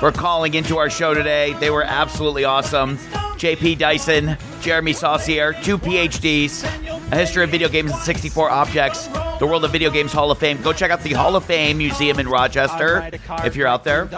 for 0.00 0.12
calling 0.12 0.54
into 0.54 0.76
our 0.78 0.90
show 0.90 1.14
today. 1.14 1.54
They 1.54 1.70
were 1.70 1.82
absolutely 1.82 2.44
awesome. 2.44 2.98
JP 3.38 3.78
Dyson, 3.78 4.36
Jeremy 4.60 4.92
Saucier, 4.92 5.52
two 5.62 5.78
PhDs, 5.78 6.64
a 7.12 7.16
history 7.16 7.44
of 7.44 7.50
video 7.50 7.68
games 7.68 7.92
and 7.92 8.00
64 8.00 8.50
objects, 8.50 9.06
the 9.38 9.46
World 9.46 9.64
of 9.64 9.70
Video 9.70 9.90
Games 9.90 10.12
Hall 10.12 10.30
of 10.30 10.38
Fame. 10.38 10.60
Go 10.60 10.72
check 10.72 10.90
out 10.90 11.02
the 11.02 11.12
Hall 11.12 11.36
of 11.36 11.44
Fame 11.44 11.78
Museum 11.78 12.18
in 12.18 12.28
Rochester 12.28 13.08
if 13.44 13.54
you're 13.54 13.68
out 13.68 13.84
there, 13.84 14.08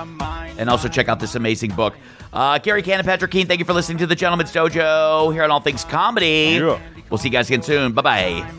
and 0.58 0.70
also 0.70 0.88
check 0.88 1.08
out 1.08 1.20
this 1.20 1.34
amazing 1.34 1.72
book. 1.72 1.94
Uh, 2.32 2.58
Gary 2.58 2.82
Cannon, 2.82 3.04
Patrick 3.04 3.30
Keene, 3.30 3.46
thank 3.46 3.58
you 3.58 3.66
for 3.66 3.74
listening 3.74 3.98
to 3.98 4.06
the 4.06 4.14
Gentleman's 4.14 4.52
Dojo 4.52 5.32
here 5.32 5.42
on 5.42 5.50
All 5.50 5.60
Things 5.60 5.84
Comedy. 5.84 6.58
Yeah. 6.60 6.80
We'll 7.10 7.18
see 7.18 7.28
you 7.28 7.32
guys 7.32 7.48
again 7.48 7.62
soon. 7.62 7.92
Bye 7.92 8.02
bye. 8.02 8.50